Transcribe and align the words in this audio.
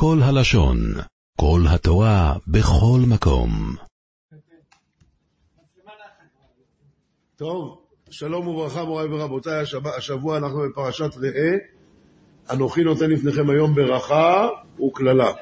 כל 0.00 0.18
הלשון, 0.22 0.78
כל 1.40 1.60
התורה, 1.68 2.34
בכל 2.46 3.00
מקום. 3.08 3.50
טוב, 7.36 7.78
שלום 8.10 8.48
וברכה 8.48 8.84
מוריי 8.84 9.08
ורבותיי, 9.08 9.64
השבוע 9.96 10.36
אנחנו 10.36 10.60
בפרשת 10.68 11.16
ראה, 11.16 11.56
אנוכי 12.50 12.82
נותן 12.82 13.10
לפניכם 13.10 13.50
היום 13.50 13.74
ברכה 13.74 14.48
וקללה. 14.86 15.32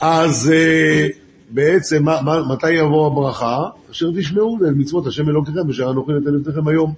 אז 0.00 0.52
אה, 0.54 1.06
בעצם, 1.50 2.04
מה, 2.04 2.20
מתי 2.52 2.72
יבוא 2.72 3.06
הברכה? 3.06 3.58
אשר 3.90 4.06
תשמעו 4.18 4.58
אל 4.64 4.74
מצוות 4.74 5.06
השם 5.06 5.28
אלוקיכם, 5.28 5.70
אשר 5.70 5.90
אנוכי 5.90 6.12
נותן 6.12 6.34
לפניכם 6.34 6.68
היום. 6.68 6.94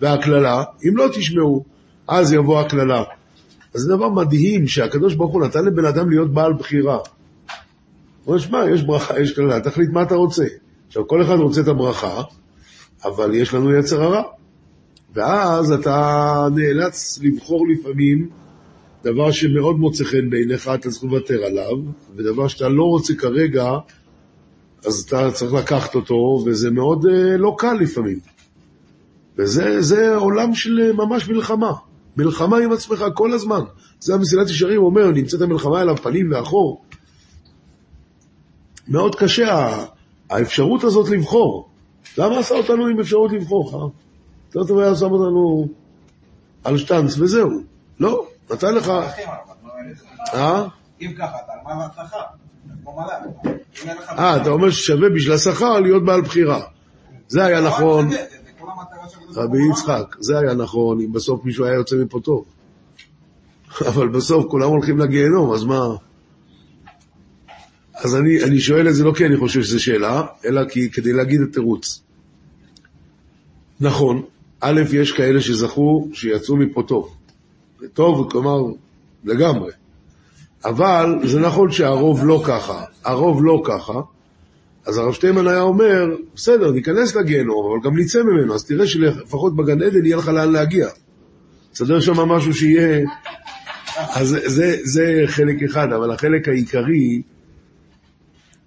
והקללה, 0.00 0.64
אם 0.88 0.96
לא 0.96 1.08
תשמעו, 1.14 1.64
אז 2.08 2.32
יבוא 2.32 2.60
הקללה. 2.60 3.04
אז 3.78 3.82
זה 3.84 3.96
דבר 3.96 4.08
מדהים 4.08 4.66
שהקדוש 4.66 5.14
ברוך 5.14 5.32
הוא 5.32 5.44
נתן 5.44 5.64
לבן 5.64 5.84
אדם 5.84 6.10
להיות 6.10 6.32
בעל 6.32 6.52
בחירה. 6.52 6.96
הוא 6.96 7.04
אומר, 8.26 8.38
שמע, 8.38 8.70
יש 8.74 8.82
ברכה, 8.82 9.20
יש 9.20 9.32
קללה, 9.32 9.60
תחליט 9.60 9.90
מה 9.90 10.02
אתה 10.02 10.14
רוצה. 10.14 10.44
עכשיו, 10.86 11.08
כל 11.08 11.22
אחד 11.22 11.34
רוצה 11.34 11.60
את 11.60 11.68
הברכה, 11.68 12.22
אבל 13.04 13.34
יש 13.34 13.54
לנו 13.54 13.74
יצר 13.74 14.02
הרע. 14.02 14.22
ואז 15.14 15.72
אתה 15.72 16.48
נאלץ 16.54 17.18
לבחור 17.22 17.66
לפעמים 17.68 18.28
דבר 19.04 19.30
שמאוד 19.30 19.78
מוצא 19.78 20.04
חן 20.04 20.30
בעיניך, 20.30 20.70
אתה 20.74 20.90
צריך 20.90 21.04
לוותר 21.04 21.44
עליו, 21.44 21.76
ודבר 22.16 22.48
שאתה 22.48 22.68
לא 22.68 22.84
רוצה 22.84 23.14
כרגע, 23.14 23.70
אז 24.86 25.04
אתה 25.08 25.30
צריך 25.30 25.52
לקחת 25.52 25.94
אותו, 25.94 26.42
וזה 26.46 26.70
מאוד 26.70 27.06
אה, 27.06 27.36
לא 27.36 27.54
קל 27.58 27.74
לפעמים. 27.80 28.18
וזה 29.36 30.16
עולם 30.16 30.54
של 30.54 30.92
ממש 30.92 31.28
מלחמה. 31.28 31.72
מלחמה 32.18 32.58
עם 32.58 32.72
עצמך 32.72 33.04
כל 33.14 33.32
הזמן. 33.32 33.60
זה 34.00 34.14
המסילת 34.14 34.50
ישרים 34.50 34.82
אומר, 34.82 35.10
נמצאת 35.10 35.40
המלחמה 35.40 35.82
אליו 35.82 35.96
פנים 35.96 36.32
ואחור. 36.32 36.84
מאוד 38.88 39.14
קשה 39.14 39.84
האפשרות 40.30 40.84
הזאת 40.84 41.08
לבחור. 41.08 41.68
למה 42.18 42.38
עשה 42.38 42.54
אותנו 42.54 42.86
עם 42.86 43.00
אפשרות 43.00 43.32
לבחור? 43.32 43.70
אה? 43.74 43.88
יותר 44.46 44.68
טוב 44.68 44.78
היה 44.78 44.94
שם 44.94 45.10
אותנו 45.10 45.68
על 46.64 46.78
שטאנץ 46.78 47.18
וזהו. 47.18 47.50
לא, 48.00 48.26
נתן 48.50 48.74
לך... 48.74 48.92
אה? 50.34 50.66
אם 51.00 51.12
ככה, 51.18 51.36
אתה 51.44 51.52
על 51.52 51.76
מה 51.76 51.86
להצלחה? 51.86 52.20
אה, 54.18 54.36
אתה 54.42 54.50
אומר 54.50 54.70
ששווה 54.70 55.08
בשביל 55.14 55.32
השכר 55.32 55.80
להיות 55.80 56.04
בעל 56.04 56.20
בחירה. 56.20 56.60
זה 57.28 57.44
היה 57.44 57.60
לא, 57.60 57.68
נכון. 57.68 58.10
רבי 59.34 59.58
יצחק, 59.70 60.16
זה 60.20 60.38
היה 60.38 60.54
נכון, 60.54 61.00
אם 61.00 61.12
בסוף 61.12 61.44
מישהו 61.44 61.64
היה 61.64 61.74
יוצא 61.74 61.96
מפה 61.96 62.20
טוב. 62.20 62.44
אבל 63.88 64.08
בסוף 64.08 64.46
כולם 64.50 64.68
הולכים 64.68 64.98
לגיהנום, 64.98 65.52
אז 65.52 65.64
מה? 65.64 65.86
אז 67.94 68.16
אני, 68.16 68.44
אני 68.44 68.60
שואל 68.60 68.88
את 68.88 68.94
זה 68.94 69.04
לא 69.04 69.12
כי 69.16 69.26
אני 69.26 69.36
חושב 69.36 69.62
שזו 69.62 69.82
שאלה, 69.82 70.22
אלא 70.44 70.64
כי, 70.68 70.90
כדי 70.90 71.12
להגיד 71.12 71.40
את 71.40 71.52
תירוץ. 71.52 72.02
נכון, 73.80 74.22
א', 74.60 74.80
יש 74.92 75.12
כאלה 75.12 75.40
שזכו 75.40 76.08
שיצאו 76.12 76.56
מפה 76.56 76.82
טוב. 76.82 77.16
טוב, 77.92 78.30
כלומר, 78.30 78.58
לגמרי. 79.24 79.72
אבל 80.64 81.18
זה 81.24 81.40
נכון 81.40 81.70
שהרוב 81.70 82.24
לא 82.24 82.42
ככה. 82.46 82.84
הרוב 83.04 83.44
לא 83.44 83.62
ככה. 83.64 84.00
אז 84.88 84.98
הרב 84.98 85.12
שטיימן 85.12 85.46
היה 85.48 85.60
אומר, 85.60 86.06
בסדר, 86.34 86.70
ניכנס 86.70 87.16
לגיהנום, 87.16 87.72
אבל 87.72 87.84
גם 87.84 87.98
נצא 87.98 88.22
ממנו, 88.22 88.54
אז 88.54 88.64
תראה 88.64 88.86
שלפחות 88.86 89.56
בגן 89.56 89.82
עדן 89.82 90.06
יהיה 90.06 90.16
לך 90.16 90.28
לאן 90.28 90.52
להגיע. 90.52 90.88
תסדר 91.72 92.00
שם 92.00 92.12
משהו 92.16 92.54
שיהיה... 92.54 93.06
אז 93.96 94.36
זה, 94.46 94.76
זה 94.82 95.22
חלק 95.26 95.62
אחד, 95.62 95.92
אבל 95.92 96.10
החלק 96.10 96.48
העיקרי 96.48 97.22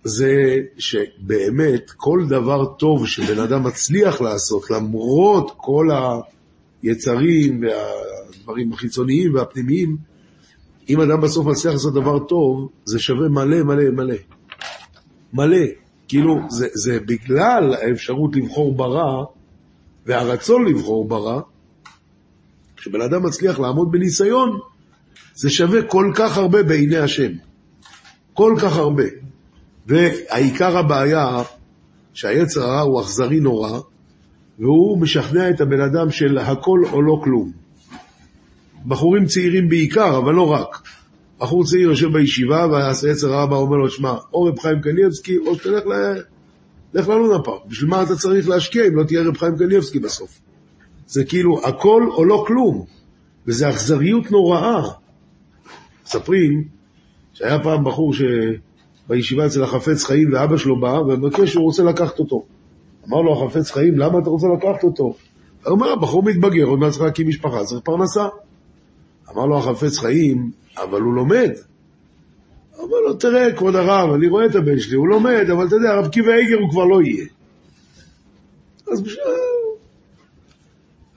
זה 0.04 0.34
שבאמת 0.78 1.92
כל 1.98 2.26
דבר 2.30 2.66
טוב 2.66 3.08
שבן 3.08 3.40
אדם 3.40 3.64
מצליח 3.64 4.22
לעשות, 4.22 4.72
למרות 4.72 5.52
כל 5.58 5.88
היצרים 6.84 7.64
והדברים 7.64 8.74
החיצוניים 8.74 9.36
והפנימיים, 9.36 9.98
אם 10.90 11.02
אדם 11.02 11.22
בסוף 11.22 11.46
מצליח 11.46 11.74
לעשות 11.74 11.94
דבר 11.94 12.20
טוב, 12.20 12.70
זה 12.86 13.00
שווה 13.00 13.30
מלא 13.30 13.64
מלא 13.64 13.90
מלא. 13.92 14.16
מלא. 15.34 15.81
כאילו, 16.12 16.40
זה, 16.50 16.68
זה 16.74 17.00
בגלל 17.00 17.74
האפשרות 17.74 18.36
לבחור 18.36 18.76
ברע 18.76 19.26
והרצון 20.06 20.66
לבחור 20.66 21.08
ברע, 21.08 21.42
כשבן 22.78 23.02
אדם 23.02 23.26
מצליח 23.26 23.60
לעמוד 23.60 23.92
בניסיון, 23.92 24.60
זה 25.36 25.50
שווה 25.50 25.82
כל 25.82 26.12
כך 26.16 26.38
הרבה 26.38 26.64
בעיני 26.64 26.98
השם. 26.98 27.32
כל 28.34 28.56
כך 28.62 28.76
הרבה. 28.78 29.04
והעיקר 29.88 30.78
הבעיה, 30.78 31.44
שהיצר 32.14 32.64
הרע 32.64 32.82
הוא 32.82 33.02
אכזרי 33.02 33.40
נורא, 33.40 33.80
והוא 34.60 35.02
משכנע 35.02 35.50
את 35.50 35.62
הבן 35.62 35.82
אדם 35.82 36.12
של 36.12 36.38
הכל 36.38 36.80
או 36.92 37.02
לא 37.02 37.22
כלום. 37.24 37.52
בחורים 38.86 39.26
צעירים 39.26 39.70
בעיקר, 39.70 40.18
אבל 40.18 40.34
לא 40.34 40.52
רק. 40.52 40.82
בחור 41.42 41.64
צעיר 41.64 41.90
יושב 41.90 42.14
בישיבה, 42.14 42.68
והיצר 42.72 43.34
הרע 43.34 43.46
בא 43.46 43.56
אומר 43.56 43.78
לו, 43.78 43.90
שמע, 43.90 44.14
או 44.34 44.44
רב 44.44 44.60
חיים 44.60 44.82
קניאבסקי, 44.82 45.38
או 45.38 45.56
שתלך 45.56 45.84
ל... 45.86 45.94
לך 46.94 47.08
ללונה 47.08 47.44
פארק. 47.44 47.62
בשביל 47.68 47.90
מה 47.90 48.04
אתה 48.04 48.16
צריך 48.16 48.50
להשקיע 48.50 48.88
אם 48.88 48.96
לא 48.96 49.04
תהיה 49.04 49.22
רב 49.22 49.38
חיים 49.38 49.58
קניאבסקי 49.58 50.00
בסוף? 50.00 50.42
זה 51.08 51.26
כאילו 51.26 51.66
הכל 51.68 52.08
או 52.12 52.26
לא 52.26 52.44
כלום, 52.48 52.86
וזה 53.48 53.70
אכזריות 53.70 54.32
נוראה. 54.32 54.82
מספרים 56.06 56.64
שהיה 57.34 57.60
פעם 57.64 57.84
בחור 57.84 58.14
ש... 58.14 58.22
בישיבה 59.08 59.46
אצל 59.46 59.64
החפץ 59.64 60.04
חיים, 60.04 60.34
ואבא 60.34 60.58
שלו 60.58 60.80
בא 60.80 60.88
ומבקש 60.88 61.52
שהוא 61.52 61.64
רוצה 61.64 61.84
לקחת 61.84 62.20
אותו. 62.20 62.46
אמר 63.08 63.22
לו 63.22 63.34
החפץ 63.34 63.72
חיים, 63.72 63.98
למה 63.98 64.20
אתה 64.20 64.30
רוצה 64.30 64.48
לקחת 64.58 64.84
אותו? 64.84 65.04
הוא 65.04 65.16
אומר, 65.66 65.92
הבחור 65.92 66.24
מתבגר, 66.24 66.64
עוד 66.64 66.80
מעט 66.80 66.92
צריך 66.92 67.04
להקים 67.04 67.28
משפחה, 67.28 67.64
צריך 67.64 67.82
פרנסה. 67.84 68.28
אמר 69.34 69.46
לו 69.46 69.58
החפץ 69.58 69.98
חיים, 69.98 70.52
אבל 70.78 71.02
הוא 71.02 71.14
לומד. 71.14 71.52
אמר 72.80 73.00
לו, 73.08 73.14
תראה, 73.14 73.54
כבוד 73.54 73.76
הרב, 73.76 74.14
אני 74.14 74.28
רואה 74.28 74.46
את 74.46 74.56
הבן 74.56 74.80
שלי, 74.80 74.96
הוא 74.96 75.08
לומד, 75.08 75.46
אבל 75.54 75.68
אתה 75.68 75.76
יודע, 75.76 75.96
רב 75.96 76.08
קיבי 76.08 76.34
איגר 76.34 76.58
הוא 76.60 76.72
כבר 76.72 76.86
לא 76.86 77.02
יהיה. 77.02 77.26
אז 78.92 79.02
בשביל... 79.02 79.24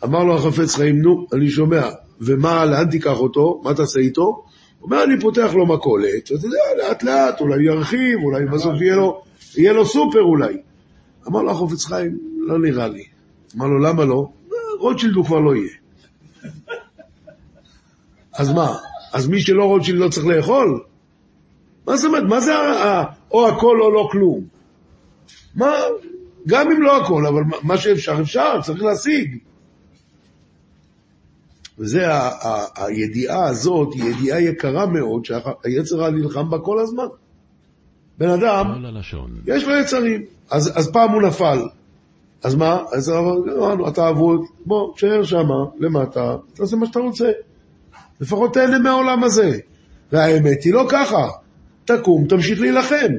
אמר 0.05 0.25
לו 0.25 0.37
החפץ 0.37 0.75
חיים, 0.75 1.03
נו, 1.03 1.27
אני 1.33 1.51
שומע, 1.51 1.91
ומה, 2.21 2.65
לאן 2.65 2.91
תיקח 2.91 3.19
אותו? 3.19 3.61
מה 3.65 3.75
תעשה 3.75 4.01
איתו? 4.01 4.45
אומר, 4.83 5.05
אני 5.05 5.21
פותח 5.21 5.51
לו 5.55 5.67
מכולת, 5.67 6.31
ואתה 6.31 6.47
יודע, 6.47 6.59
לאט 6.79 7.03
לאט, 7.03 7.41
אולי 7.41 7.65
ירחיב, 7.65 8.19
אולי 8.23 8.47
בסוף 8.47 8.81
יהיה 8.81 8.97
לו, 8.97 9.23
יהיה 9.57 9.73
לו 9.73 9.87
סופר 9.87 10.23
אולי. 10.23 10.57
אמר 11.29 11.43
לו 11.43 11.51
החופץ 11.51 11.85
חיים, 11.85 12.19
לא 12.39 12.59
נראה 12.59 12.89
לי. 12.89 13.05
אמר 13.57 13.67
לו, 13.67 13.79
למה 13.79 14.05
לא? 14.05 14.29
רוטשילד 14.79 15.15
הוא 15.15 15.25
כבר 15.25 15.41
לא 15.41 15.57
יהיה. 15.57 15.84
אז 18.39 18.53
מה? 18.53 18.77
אז 19.13 19.29
מי 19.29 19.41
שלא 19.41 19.65
רוטשילד 19.65 19.99
לא 19.99 20.09
צריך 20.09 20.27
לאכול? 20.27 20.85
מה 21.87 21.97
זאת 21.97 22.07
אומרת? 22.07 22.23
מה 22.23 22.41
זה 22.41 22.53
או 23.31 23.49
הכל 23.49 23.81
או 23.81 23.91
לא 23.91 24.09
כלום? 24.13 24.45
מה? 25.55 25.73
גם 26.47 26.71
אם 26.73 26.83
לא 26.83 27.03
הכל, 27.03 27.27
אבל 27.27 27.43
מה 27.63 27.77
שאפשר, 27.77 28.21
אפשר, 28.21 28.63
צריך 28.63 28.83
להשיג. 28.83 29.39
וזה, 31.79 32.07
הידיעה 32.77 33.45
הזאת 33.45 33.95
היא 33.95 34.05
ידיעה 34.05 34.41
יקרה 34.41 34.87
מאוד, 34.87 35.25
שהיצר 35.25 36.01
הרע 36.01 36.11
נלחם 36.11 36.51
בה 36.51 36.59
כל 36.59 36.81
הזמן. 36.81 37.07
בן 38.19 38.29
אדם, 38.29 38.67
יש 39.47 39.65
לו 39.65 39.77
יצרים, 39.81 40.25
אז, 40.51 40.73
אז 40.79 40.91
פעם 40.93 41.11
הוא 41.11 41.23
נפל. 41.23 41.59
אז 42.43 42.55
מה? 42.55 42.83
אז 42.93 43.11
אמרנו, 43.11 43.89
אתה 43.89 44.09
אבוד, 44.09 44.41
בוא, 44.67 44.95
תשאר 44.95 45.23
שם, 45.23 45.49
למטה, 45.79 46.37
תעשה 46.55 46.77
מה 46.77 46.87
שאתה 46.87 46.99
רוצה. 46.99 47.31
לפחות 48.21 48.55
תהנה 48.55 48.79
מהעולם 48.79 49.25
הזה. 49.25 49.59
והאמת 50.13 50.63
היא 50.65 50.75
לא 50.75 50.87
ככה. 50.89 51.29
תקום, 51.85 52.27
תמשיך 52.29 52.61
להילחם. 52.61 53.13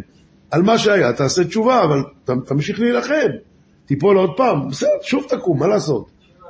על 0.52 0.62
מה 0.62 0.78
שהיה, 0.78 1.14
תעשה 1.14 1.44
תשובה, 1.44 1.84
אבל 1.84 2.04
תמשיך 2.46 2.80
להילחם. 2.80 3.30
תיפול 3.86 4.18
עוד 4.18 4.32
פעם, 4.38 4.70
בסדר, 4.70 4.90
שוב 5.02 5.26
תקום, 5.30 5.60
מה 5.60 5.68
לעשות? 5.68 6.10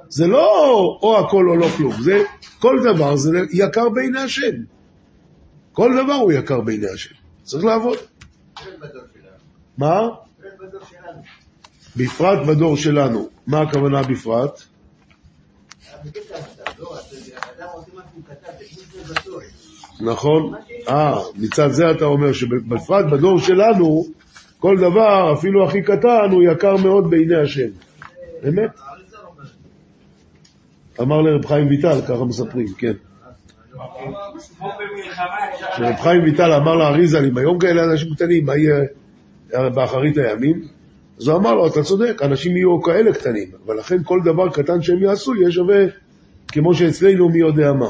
זה 0.10 0.28
לא 0.28 0.98
או 1.02 1.20
הכל 1.20 1.50
או 1.50 1.56
לא 1.56 1.68
כלום, 1.78 1.94
זה 2.02 2.24
כל 2.60 2.78
דבר 2.84 3.16
זה 3.16 3.30
יקר 3.52 3.90
בעיני 3.90 4.20
השם. 4.20 4.56
כל 5.74 5.92
דבר 6.04 6.14
הוא 6.14 6.32
יקר 6.32 6.62
בעיני 6.62 6.88
השם. 6.94 7.16
צריך 7.44 7.66
לעבוד. 7.66 7.98
מה? 9.78 10.02
בפרט 11.96 12.48
בדור 12.48 12.78
שלנו. 12.78 13.30
מה 13.48 13.62
הכוונה 13.62 14.04
בפרט? 14.04 14.62
נכון. 20.00 20.54
אה, 20.90 21.16
מצד 21.36 21.68
זה 21.72 21.92
אתה 21.92 22.06
אומר 22.06 22.34
שבפרט 22.34 23.06
בדור 23.12 23.40
שלנו, 23.40 24.06
כל 24.60 24.78
דבר, 24.78 25.34
אפילו 25.34 25.68
הכי 25.68 25.82
קטן, 25.82 26.30
הוא 26.32 26.44
יקר 26.44 26.78
מאוד 26.78 27.10
בעיני 27.10 27.36
השם. 27.36 27.70
באמת? 28.44 28.72
אמר 31.02 31.22
לרב 31.22 31.46
חיים 31.46 31.68
ויטל, 31.68 32.02
ככה 32.02 32.26
מספרים, 32.26 32.68
כן. 32.78 32.94
כשרב 35.74 35.96
חיים 35.96 36.24
ויטל 36.24 36.54
אמר 36.54 36.76
לאריזה, 36.76 37.20
אם 37.20 37.38
היום 37.38 37.60
כאלה 37.60 37.84
אנשים 37.84 38.16
קטנים, 38.16 38.46
מה 38.46 38.58
יהיה 38.58 38.80
באחרית 39.52 40.18
הימים? 40.18 40.62
אז 41.20 41.28
הוא 41.28 41.38
אמר 41.38 41.54
לו, 41.54 41.68
אתה 41.68 41.84
צודק, 41.84 42.22
אנשים 42.22 42.58
יהיו 42.58 42.82
כאלה 42.82 43.14
קטנים, 43.14 43.48
אבל 43.66 43.78
לכן 43.78 44.04
כל 44.04 44.20
דבר 44.26 44.50
קטן 44.50 44.82
שהם 44.82 45.04
יעשו 45.04 45.36
יהיה 45.36 45.52
שווה, 45.52 45.86
כמו 46.48 46.74
שאצלנו 46.74 47.30
מי 47.30 47.40
יודע 47.40 47.74
מה. 47.74 47.90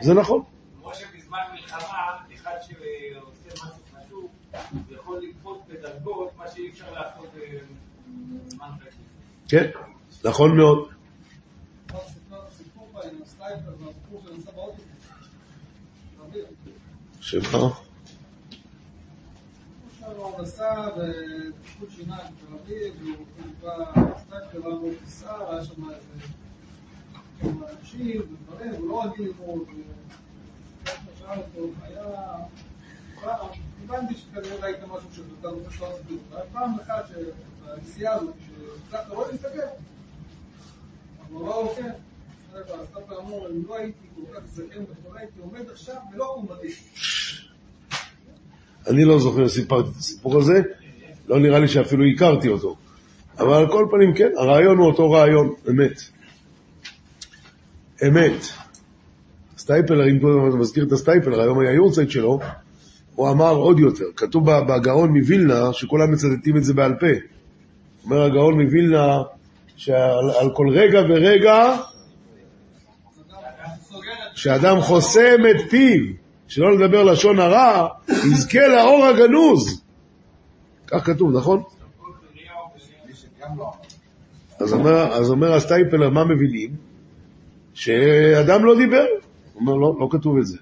זה 0.00 0.14
נכון. 0.14 0.42
כמו 0.80 0.94
שבזמן 0.94 1.38
מלחמה, 1.52 2.18
אחד 2.34 2.54
שעושה 2.60 3.54
משהו 3.54 3.82
חשוב, 3.92 4.28
יכול 4.90 5.22
לקפוץ 5.22 5.58
בדרגות, 5.68 6.30
מה 6.36 6.48
שאי 6.48 6.70
אפשר 6.70 6.92
לעשות 6.92 7.26
בזמן 8.46 8.68
קשה. 8.80 8.98
כן, 9.48 9.70
נכון 10.24 10.56
מאוד. 10.56 10.88
שמה? 17.20 17.68
עכשיו 19.90 20.16
הוא 20.16 20.42
נסע 20.42 20.88
בטיפול 20.90 21.88
שיניים 21.90 22.26
בתל 22.26 22.54
אביב, 22.54 22.94
והוא 23.02 23.26
בא 23.60 23.92
סטייפר, 24.18 24.68
היה 25.50 25.64
שם 25.64 25.90
איזה 25.90 26.33
אנשים 27.80 28.20
ודברים, 28.20 28.70
הוא 28.80 28.88
לא 28.88 29.04
רגיל. 29.04 29.32
פעם, 33.20 33.48
הבנתי 33.84 34.14
שכנראה 34.14 34.56
ראית 34.62 34.76
משהו 34.82 35.08
שאתה 35.12 35.48
רוצה 35.48 35.70
שלא 35.70 35.88
להסביר. 35.88 36.18
היה 36.32 36.44
פעם 36.52 36.76
אחת 36.82 37.04
שבנסיעה 37.08 38.14
הזאת, 38.14 38.34
כשהצלחת 38.38 39.10
רואה 39.10 39.30
להסתכל, 39.32 39.58
לו, 41.30 41.72
כן. 41.76 41.90
אז 42.54 42.86
סבתא 42.94 43.14
אמרו, 43.20 43.46
אם 43.46 43.62
לא 43.68 43.76
הייתי 43.76 44.06
כל 44.14 44.34
כך 44.34 44.46
זקן 44.46 44.82
וחולה, 44.90 45.20
הייתי 45.20 45.40
עומד 45.40 45.70
עכשיו 45.72 45.96
ולא 46.14 46.34
קומתי. 46.34 46.74
אני 48.86 49.04
לא 49.04 49.18
זוכר 49.18 49.48
שסיפרתי 49.48 49.88
את 49.90 49.96
הסיפור 49.96 50.38
הזה, 50.38 50.62
לא 51.28 51.38
נראה 51.38 51.58
לי 51.58 51.68
שאפילו 51.68 52.04
הכרתי 52.14 52.48
אותו. 52.48 52.76
אבל 53.38 53.54
על 53.54 53.68
כל 53.68 53.86
פנים, 53.90 54.14
כן, 54.14 54.30
הרעיון 54.38 54.78
הוא 54.78 54.86
אותו 54.86 55.10
רעיון, 55.10 55.54
אמת. 55.70 56.00
אמת. 58.08 58.46
סטייפלר, 59.58 60.10
אם 60.10 60.18
קודם 60.18 60.48
אתה 60.48 60.56
מזכיר 60.56 60.84
את 60.84 60.92
הסטייפלר, 60.92 61.40
היום 61.40 61.60
היה 61.60 61.72
יורצייט 61.72 62.10
שלו, 62.10 62.38
הוא 63.14 63.30
אמר 63.30 63.50
עוד 63.50 63.78
יותר, 63.80 64.04
כתוב 64.16 64.50
בגאון 64.50 65.18
מווילנה, 65.18 65.72
שכולם 65.72 66.12
מצטטים 66.12 66.56
את 66.56 66.64
זה 66.64 66.74
בעל 66.74 66.94
פה. 67.00 67.06
אומר 68.04 68.22
הגאון 68.22 68.60
מווילנה, 68.60 69.22
שעל 69.76 70.30
על 70.40 70.50
כל 70.54 70.66
רגע 70.72 71.00
ורגע, 71.08 71.76
שאדם 74.34 74.80
חוסם 74.80 75.36
את 75.50 75.70
פיו, 75.70 76.12
שלא 76.48 76.78
לדבר 76.78 77.04
לשון 77.04 77.38
הרע, 77.40 77.88
יזכה 78.08 78.66
לאור 78.66 79.04
הגנוז. 79.04 79.82
כך 80.86 81.06
כתוב, 81.06 81.36
נכון? 81.36 81.62
אז 84.60 85.30
אומר 85.30 85.52
הסטייפלר, 85.52 86.10
מה 86.10 86.24
מבינים? 86.24 86.93
שאדם 87.74 88.64
לא 88.64 88.76
דיבר. 88.76 89.04
הוא 89.52 89.60
אומר, 89.60 89.74
לא, 89.74 89.96
לא 90.00 90.08
כתוב 90.10 90.38
את 90.38 90.46
זה. 90.46 90.58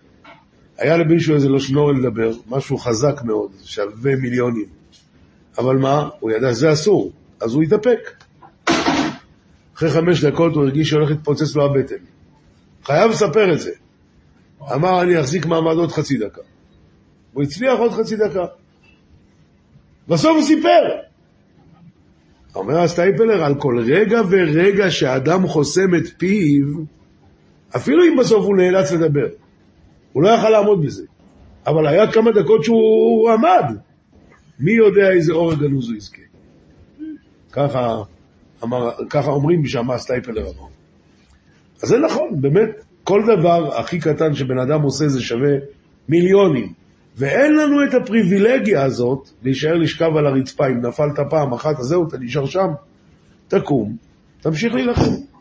היה 0.78 0.96
למישהו 0.96 1.34
איזה 1.34 1.48
לשנור 1.48 1.92
לדבר, 1.92 2.30
משהו 2.48 2.78
חזק 2.78 3.22
מאוד, 3.24 3.50
שווה 3.64 4.16
מיליונים. 4.16 4.66
אבל 5.58 5.76
מה? 5.76 6.08
הוא 6.20 6.30
ידע 6.30 6.50
שזה 6.50 6.72
אסור, 6.72 7.12
אז 7.40 7.54
הוא 7.54 7.62
התאפק. 7.62 8.24
אחרי 9.76 9.90
חמש 9.90 10.24
דקות 10.24 10.54
הוא 10.54 10.62
הרגיש 10.62 10.88
שהולך 10.88 11.10
להתפוצץ 11.10 11.56
לו 11.56 11.64
הבטן. 11.64 11.96
חייב 12.84 13.10
לספר 13.10 13.52
את 13.52 13.60
זה. 13.60 13.70
אמר, 14.74 15.02
אני 15.02 15.20
אחזיק 15.20 15.46
מעמד 15.46 15.76
עוד 15.76 15.92
חצי 15.92 16.18
דקה. 16.18 16.40
הוא 17.32 17.42
הצליח 17.42 17.78
עוד 17.78 17.92
חצי 17.92 18.16
דקה. 18.16 18.44
בסוף 20.08 20.32
הוא 20.36 20.42
סיפר. 20.42 20.82
אומר 22.54 22.78
הסטייפלר, 22.78 23.44
על 23.44 23.54
כל 23.54 23.84
רגע 23.86 24.20
ורגע 24.30 24.90
שאדם 24.90 25.46
חוסם 25.46 25.94
את 25.94 26.02
פיו, 26.18 26.66
אפילו 27.76 28.04
אם 28.04 28.16
בסוף 28.20 28.44
הוא 28.44 28.56
נאלץ 28.56 28.92
לדבר, 28.92 29.28
הוא 30.12 30.22
לא 30.22 30.28
יכל 30.28 30.50
לעמוד 30.50 30.84
בזה. 30.86 31.02
אבל 31.66 31.86
היה 31.86 32.12
כמה 32.12 32.30
דקות 32.30 32.64
שהוא 32.64 33.30
עמד. 33.30 33.76
מי 34.60 34.72
יודע 34.72 35.10
איזה 35.10 35.32
אור 35.32 35.52
הגנוז 35.52 35.88
הוא 35.88 35.96
יזכה. 35.96 36.22
ככה, 37.52 38.02
אמר, 38.64 38.90
ככה 39.10 39.30
אומרים 39.30 39.66
שם 39.66 39.90
הסטייפלר 39.90 40.42
אמר. 40.42 40.68
אז 41.82 41.88
זה 41.88 41.98
נכון, 41.98 42.40
באמת, 42.40 42.70
כל 43.04 43.22
דבר 43.36 43.78
הכי 43.78 44.00
קטן 44.00 44.34
שבן 44.34 44.58
אדם 44.58 44.82
עושה 44.82 45.08
זה 45.08 45.20
שווה 45.20 45.52
מיליונים. 46.08 46.72
ואין 47.16 47.54
לנו 47.54 47.84
את 47.84 47.94
הפריבילגיה 47.94 48.84
הזאת 48.84 49.28
להישאר 49.42 49.74
לשכב 49.74 50.16
על 50.16 50.26
הרצפה. 50.26 50.66
אם 50.66 50.86
נפלת 50.86 51.18
פעם 51.30 51.52
אחת, 51.52 51.78
אז 51.78 51.84
זהו, 51.84 52.08
אתה 52.08 52.18
נשאר 52.18 52.46
שם, 52.46 52.68
תקום, 53.48 53.96
תמשיך 54.40 54.74
להילחם. 54.74 55.31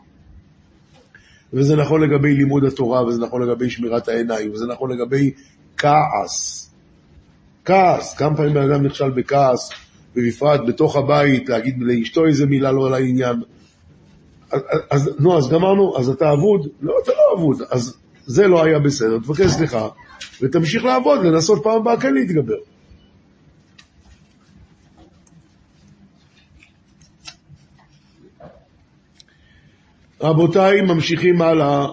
וזה 1.52 1.76
נכון 1.76 2.02
לגבי 2.02 2.34
לימוד 2.34 2.64
התורה, 2.64 3.06
וזה 3.06 3.20
נכון 3.20 3.42
לגבי 3.42 3.70
שמירת 3.70 4.08
העיניים, 4.08 4.52
וזה 4.52 4.66
נכון 4.66 4.90
לגבי 4.92 5.30
כעס. 5.76 6.70
כעס, 7.64 8.14
כמה 8.14 8.36
פעמים 8.36 8.54
בן 8.54 8.70
אדם 8.70 8.86
נכשל 8.86 9.10
בכעס, 9.10 9.70
ובפרט 10.16 10.60
בתוך 10.66 10.96
הבית, 10.96 11.48
להגיד 11.48 11.76
לאשתו 11.80 12.26
איזה 12.26 12.46
מילה 12.46 12.72
לא 12.72 12.90
לעניין. 12.90 13.36
אז, 14.50 14.60
אז, 14.90 15.10
נו, 15.18 15.38
אז 15.38 15.48
גמרנו, 15.48 15.98
אז 15.98 16.08
אתה 16.08 16.32
אבוד? 16.32 16.68
לא, 16.82 16.94
אתה 17.02 17.12
לא 17.12 17.38
אבוד. 17.38 17.62
אז 17.70 17.96
זה 18.26 18.48
לא 18.48 18.64
היה 18.64 18.78
בסדר, 18.78 19.18
תבקש 19.18 19.50
סליחה, 19.50 19.88
ותמשיך 20.42 20.84
לעבוד, 20.84 21.24
לנסות 21.24 21.62
פעם 21.62 21.76
הבאה 21.76 22.00
כן 22.00 22.14
להתגבר. 22.14 22.71
רבותיי, 30.22 30.80
ממשיכים 30.80 31.42
הלאה. 31.42 31.86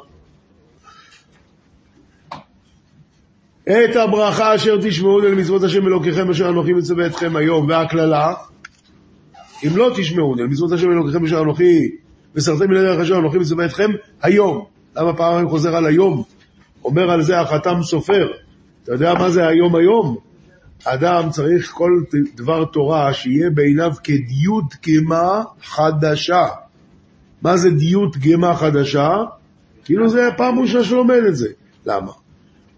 את 3.63 3.95
הברכה 3.95 4.55
אשר 4.55 4.77
תשמעו 4.81 5.19
אל 5.23 5.35
מצוות 5.35 5.63
השם 5.63 5.87
אלוקיכם 5.87 6.29
אשר 6.29 6.49
אנוכי 6.49 6.73
מצווה 6.73 7.05
אתכם 7.05 7.35
היום, 7.35 7.69
והקללה, 7.69 8.33
אם 9.67 9.77
לא 9.77 9.91
תשמעו 9.95 10.35
אל 10.39 10.47
מצוות 10.47 10.71
השם 10.71 10.91
אלוקיכם 10.91 11.25
אשר 11.25 11.41
אנוכי 11.41 11.89
וסרתם 12.35 12.69
מן 12.69 12.77
הדרך 12.77 12.99
אשר 12.99 13.17
אנוכי 13.17 13.37
מצווה 13.37 13.65
אתכם 13.65 13.91
היום. 14.21 14.65
למה 14.95 15.13
פעמיים 15.13 15.49
חוזר 15.49 15.75
על 15.75 15.85
היום? 15.85 16.23
אומר 16.85 17.11
על 17.11 17.21
זה 17.21 17.39
החתם 17.39 17.83
סופר. 17.83 18.27
אתה 18.83 18.91
יודע 18.91 19.13
מה 19.13 19.29
זה 19.29 19.47
היום 19.47 19.75
היום? 19.75 20.17
אדם 20.85 21.29
צריך 21.29 21.71
כל 21.71 21.91
דבר 22.35 22.65
תורה 22.65 23.13
שיהיה 23.13 23.49
בעיניו 23.49 23.91
כדיות 24.03 24.75
גמה 24.87 25.43
חדשה. 25.63 26.45
מה 27.41 27.57
זה 27.57 27.69
דיות 27.69 28.17
גמה 28.17 28.55
חדשה? 28.55 29.09
כאילו 29.85 30.09
זה 30.09 30.27
הפעם 30.27 30.59
ראשונה 30.59 30.83
שלומד 30.83 31.23
את 31.27 31.35
זה. 31.35 31.47
למה? 31.85 32.11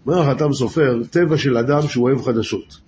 אומר 0.06 0.20
החתם 0.20 0.52
סופר, 0.52 1.02
טבע 1.10 1.38
של 1.38 1.56
אדם 1.56 1.82
שהוא 1.82 2.04
אוהב 2.04 2.22
חדשות. 2.22 2.78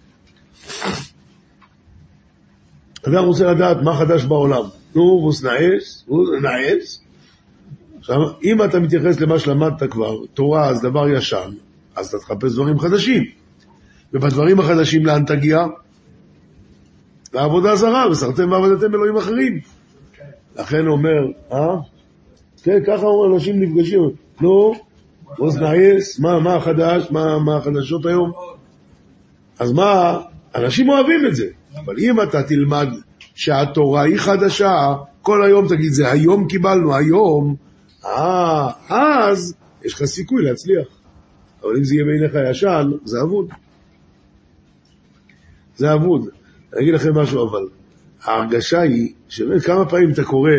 אדם 3.09 3.25
רוצה 3.25 3.53
לדעת 3.53 3.77
מה 3.83 3.97
חדש 3.97 4.25
בעולם. 4.25 4.65
נו, 4.95 5.03
ווס 5.03 5.45
נאס, 5.45 6.05
ווס 6.09 6.29
נאס. 6.43 7.01
עכשיו, 7.99 8.17
אם 8.45 8.63
אתה 8.63 8.81
מתייחס 8.81 9.21
למה 9.21 9.39
שלמדת 9.39 9.83
כבר, 9.91 10.17
תורה 10.35 10.69
אז 10.69 10.81
דבר 10.81 11.09
ישן, 11.09 11.51
אז 11.97 12.07
אתה 12.07 12.19
תחפש 12.19 12.53
דברים 12.53 12.79
חדשים. 12.79 13.25
ובדברים 14.13 14.61
החדשים 14.61 15.07
לאן 15.07 15.25
תגיע? 15.25 15.65
לעבודה 17.35 17.77
זרה, 17.77 18.11
וסרתם 18.11 18.53
ועבדתם 18.53 18.95
אלוהים 18.95 19.17
אחרים. 19.17 19.61
לכן 20.57 20.87
אומר, 20.87 21.27
אה? 21.53 21.77
כן, 22.63 22.79
ככה 22.87 23.07
אנשים 23.35 23.63
נפגשים, 23.63 24.01
נו, 24.41 24.75
ווס 25.39 25.57
נאס, 25.57 26.21
מה, 26.21 26.39
מה 26.39 26.55
החדש, 26.55 27.11
מה, 27.11 27.39
מה 27.39 27.57
החדשות 27.57 28.07
היום? 28.07 28.33
אז 29.59 29.73
מה, 29.73 30.21
אנשים 30.55 30.89
אוהבים 30.89 31.27
את 31.27 31.37
זה, 31.37 31.47
אבל 31.77 31.95
אם 31.99 32.23
אתה 32.23 32.43
תלמד 32.43 32.89
שהתורה 33.35 34.03
היא 34.03 34.17
חדשה, 34.17 34.95
כל 35.23 35.45
היום 35.45 35.69
תגיד, 35.69 35.93
זה 35.93 36.11
היום 36.11 36.49
קיבלנו, 36.49 36.97
היום, 36.97 37.57
אה, 38.05 38.71
אז 38.89 39.55
יש 39.85 39.95
לך 39.95 40.05
סיכוי 40.05 40.43
להצליח. 40.43 40.87
אבל 41.63 41.77
אם 41.77 41.85
זה 41.85 41.95
יהיה 41.95 42.05
בעיניך 42.05 42.51
ישן, 42.51 42.91
זה 43.05 43.23
אבוד. 43.23 43.49
זה 45.77 45.95
אבוד. 45.95 46.29
אני 46.73 46.83
אגיד 46.83 46.95
לכם 46.95 47.15
משהו, 47.19 47.49
אבל 47.49 47.69
ההרגשה 48.25 48.81
היא, 48.81 49.13
שבאמת 49.29 49.63
כמה 49.63 49.89
פעמים 49.89 50.11
אתה 50.11 50.25
קורא, 50.25 50.51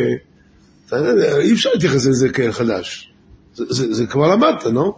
אתה 0.88 0.96
יודע, 0.96 1.38
אי 1.38 1.54
אפשר 1.54 1.70
להתייחס 1.74 2.06
לזה 2.06 2.30
כחדש. 2.30 3.14
זה, 3.54 3.64
זה, 3.70 3.94
זה 3.94 4.06
כבר 4.06 4.36
למדת, 4.36 4.64
לא? 4.66 4.96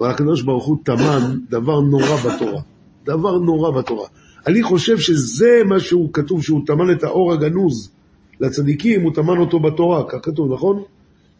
אבל 0.00 0.10
הקדוש 0.10 0.42
ברוך 0.42 0.66
הוא 0.66 0.76
טמן 0.84 1.36
דבר 1.48 1.80
נורא 1.80 2.16
בתורה. 2.16 2.60
דבר 3.04 3.38
נורא 3.38 3.70
בתורה. 3.70 4.08
אני 4.46 4.62
חושב 4.62 4.98
שזה 4.98 5.62
מה 5.66 5.80
שהוא 5.80 6.10
כתוב, 6.12 6.42
שהוא 6.42 6.60
טמן 6.66 6.90
את 6.92 7.04
האור 7.04 7.32
הגנוז 7.32 7.90
לצדיקים, 8.40 9.02
הוא 9.02 9.14
טמן 9.14 9.38
אותו 9.38 9.60
בתורה, 9.60 10.04
כך 10.08 10.18
כתוב, 10.22 10.52
נכון? 10.52 10.82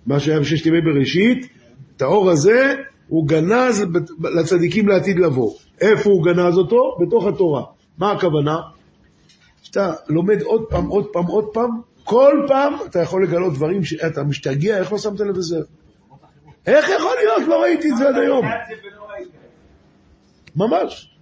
מה 0.06 0.20
שהיה 0.20 0.40
בששת 0.40 0.66
ימי 0.66 0.80
בראשית, 0.80 1.48
את 1.96 2.02
האור 2.02 2.30
הזה 2.30 2.74
הוא 3.08 3.28
גנז 3.28 3.84
לצדיקים 4.40 4.88
לעתיד 4.88 5.18
לבוא. 5.18 5.54
איפה 5.80 6.10
הוא 6.10 6.24
גנז 6.24 6.58
אותו? 6.58 6.96
בתוך 7.00 7.26
התורה. 7.26 7.62
מה 7.98 8.12
הכוונה? 8.12 8.56
שאתה 9.66 9.92
לומד 10.08 10.42
עוד 10.42 10.64
פעם, 10.70 10.86
עוד 10.86 11.06
פעם, 11.12 11.26
עוד 11.26 11.44
פעם, 11.52 11.70
כל 12.04 12.44
פעם 12.48 12.74
אתה 12.86 13.00
יכול 13.00 13.24
לגלות 13.24 13.54
דברים 13.54 13.84
שאתה 13.84 14.24
משתגע, 14.24 14.78
איך 14.78 14.92
לא 14.92 14.98
שמת 14.98 15.20
לב 15.20 15.36
לזה? 15.36 15.60
איך 16.66 16.88
יכול 16.88 17.12
להיות? 17.16 17.48
לא 17.48 17.62
ראיתי 17.62 17.90
את 17.92 17.96
זה 17.96 18.08
עד 18.08 18.14
היום. 18.14 18.46
ממש. 20.56 21.16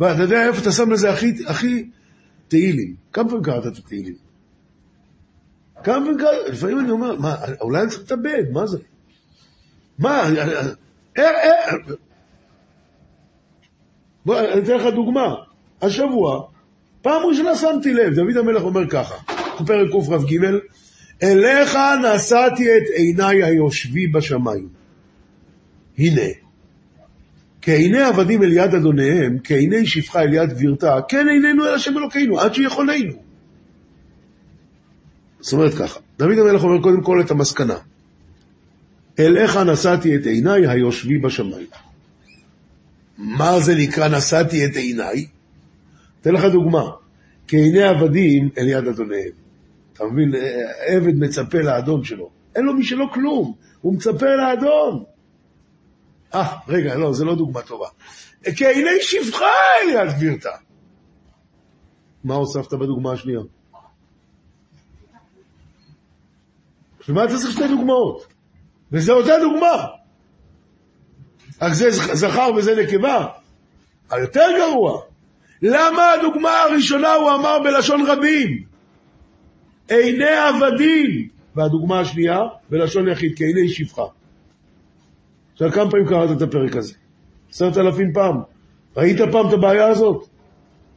ואתה 0.00 0.22
יודע 0.22 0.46
איפה 0.46 0.62
אתה 0.62 0.72
שם 0.72 0.90
לזה 0.90 1.10
הכי, 1.10 1.34
הכי 1.46 1.90
תהילים. 2.48 2.94
כמה 3.12 3.28
פעמים 3.28 3.42
קראת 3.42 3.66
את 3.66 3.78
התהילים? 3.78 4.16
כמה 5.84 5.94
פעמים 5.94 6.18
קראת? 6.18 6.48
לפעמים 6.48 6.80
אני 6.80 6.90
אומר, 6.90 7.16
מה, 7.16 7.36
אולי 7.60 7.80
אני 7.82 7.90
צריך 7.90 8.00
להתאבד, 8.00 8.44
מה 8.52 8.66
זה? 8.66 8.78
מה, 9.98 10.10
אה, 10.10 10.28
אה, 10.28 10.60
איך, 11.16 11.36
איך... 11.42 11.96
בוא, 14.26 14.38
אני 14.38 14.62
אתן 14.62 14.74
לך 14.76 14.94
דוגמה. 14.94 15.34
השבוע, 15.82 16.48
פעם 17.08 17.26
ראשונה 17.26 17.56
שמתי 17.56 17.94
לב, 17.94 18.14
דוד 18.14 18.36
המלך 18.36 18.62
אומר 18.62 18.88
ככה, 18.88 19.14
פרק 19.66 19.88
קכ"ג, 19.90 20.38
אליך 21.22 21.78
נשאתי 22.04 22.76
את 22.76 22.82
עיניי 22.96 23.44
היושבי 23.44 24.06
בשמיים. 24.06 24.68
הנה, 25.98 26.30
כעיני 27.62 28.02
עבדים 28.02 28.42
אל 28.42 28.52
יד 28.52 28.74
אדוניהם, 28.74 29.38
כעיני 29.44 29.86
שפחה 29.86 30.22
אל 30.22 30.34
יד 30.34 30.50
גבירתה, 30.50 31.00
כן 31.08 31.28
עינינו 31.28 31.64
אל 31.64 31.74
השם 31.74 31.98
אלוקינו, 31.98 32.40
עד 32.40 32.54
שיכולנו. 32.54 33.12
זאת 35.40 35.52
אומרת 35.52 35.74
ככה, 35.74 36.00
דוד 36.18 36.38
המלך 36.38 36.64
אומר 36.64 36.82
קודם 36.82 37.02
כל 37.02 37.20
את 37.20 37.30
המסקנה. 37.30 37.78
אליך 39.18 39.56
נשאתי 39.56 40.16
את 40.16 40.26
עיניי 40.26 40.66
היושבי 40.66 41.18
בשמיים. 41.18 41.66
מה 43.18 43.60
זה 43.60 43.74
נקרא 43.74 44.08
נשאתי 44.08 44.66
את 44.66 44.76
עיניי? 44.76 45.26
אתן 46.20 46.32
לך 46.32 46.44
דוגמה. 46.44 46.90
כעיני 47.48 47.82
עבדים 47.82 48.48
אל 48.58 48.68
יד 48.68 48.88
אדוניהם. 48.88 49.32
אתה 49.92 50.04
מבין? 50.04 50.32
עבד 50.86 51.14
מצפה 51.14 51.58
לאדון 51.58 52.04
שלו. 52.04 52.30
אין 52.56 52.64
לו 52.64 52.74
משלו 52.74 53.12
כלום, 53.12 53.54
הוא 53.80 53.94
מצפה 53.94 54.26
לאדון. 54.26 55.04
אה, 56.34 56.56
רגע, 56.68 56.94
לא, 56.94 57.12
זה 57.12 57.24
לא 57.24 57.34
דוגמה 57.34 57.62
טובה. 57.62 57.88
כעיני 58.42 59.00
שפחה 59.00 59.46
אל 59.82 59.88
יד 59.88 60.14
גבירתה. 60.16 60.50
מה 62.24 62.34
הוספת 62.34 62.72
בדוגמה 62.72 63.12
השנייה? 63.12 63.40
בשביל 67.00 67.16
מה 67.16 67.24
אתה 67.24 67.36
צריך 67.36 67.52
שתי 67.52 67.68
דוגמאות? 67.68 68.26
וזה 68.92 69.12
אותה 69.12 69.32
דוגמה. 69.40 69.86
רק 71.62 71.72
זה 71.72 71.90
זכר 71.90 72.50
וזה 72.56 72.82
נקבה. 72.82 73.26
היותר 74.10 74.46
גרוע. 74.58 75.02
למה 75.62 76.12
הדוגמה 76.12 76.50
הראשונה 76.62 77.12
הוא 77.12 77.30
אמר 77.30 77.58
בלשון 77.64 78.06
רבים? 78.06 78.62
עיני 79.88 80.24
עבדים. 80.24 81.28
והדוגמה 81.56 82.00
השנייה 82.00 82.38
בלשון 82.70 83.08
יחיד, 83.08 83.32
כעיני 83.36 83.68
שפחה. 83.68 84.02
עכשיו, 85.52 85.72
כמה 85.72 85.90
פעמים 85.90 86.06
קראת 86.06 86.36
את 86.36 86.42
הפרק 86.42 86.76
הזה? 86.76 86.94
עשרת 87.50 87.78
אלפים 87.78 88.12
פעם. 88.12 88.36
ראית 88.96 89.18
פעם 89.32 89.48
את 89.48 89.52
הבעיה 89.52 89.86
הזאת? 89.86 90.28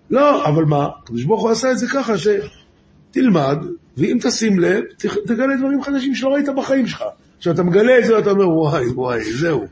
לא, 0.09 0.45
אבל 0.45 0.63
מה? 0.63 0.89
הקדוש 1.03 1.23
ברוך 1.23 1.41
הוא 1.41 1.49
עשה 1.49 1.71
את 1.71 1.77
זה 1.77 1.87
ככה, 1.87 2.13
שתלמד, 2.17 3.57
ואם 3.97 4.17
תשים 4.21 4.59
לב, 4.59 4.83
תגלה 5.25 5.57
דברים 5.57 5.83
חדשים 5.83 6.15
שלא 6.15 6.29
ראית 6.29 6.49
בחיים 6.57 6.87
שלך. 6.87 7.03
עכשיו, 7.37 7.53
אתה 7.53 7.63
מגלה 7.63 7.99
את 7.99 8.05
זה 8.05 8.15
ואתה 8.15 8.31
אומר, 8.31 8.49
וואי, 8.49 8.87
וואי, 8.87 9.23
זהו. 9.33 9.65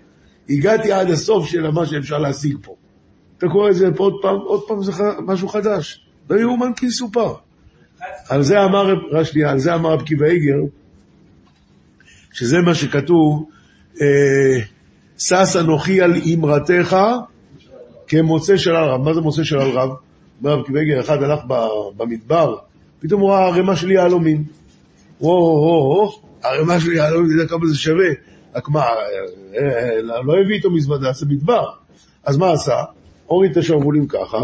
הגעתי 0.50 0.92
עד 0.92 1.10
הסוף 1.10 1.46
של 1.48 1.70
מה 1.70 1.86
שאפשר 1.86 2.18
להשיג 2.18 2.58
פה. 2.62 2.76
אתה 3.40 3.48
קורא 3.48 3.70
את 3.70 3.76
זה 3.76 3.88
פה 3.96 4.04
עוד 4.04 4.14
פעם, 4.22 4.36
עוד 4.36 4.62
פעם 4.68 4.84
זה 4.84 4.92
משהו 5.26 5.48
חדש. 5.48 6.06
לא 6.30 6.40
יאומן 6.40 6.74
כי 6.76 6.86
יסופר. 6.86 7.34
על 8.30 8.42
זה 8.42 8.64
אמר, 8.64 8.94
רק 9.12 9.24
שנייה, 9.24 9.52
על 9.52 9.60
זה 9.60 9.76
אמר 9.76 9.94
רב 9.94 10.02
קיבא 10.02 10.26
איגר, 10.26 10.58
שזה 12.34 12.58
מה 12.62 12.76
שכתוב, 12.76 13.50
אה, 14.02 14.60
שש 15.18 15.56
אנוכי 15.56 16.02
על 16.02 16.14
אמרתך 16.36 16.98
כמוצא 18.08 18.58
של 18.58 18.76
הרב. 18.76 19.02
מה 19.02 19.14
זה 19.14 19.22
מוצא 19.22 19.44
של 19.44 19.58
הרב? 19.60 19.90
אומר 20.42 20.54
רב 20.54 20.66
קיבא 20.66 20.80
איגר, 20.80 21.00
אחד 21.00 21.24
הלך 21.24 21.40
במדבר, 21.98 22.56
פתאום 23.00 23.22
הוא 23.22 23.32
ראה 23.32 23.48
ערימה 23.48 23.76
של 23.76 23.92
יהלומים. 23.92 24.44
וואו, 25.22 25.36
וואו, 25.36 25.90
וואו, 25.90 26.22
ערימה 26.44 26.80
של 26.80 26.92
יהלומים, 26.92 27.26
אתה 27.26 27.42
יודע 27.42 27.50
כמה 27.50 27.68
זה 27.68 27.78
שווה? 27.78 28.10
רק 28.56 28.70
מה, 28.70 28.80
אה, 28.80 28.96
אה, 29.58 30.02
לא 30.02 30.34
הביא 30.46 30.56
איתו 30.56 30.72
מזוודה, 30.72 31.12
זה 31.14 31.26
מדבר. 31.26 31.66
אז 32.26 32.38
מה 32.38 32.52
עשה? 32.52 32.84
הוריד 33.30 33.52
את 33.52 33.58
השרוולים 33.58 34.08
ככה, 34.08 34.38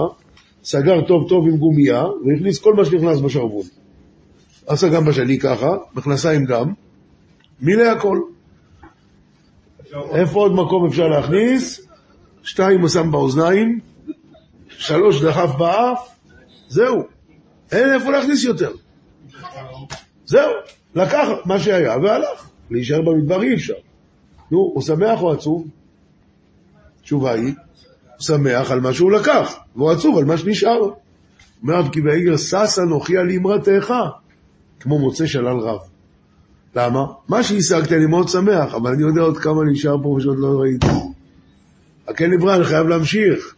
סגר 0.63 1.01
טוב 1.07 1.29
טוב 1.29 1.47
עם 1.47 1.57
גומייה, 1.57 2.03
והכניס 2.03 2.59
כל 2.59 2.73
מה 2.73 2.85
שנכנס 2.85 3.19
בשרוול. 3.19 3.65
עשה 4.67 4.89
גם 4.89 5.05
בשני 5.05 5.39
ככה, 5.39 5.75
מכנסיים 5.95 6.45
גם, 6.45 6.73
מילא 7.61 7.83
הכל. 7.83 8.19
איפה 10.11 10.39
עוד 10.39 10.51
מקום 10.51 10.85
אפשר 10.85 11.07
להכניס? 11.07 11.87
שתיים 12.43 12.81
הוא 12.81 12.89
שם 12.89 13.11
באוזניים, 13.11 13.79
שלוש 14.69 15.21
דחף 15.21 15.55
באף, 15.57 16.09
זהו. 16.67 17.03
אין 17.71 17.93
איפה 17.93 18.11
להכניס 18.11 18.43
יותר. 18.43 18.71
זהו, 20.25 20.51
לקח 20.95 21.27
מה 21.45 21.59
שהיה 21.59 21.97
והלך. 21.97 22.49
להישאר 22.71 23.01
במדבר 23.01 23.41
אי 23.41 23.53
אפשר. 23.53 23.73
נו, 24.51 24.57
הוא 24.57 24.81
שמח 24.81 25.21
או 25.21 25.31
עצוב? 25.31 25.67
התשובה 26.99 27.33
היא, 27.33 27.53
שמח 28.19 28.71
על 28.71 28.79
מה 28.79 28.93
שהוא 28.93 29.11
לקח, 29.11 29.55
והוא 29.75 29.91
עצוב 29.91 30.17
על 30.17 30.25
מה 30.25 30.37
שנשאר. 30.37 30.89
אומר 31.61 31.75
רב 31.75 31.89
קיבא 31.89 32.11
איגר, 32.11 32.37
שש 32.37 32.79
אנוכי 32.79 33.17
על 33.17 33.31
אמרתך, 33.31 33.93
כמו 34.79 34.99
מוצא 34.99 35.25
שלל 35.25 35.57
רב. 35.57 35.79
למה? 36.75 37.05
מה 37.29 37.43
שהשגתי 37.43 37.95
אני 37.95 38.05
מאוד 38.05 38.29
שמח, 38.29 38.73
אבל 38.73 38.91
אני 38.91 39.01
יודע 39.01 39.21
עוד 39.21 39.37
כמה 39.37 39.63
נשאר 39.71 40.03
פה 40.03 40.09
ושעוד 40.09 40.39
לא 40.39 40.47
ראיתי. 40.47 40.87
הכן 42.07 42.31
נברא, 42.31 42.55
אני 42.55 42.63
חייב 42.63 42.87
להמשיך. 42.87 43.55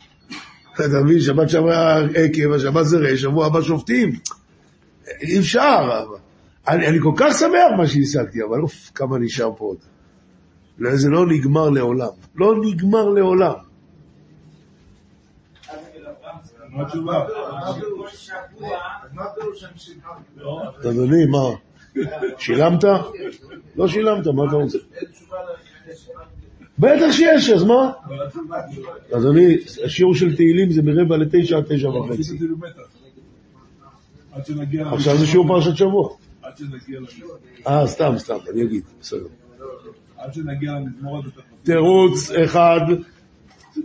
אתה 0.74 1.04
מבין, 1.04 1.20
שבת 1.20 1.50
שעברה 1.50 2.00
עקב, 2.16 2.52
השבת 2.52 2.86
זה 2.86 2.98
רש, 2.98 3.22
שבוע 3.22 3.46
הבא 3.46 3.62
שופטים. 3.62 4.12
אי 5.22 5.40
אפשר. 5.40 6.06
אני, 6.68 6.88
אני 6.88 6.98
כל 7.02 7.12
כך 7.18 7.38
שמח 7.40 7.78
מה 7.78 7.88
שהשגתי, 7.88 8.40
אבל 8.50 8.62
אוף, 8.62 8.92
כמה 8.96 9.18
נשאר 9.18 9.52
פה 9.58 9.66
עוד. 9.66 9.78
לא, 10.78 10.96
זה 10.96 11.10
לא 11.10 11.28
נגמר 11.28 11.70
לעולם. 11.70 12.08
לא 12.36 12.56
נגמר 12.62 13.10
לעולם. 13.10 13.67
מה 16.78 16.84
התשובה? 16.84 17.26
אדוני, 20.90 21.26
מה? 21.26 21.48
שילמת? 22.38 22.84
לא 23.76 23.88
שילמת, 23.88 24.28
מה 24.28 24.44
אתה 24.48 24.56
רוצה? 24.56 24.78
בטח 26.80 27.12
שיש, 27.12 27.50
אז 27.50 27.64
מה? 27.64 27.92
אדוני, 29.18 29.58
השיעור 29.86 30.16
של 30.16 30.36
תהילים 30.36 30.72
זה 30.72 30.82
מרבע 30.82 31.18
לתשע 31.18 31.58
עד 31.58 31.64
תשע 31.70 31.90
וחצי. 31.90 32.38
עכשיו 34.92 35.18
זה 35.18 35.28
שיעור 35.28 35.48
פרשת 35.48 35.76
שבוע. 35.78 36.10
אה, 37.68 37.88
סתם, 37.88 38.14
סתם, 38.18 38.38
אני 38.54 38.64
אגיד, 38.64 38.84
בסדר. 39.02 39.26
עד 40.18 40.34
שנגיע 40.34 40.72
למזמור 40.72 41.18
הזה. 41.18 41.30
תירוץ 41.64 42.32
אחד, 42.32 42.82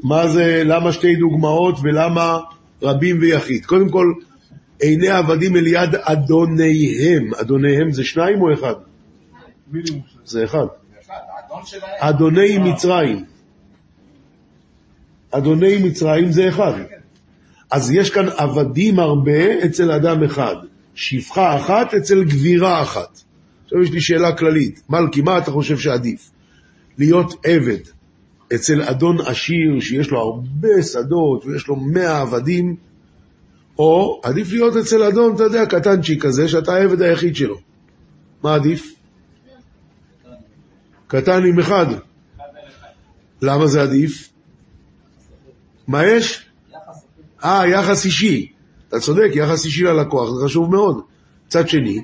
מה 0.02 0.28
זה, 0.28 0.62
למה 0.64 0.92
שתי 0.92 1.16
דוגמאות 1.16 1.74
ולמה 1.82 2.40
רבים 2.82 3.18
ויחיד. 3.20 3.66
קודם 3.66 3.88
כל, 3.88 4.12
עיני 4.80 5.08
עבדים 5.08 5.56
אל 5.56 5.66
יד 5.66 5.94
אדוניהם. 5.94 7.34
אדוניהם 7.40 7.92
זה 7.92 8.04
שניים 8.04 8.42
או 8.42 8.52
אחד? 8.52 8.74
זה 10.24 10.44
אחד. 10.44 10.66
אדוני 11.98 12.58
מצרים. 12.58 13.24
אדוני 15.30 15.76
מצרים 15.78 16.32
זה 16.32 16.48
אחד. 16.48 16.72
אז 17.70 17.90
יש 17.90 18.10
כאן 18.10 18.28
עבדים 18.36 18.98
הרבה 18.98 19.64
אצל 19.64 19.90
אדם 19.92 20.24
אחד, 20.24 20.56
שפחה 20.94 21.56
אחת 21.56 21.94
אצל 21.94 22.24
גבירה 22.24 22.82
אחת. 22.82 23.20
עכשיו 23.64 23.82
יש 23.82 23.90
לי 23.90 24.00
שאלה 24.00 24.36
כללית, 24.36 24.82
מלכי, 24.88 25.22
מה 25.22 25.38
אתה 25.38 25.50
חושב 25.50 25.78
שעדיף? 25.78 26.30
להיות 26.98 27.46
עבד 27.46 27.78
אצל 28.54 28.82
אדון 28.82 29.16
עשיר 29.20 29.80
שיש 29.80 30.10
לו 30.10 30.20
הרבה 30.20 30.82
שדות 30.82 31.46
ויש 31.46 31.68
לו 31.68 31.76
מאה 31.76 32.20
עבדים, 32.20 32.76
או 33.78 34.20
עדיף 34.24 34.52
להיות 34.52 34.76
אצל 34.76 35.02
אדון, 35.02 35.34
אתה 35.34 35.42
יודע, 35.42 35.66
קטנצ'יק 35.66 36.22
כזה, 36.22 36.48
שאתה 36.48 36.74
העבד 36.74 37.02
היחיד 37.02 37.36
שלו. 37.36 37.56
מה 38.42 38.54
עדיף? 38.54 38.94
קטן 41.06 41.44
עם 41.44 41.58
אחד. 41.58 41.86
למה 43.42 43.66
זה 43.66 43.82
עדיף? 43.82 44.28
מה 45.88 46.06
יש? 46.06 46.46
אה, 47.44 47.66
יחס 47.66 48.04
אישי. 48.04 48.52
אתה 48.88 49.00
צודק, 49.00 49.30
יחס 49.34 49.64
אישי 49.64 49.84
ללקוח, 49.84 50.30
זה 50.30 50.44
חשוב 50.44 50.70
מאוד. 50.70 51.00
מצד 51.46 51.68
שני, 51.68 52.00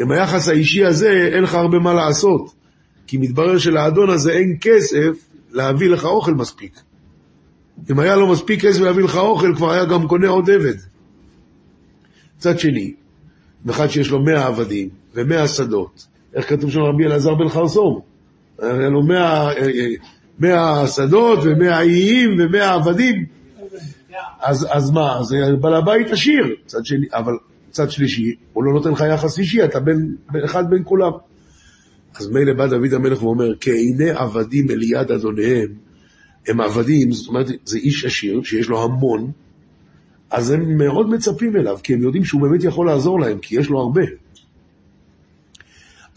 עם 0.00 0.10
היחס 0.10 0.48
האישי 0.48 0.84
הזה 0.84 1.10
אין 1.32 1.42
לך 1.42 1.54
הרבה 1.54 1.78
מה 1.78 1.94
לעשות. 1.94 2.54
כי 3.06 3.16
מתברר 3.16 3.58
שלאדון 3.58 4.10
הזה 4.10 4.32
אין 4.32 4.56
כסף 4.60 5.25
להביא 5.56 5.88
לך 5.88 6.04
אוכל 6.04 6.34
מספיק. 6.34 6.80
אם 7.90 7.98
היה 7.98 8.16
לו 8.16 8.26
מספיק 8.32 8.64
כסף 8.64 8.80
להביא 8.80 9.04
לך 9.04 9.16
אוכל, 9.16 9.54
כבר 9.56 9.70
היה 9.70 9.84
גם 9.84 10.08
קונה 10.08 10.28
עוד 10.28 10.50
עבד. 10.50 10.74
מצד 12.36 12.58
שני, 12.58 12.94
אחד 13.70 13.86
שיש 13.86 14.10
לו 14.10 14.22
מאה 14.22 14.46
עבדים 14.46 14.88
ומאה 15.14 15.48
שדות, 15.48 16.06
איך 16.34 16.48
כתוב 16.48 16.70
שם 16.70 16.80
רבי 16.80 17.04
אלעזר 17.04 17.34
בן 17.34 17.48
חרסום? 17.48 18.00
היה 18.58 18.88
לו 18.88 19.02
מאה, 19.02 19.52
אה, 19.52 19.62
אה, 19.62 19.86
מאה 20.38 20.86
שדות 20.86 21.38
ומאה 21.42 21.80
איים 21.80 22.36
ומאה 22.38 22.74
עבדים. 22.74 23.26
אז, 24.40 24.66
אז 24.70 24.90
מה, 24.90 25.18
אז 25.18 25.34
בעל 25.60 25.74
הבית 25.74 26.10
עשיר, 26.10 26.44
צד 26.66 26.84
שני, 26.84 27.06
אבל 27.12 27.32
צד 27.70 27.90
שלישי, 27.90 28.34
הוא 28.52 28.64
לא 28.64 28.72
נותן 28.72 28.90
לך 28.90 29.04
יחס 29.14 29.38
אישי, 29.38 29.64
אתה 29.64 29.80
בן 29.80 29.96
אחד 30.44 30.70
בין 30.70 30.82
כולם. 30.84 31.12
אז 32.18 32.28
מילא 32.28 32.52
בא 32.52 32.66
דוד 32.66 32.92
המלך 32.92 33.22
ואומר, 33.22 33.52
כעיני 33.60 34.10
עבדים 34.10 34.70
אל 34.70 34.82
יד 34.82 35.10
אדוניהם, 35.10 35.68
הם 36.48 36.60
עבדים, 36.60 37.12
זאת 37.12 37.28
אומרת, 37.28 37.46
זה 37.64 37.78
איש 37.78 38.04
עשיר 38.04 38.42
שיש 38.42 38.68
לו 38.68 38.82
המון, 38.82 39.30
אז 40.30 40.50
הם 40.50 40.78
מאוד 40.78 41.10
מצפים 41.10 41.56
אליו, 41.56 41.78
כי 41.82 41.94
הם 41.94 42.02
יודעים 42.02 42.24
שהוא 42.24 42.42
באמת 42.42 42.64
יכול 42.64 42.86
לעזור 42.86 43.20
להם, 43.20 43.38
כי 43.38 43.60
יש 43.60 43.68
לו 43.68 43.80
הרבה. 43.80 44.02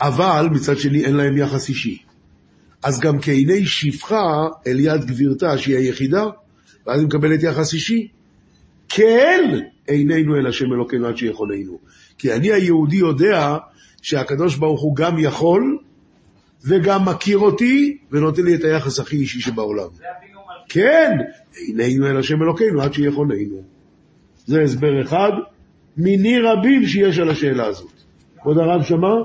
אבל 0.02 0.48
מצד 0.52 0.78
שני 0.78 1.06
אין 1.06 1.16
להם 1.16 1.38
יחס 1.38 1.70
אישי. 1.70 1.98
אז 2.84 3.00
גם 3.00 3.20
כעיני 3.20 3.66
שפחה 3.66 4.48
אל 4.68 4.80
יד 4.80 5.06
גבירתה, 5.06 5.58
שהיא 5.58 5.76
היחידה, 5.78 6.26
ואז 6.88 7.00
היא 7.00 7.08
מקבלת 7.08 7.44
יחס 7.44 7.74
אישי. 7.74 8.08
כן 8.90 9.60
עינינו 9.88 10.36
אל 10.36 10.48
השם 10.48 10.66
אלוקינו 10.74 11.08
עד 11.08 11.18
שיכולנו. 11.18 11.80
כי 12.18 12.34
אני 12.34 12.52
היהודי 12.52 12.96
יודע 12.96 13.58
שהקדוש 14.02 14.56
ברוך 14.56 14.82
הוא 14.82 14.96
גם 14.96 15.20
יכול, 15.20 15.78
וגם 16.64 17.06
מכיר 17.06 17.38
אותי, 17.38 17.98
ונותן 18.12 18.42
לי 18.42 18.56
את 18.56 18.64
היחס 18.64 19.00
הכי 19.00 19.16
אישי 19.16 19.42
שבעולם. 19.42 19.88
כן, 20.70 21.12
עינינו 21.56 22.08
אל 22.08 22.20
השם 22.20 22.44
אלוקינו 22.44 22.82
עד 22.82 22.94
שיכולנו. 22.94 23.62
זה 24.46 24.62
הסבר 24.62 25.02
אחד 25.02 25.32
מיני 25.98 26.40
רבים 26.40 26.88
שיש 26.88 27.20
על 27.20 27.30
השאלה 27.30 27.66
הזאת. 27.66 27.92
כבוד 28.42 28.58
הרב 28.58 28.84
שמע? 28.84 29.16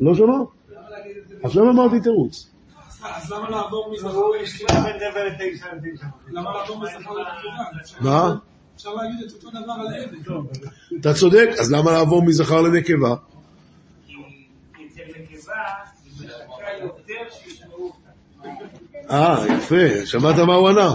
לא 0.00 0.14
שמע? 0.14 0.38
עכשיו 1.42 1.70
אמרתי 1.70 2.00
תירוץ. 2.00 2.50
אז 3.02 3.32
למה 3.32 3.50
לעבור 3.50 3.92
לתשע 3.92 5.74
לתשע. 5.74 6.06
למה 6.28 6.52
לעבור 6.52 6.82
מזכר 6.82 7.12
לנקבה? 7.12 8.00
מה? 8.00 8.34
אפשר 8.76 8.94
להגיד 8.94 9.26
את 9.26 9.32
אותו 9.32 9.50
דבר 9.50 9.72
על 9.72 9.86
עבד. 9.94 11.00
אתה 11.00 11.14
צודק, 11.14 11.48
אז 11.60 11.72
למה 11.72 11.92
לעבור 11.92 12.22
מזכר 12.24 12.60
לנקבה? 12.60 13.14
כי 14.06 14.86
אצל 14.86 15.02
נקבה 15.20 15.54
היא 16.04 16.28
מחכה 16.48 16.84
יותר 16.84 17.30
שישמעו 17.30 17.84
אותה. 17.84 18.08
אה, 19.10 19.44
יפה, 19.56 20.06
שמעת 20.06 20.38
מה 20.38 20.54
הוא 20.54 20.68
ענה? 20.68 20.94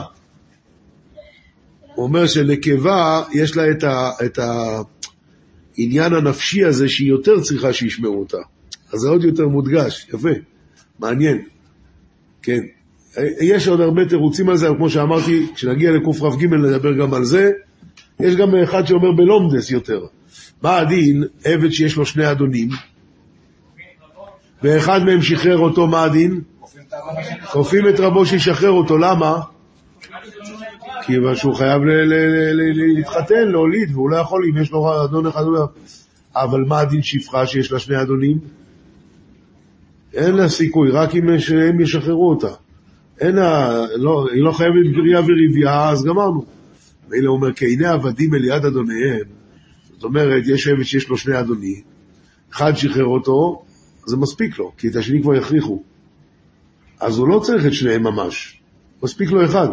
הוא 1.96 2.06
אומר 2.06 2.28
שנקבה, 2.28 3.24
יש 3.34 3.58
לה 3.58 3.72
את, 3.72 3.84
ה, 3.84 4.12
את 4.26 4.40
העניין 5.78 6.14
הנפשי 6.14 6.64
הזה 6.64 6.90
שהיא 6.90 7.10
יותר 7.10 7.40
צריכה 7.40 7.74
שישמעו 7.74 8.20
אותה. 8.20 8.38
אז 8.94 9.00
זה 9.00 9.10
עוד 9.10 9.24
יותר 9.24 9.48
מודגש, 9.48 10.08
יפה, 10.14 10.30
מעניין. 11.00 11.42
כן. 12.42 12.60
יש 13.42 13.68
עוד 13.68 13.82
הרבה 13.82 14.06
תירוצים 14.10 14.50
על 14.50 14.58
זה, 14.58 14.68
אבל 14.68 14.78
כמו 14.78 14.90
שאמרתי, 14.90 15.48
כשנגיע 15.56 15.92
לקכ"ג 15.92 16.46
נדבר 16.46 16.94
גם 16.94 17.14
על 17.14 17.24
זה. 17.24 17.52
יש 18.20 18.36
גם 18.36 18.56
אחד 18.56 18.86
שאומר 18.88 19.12
בלומדס 19.12 19.72
יותר. 19.72 20.06
מה 20.62 20.78
הדין, 20.78 21.24
עבד 21.44 21.70
שיש 21.72 21.96
לו 21.96 22.06
שני 22.06 22.32
אדונים, 22.32 22.70
ואחד 24.64 25.04
מהם 25.06 25.22
שחרר 25.22 25.58
אותו, 25.58 25.88
מה 25.88 26.04
הדין? 26.04 26.42
כופים 27.52 27.88
את 27.90 28.00
רבו 28.00 28.26
שישחרר 28.26 28.70
אותו, 28.70 28.98
למה? 28.98 29.40
כיוון 31.06 31.36
שהוא 31.36 31.56
חייב 31.56 31.82
להתחתן, 32.98 33.48
להוליד, 33.48 33.92
והוא 33.92 34.10
לא 34.10 34.18
יכול 34.18 34.46
אם 34.50 34.62
יש 34.62 34.72
לו 34.72 35.04
אדון 35.06 35.28
אחד. 35.28 35.42
לא- 35.46 35.68
אבל 36.36 36.62
מה 36.68 36.80
הדין 36.80 37.02
שפחה 37.04 37.48
שיש 37.48 37.72
לה 37.72 37.80
שני 37.80 38.02
אדונים? 38.02 38.38
אין 40.14 40.36
לה 40.36 40.50
סיכוי, 40.50 40.92
רק 40.92 41.16
אם 41.16 41.30
הם 41.30 41.82
ישחררו 41.82 42.30
אותה. 42.30 42.54
אין 43.20 43.36
לה, 43.36 43.82
לא, 43.96 44.28
היא 44.34 44.44
לא 44.44 44.52
חייבת 44.52 44.96
גריה 44.96 45.20
וריבייה, 45.20 45.90
אז 45.90 46.04
גמרנו. 46.04 46.46
הוא 47.10 47.28
אומר, 47.28 47.54
כעיני 47.54 47.86
עבדים 47.86 48.34
אל 48.34 48.46
יד 48.46 48.66
אדוניהם, 48.66 49.26
זאת 49.94 50.04
אומרת, 50.04 50.44
יש 50.46 50.68
עבד 50.68 50.84
שיש 50.84 51.10
לו 51.10 51.18
שני 51.18 51.40
אדונים, 51.40 51.82
אחד 52.54 52.74
שחרר 52.76 53.06
אותו, 53.06 53.64
זה 54.06 54.18
מספיק 54.18 54.60
לו, 54.60 54.72
כי 54.78 54.88
את 54.88 54.96
השני 54.96 55.22
כבר 55.22 55.36
יכריחו. 55.36 55.84
אז 57.04 57.18
הוא 57.18 57.28
לא 57.28 57.40
צריך 57.40 57.66
את 57.66 57.74
שניהם 57.74 58.04
ממש, 58.04 58.62
מספיק 59.04 59.32
לו 59.32 59.46
אחד. 59.46 59.68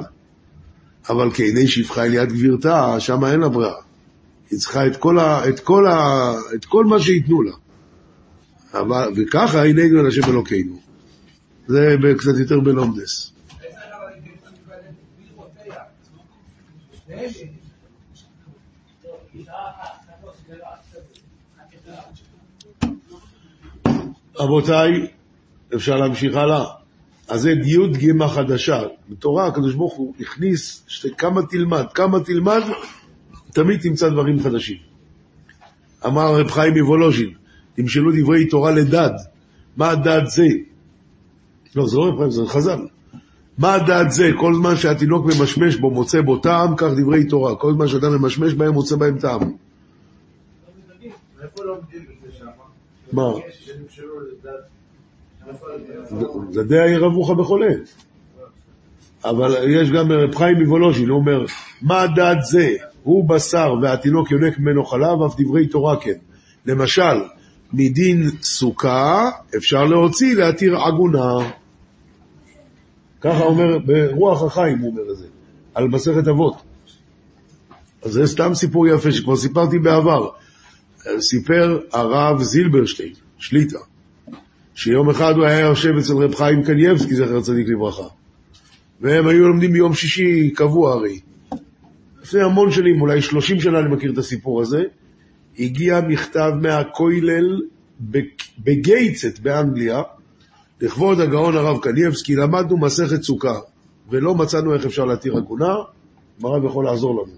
אבל 1.08 1.30
כעיני 1.34 1.68
שפחה 1.68 2.04
אל 2.04 2.14
יד 2.14 2.28
גבירתה, 2.28 3.00
שם 3.00 3.24
אין 3.24 3.40
לה 3.40 3.48
ברירה. 3.48 3.80
היא 4.50 4.58
צריכה 4.58 4.86
את 4.86 4.96
כל, 4.96 5.18
ה, 5.18 5.48
את 5.48 5.60
כל, 5.60 5.86
ה, 5.86 6.32
את 6.54 6.64
כל 6.64 6.84
מה 6.84 7.00
שייתנו 7.00 7.42
לה. 7.42 7.52
אבל, 8.74 9.12
וככה 9.16 9.62
עינינו 9.62 10.00
אל 10.00 10.06
השם 10.06 10.30
אלוקינו. 10.30 10.80
זה 11.66 11.96
קצת 12.18 12.38
יותר 12.38 12.60
בלומדס. 12.60 13.32
רבותיי, 24.38 24.90
אפשר 25.74 25.96
להמשיך 25.96 26.36
הלאה. 26.36 26.79
אז 27.30 27.40
זה 27.40 27.54
דיוד 27.54 27.96
גימה 27.96 28.28
חדשה. 28.28 28.82
בתורה 29.08 29.46
הקדוש 29.46 29.74
ברוך 29.74 29.94
הוא 29.94 30.14
הכניס 30.20 30.84
שתי, 30.88 31.08
כמה 31.18 31.42
תלמד, 31.42 31.84
כמה 31.94 32.20
תלמד, 32.20 32.60
תמיד 33.52 33.80
תמצא 33.80 34.08
דברים 34.08 34.40
חדשים. 34.40 34.76
אמר 36.06 36.40
רב 36.40 36.50
חיים 36.50 36.78
מוולוז'ין, 36.78 37.30
תמשלו 37.74 38.10
דברי 38.18 38.46
תורה 38.46 38.70
לדד. 38.70 39.10
מה 39.76 39.94
דד 39.94 40.22
זה? 40.26 40.46
לא, 41.76 41.86
זה 41.86 41.96
לא 41.96 42.02
רב 42.02 42.18
חיים, 42.18 42.30
זה 42.30 42.42
חז"ל. 42.46 42.86
מה 43.58 43.78
דעת 43.78 44.12
זה? 44.12 44.30
כל 44.38 44.54
זמן 44.54 44.76
שהתינוק 44.76 45.26
ממשמש 45.26 45.76
בו, 45.76 45.90
מוצא 45.90 46.20
בו 46.20 46.36
טעם, 46.36 46.76
כך 46.76 46.88
דברי 47.02 47.24
תורה. 47.24 47.56
כל 47.56 47.72
זמן 47.72 47.88
שאדם 47.88 48.12
ממשמש 48.12 48.54
בהם, 48.54 48.72
מוצא 48.72 48.96
בהם 48.96 49.18
טעם. 49.18 49.40
שם? 52.38 52.46
מה? 53.12 53.22
יש 55.48 55.56
שנמשלו 55.60 56.42
לדת. 56.42 56.52
זדי 56.52 56.88
ירבוך 56.88 57.30
בחולה. 57.30 57.74
אבל 59.24 59.56
יש 59.68 59.90
גם 59.90 60.12
רב 60.12 60.34
חיים 60.34 60.56
מוולוז'ין, 60.62 61.08
הוא 61.08 61.18
אומר, 61.18 61.44
מה 61.82 62.06
דעת 62.16 62.38
זה? 62.50 62.74
הוא 63.02 63.28
בשר 63.28 63.74
והתינוק 63.82 64.30
יונק 64.30 64.58
ממנו 64.58 64.84
חלב, 64.84 65.22
אף 65.26 65.40
דברי 65.40 65.66
תורה 65.66 66.00
כן. 66.00 66.18
למשל, 66.66 67.20
מדין 67.72 68.30
סוכה 68.42 69.30
אפשר 69.56 69.84
להוציא, 69.84 70.34
להתיר 70.34 70.76
עגונה. 70.76 71.50
ככה 73.20 73.44
אומר, 73.44 73.78
ברוח 73.78 74.42
החיים 74.42 74.78
הוא 74.78 74.90
אומר 74.90 75.12
את 75.12 75.16
זה, 75.16 75.26
על 75.74 75.88
מסכת 75.88 76.28
אבות. 76.28 76.56
אז 78.02 78.12
זה 78.12 78.26
סתם 78.26 78.54
סיפור 78.54 78.88
יפה 78.88 79.12
שכבר 79.12 79.36
סיפרתי 79.36 79.78
בעבר. 79.78 80.28
סיפר 81.20 81.80
הרב 81.92 82.42
זילברשטיין, 82.42 83.12
שליטה, 83.38 83.78
שיום 84.82 85.10
אחד 85.10 85.36
הוא 85.36 85.44
היה 85.44 85.60
יושב 85.60 85.96
אצל 85.98 86.12
רב 86.12 86.34
חיים 86.34 86.62
קנייבסקי, 86.62 87.14
זכר 87.14 87.40
צדיק 87.40 87.68
לברכה. 87.68 88.08
והם 89.00 89.26
היו 89.26 89.48
לומדים 89.48 89.72
ביום 89.72 89.94
שישי 89.94 90.50
קבוע 90.50 90.92
הרי. 90.92 91.20
לפני 92.22 92.42
המון 92.42 92.70
שנים, 92.70 93.00
אולי 93.00 93.22
30 93.22 93.60
שנה 93.60 93.80
אני 93.80 93.88
מכיר 93.94 94.12
את 94.12 94.18
הסיפור 94.18 94.60
הזה, 94.60 94.82
הגיע 95.58 96.00
מכתב 96.08 96.52
מהכוילל 96.60 97.60
בגייצט 98.58 99.38
באנגליה, 99.38 100.02
לכבוד 100.80 101.20
הגאון 101.20 101.56
הרב 101.56 101.78
קנייבסקי, 101.82 102.36
למדנו 102.36 102.76
מסכת 102.78 103.22
סוכה, 103.22 103.58
ולא 104.10 104.34
מצאנו 104.34 104.74
איך 104.74 104.86
אפשר 104.86 105.04
להתיר 105.04 105.36
עגונה, 105.36 105.74
הרב 106.42 106.64
יכול 106.64 106.84
לעזור 106.84 107.12
לנו. 107.12 107.32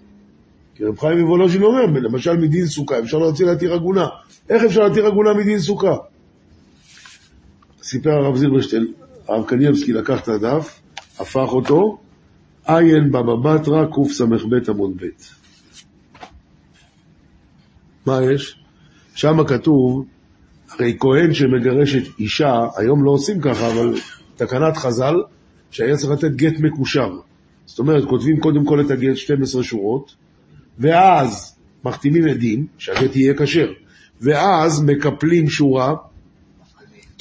כי 0.74 0.85
רב 0.85 0.98
חיים 0.98 1.18
מוולוז'ין 1.18 1.62
אומר, 1.62 1.87
למשל 1.87 2.37
מדין 2.37 2.66
סוכה, 2.66 2.98
אפשר 2.98 3.18
להוציא 3.18 3.46
להתיר 3.46 3.74
עגונה. 3.74 4.07
איך 4.48 4.64
אפשר 4.64 4.88
להתיר 4.88 5.07
עגונה 5.07 5.35
מדין 5.35 5.59
סוכה? 5.59 5.96
סיפר 7.83 8.11
הרב 8.11 8.37
זילברשטיין, 8.37 8.92
הרב 9.29 9.47
קנייבסקי 9.47 9.92
לקח 9.92 10.21
את 10.23 10.29
הדף, 10.29 10.81
הפך 11.18 11.49
אותו, 11.53 11.99
עיין 12.66 13.12
בבא 13.12 13.35
בתרא 13.35 13.85
קס"ב 13.85 14.71
עמוד 14.71 14.97
ב'. 14.97 15.07
מה 18.07 18.21
יש? 18.33 18.59
שם 19.14 19.45
כתוב, 19.47 20.05
הרי 20.71 20.97
כהן 21.01 21.35
שמגרשת 21.35 22.18
אישה, 22.18 22.66
היום 22.77 23.05
לא 23.05 23.11
עושים 23.11 23.40
ככה, 23.40 23.73
אבל 23.73 23.95
תקנת 24.37 24.77
חז"ל, 24.77 25.14
שהיה 25.71 25.97
צריך 25.97 26.12
לתת 26.12 26.31
גט 26.37 26.61
מקושר. 26.61 27.11
זאת 27.66 27.79
אומרת, 27.79 28.05
כותבים 28.05 28.40
קודם 28.40 28.64
כל 28.64 28.81
את 28.81 28.90
הגט 28.90 29.16
12 29.16 29.62
שורות, 29.62 30.14
ואז 30.79 31.59
מחתימים 31.85 32.29
עדים, 32.29 32.66
שהגט 32.79 33.16
יהיה 33.16 33.35
כשר, 33.35 33.73
ואז 34.21 34.83
מקפלים 34.83 35.49
שורה, 35.49 35.95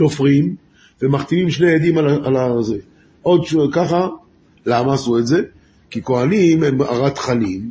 תופרים, 0.01 0.55
ומחתימים 1.01 1.49
שני 1.49 1.73
עדים 1.73 1.97
על, 1.97 2.25
על 2.25 2.35
הזה. 2.35 2.77
עוד 3.21 3.45
ש... 3.45 3.55
ככה, 3.73 4.07
למה 4.65 4.93
עשו 4.93 5.19
את 5.19 5.27
זה? 5.27 5.41
כי 5.89 6.01
כהנים 6.03 6.63
הם 6.63 6.81
הרתחנים, 6.81 7.69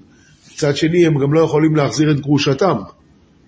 מצד 0.53 0.77
שני 0.77 1.07
הם 1.07 1.19
גם 1.19 1.33
לא 1.33 1.41
יכולים 1.41 1.77
להחזיר 1.77 2.11
את 2.11 2.21
גרושתם. 2.21 2.77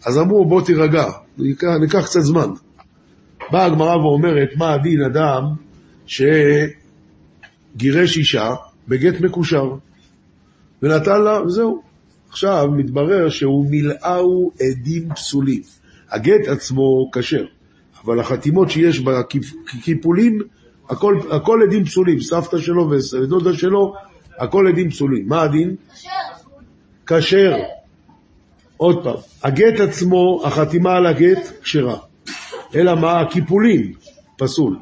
אז 0.07 0.19
אמרו, 0.19 0.45
בוא 0.45 0.63
תירגע, 0.63 1.11
ניקח, 1.39 1.69
ניקח 1.81 2.07
קצת 2.07 2.21
זמן. 2.21 2.49
באה 3.53 3.65
הגמרא 3.65 3.97
ואומרת, 3.97 4.49
מה 4.57 4.75
הדין 4.75 5.03
אדם 5.03 5.43
שגירש 6.07 6.77
אישה 8.17 8.51
בגט 8.89 9.21
מקושר, 9.21 9.75
ונתן 10.83 11.23
לה, 11.23 11.43
וזהו. 11.43 11.83
עכשיו 12.29 12.69
מתברר 12.77 13.29
שהוא 13.29 13.71
מילאהו 13.71 14.53
עדים 14.61 15.09
פסולים. 15.15 15.63
הגט 16.11 16.49
עצמו 16.49 17.11
כשר, 17.13 17.45
אבל 18.05 18.21
החתימות 18.21 18.71
שיש 18.71 19.01
בקיפולים, 19.01 20.39
הכל, 20.91 21.19
הכל 21.31 21.61
עדים 21.67 21.85
פסולים. 21.85 22.21
סבתא 22.21 22.59
שלו 22.59 22.91
ודודה 22.91 23.55
שלו, 23.55 23.95
הכל 24.39 24.67
עדים 24.69 24.91
פסולים. 24.91 25.29
מה 25.29 25.43
הדין? 25.43 25.77
כשר. 27.07 27.57
עוד 28.77 29.05
פעם, 29.05 29.17
הגט 29.43 29.81
עצמו, 29.81 30.43
החתימה 30.45 30.97
על 30.97 31.07
הגט 31.07 31.63
כשרה. 31.63 31.99
אלא 32.75 32.95
מה? 32.95 33.21
הקיפולים 33.21 33.93
פסול. 34.39 34.77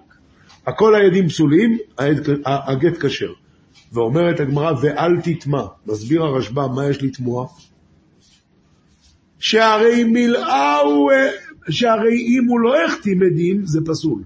הכל 0.66 0.94
העדים 0.94 1.28
פסולים, 1.28 1.78
הגט 2.46 3.04
כשר. 3.04 3.32
ואומרת 3.92 4.40
הגמרא, 4.40 4.72
ואל 4.82 5.20
תטמע. 5.20 5.62
מסביר 5.86 6.22
הרשב"ם, 6.22 6.74
מה 6.74 6.86
יש 6.86 7.02
לתמוע? 7.02 7.46
שהרי 9.38 10.04
מילאהו, 10.04 11.08
שהרי 11.70 12.16
אם 12.16 12.44
הוא 12.48 12.60
לא 12.60 12.84
החתים 12.84 13.22
עדים, 13.22 13.66
זה 13.66 13.80
פסול. 13.86 14.22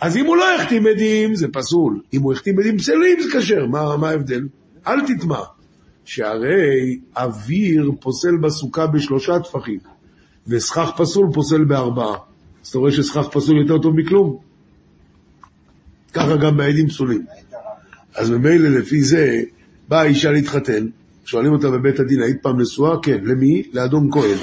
אז 0.00 0.16
אם 0.16 0.26
הוא 0.26 0.36
לא 0.36 0.54
החתים 0.54 0.86
עדים, 0.86 1.34
זה 1.34 1.48
פסול. 1.52 2.00
אם 2.12 2.22
הוא 2.22 2.32
החתים 2.32 2.58
עדים 2.58 2.78
פסולים, 2.78 3.20
זה 3.20 3.38
כשר. 3.38 3.66
מה, 3.66 3.96
מה 3.96 4.08
ההבדל? 4.08 4.48
אל 4.86 5.06
תטמע. 5.06 5.40
שהרי 6.04 6.98
אוויר 7.16 7.92
פוסל 8.00 8.36
בסוכה 8.36 8.86
בשלושה 8.86 9.38
טפחים, 9.38 9.78
וסכך 10.46 10.90
פסול 10.96 11.28
פוסל 11.34 11.64
בארבעה. 11.64 12.16
אז 12.62 12.68
אתה 12.68 12.78
רואה 12.78 12.92
שסכך 12.92 13.28
פסול 13.32 13.58
יותר 13.62 13.78
טוב 13.78 13.96
מכלום? 13.96 14.38
ככה 16.12 16.36
גם 16.36 16.56
בעדים 16.56 16.88
פסולים. 16.88 17.24
אז 18.14 18.30
ממילא 18.30 18.68
לפי 18.68 19.02
זה, 19.02 19.42
באה 19.88 20.04
אישה 20.04 20.30
להתחתן, 20.30 20.86
שואלים 21.24 21.52
אותה 21.52 21.70
בבית 21.70 22.00
הדין, 22.00 22.22
היית 22.22 22.42
פעם 22.42 22.60
נשואה? 22.60 22.96
כן. 23.02 23.18
למי? 23.24 23.62
לאדון 23.72 24.10
כהן. 24.12 24.38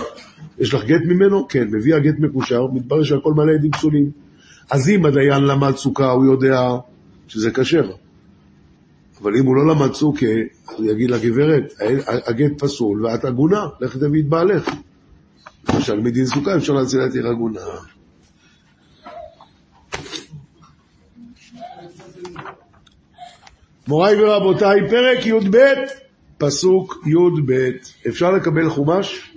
יש 0.60 0.74
לך 0.74 0.86
גט 0.86 1.02
ממנו? 1.06 1.48
כן. 1.48 1.68
מביאה 1.72 2.00
גט 2.00 2.20
מקושר, 2.20 2.68
מתברר 2.74 3.04
שהכל 3.04 3.34
מלא 3.34 3.52
עדים 3.52 3.72
פסולים. 3.72 4.12
אז 4.72 4.90
אם 4.90 5.06
הדיין 5.06 5.44
למד 5.44 5.76
סוכה, 5.76 6.12
הוא 6.12 6.26
יודע 6.26 6.62
שזה 7.28 7.52
כשר. 7.52 7.92
אבל 9.22 9.36
אם 9.36 9.46
הוא 9.46 9.56
לא 9.56 9.68
למד 9.68 9.94
סוכה, 9.94 10.26
הוא 10.76 10.86
יגיד 10.86 11.12
לגברת, 11.12 11.74
הגט 12.28 12.60
פסול 12.60 13.06
ואת 13.06 13.26
עגונה, 13.26 13.68
לך 13.82 13.98
תביא 13.98 14.22
את 14.22 14.30
בעלך. 14.30 14.70
למשל, 15.70 16.00
מדין 16.00 16.26
סוכה 16.26 16.58
אפשר 16.58 16.74
להציל 16.74 17.00
את 17.06 17.14
עיר 17.14 17.28
עגונה. 17.28 17.62
מוריי 23.88 24.24
ורבותיי, 24.24 24.90
פרק 24.90 25.26
י"ב, 25.26 25.58
פסוק 26.40 27.04
י"ב. 27.06 27.70
אפשר 28.08 28.32
לקבל 28.32 28.70
חומש? 28.70 29.32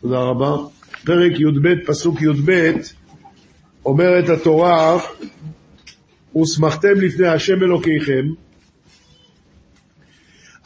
תודה 0.00 0.18
רבה. 0.18 0.56
פרק 1.04 1.32
י"ב, 1.40 1.86
פסוק 1.86 2.22
י"ב, 2.22 2.72
אומרת 3.84 4.28
התורה, 4.28 4.98
ושמחתם 6.36 6.94
לפני 7.00 7.28
השם 7.28 7.62
אלוקיכם, 7.62 8.26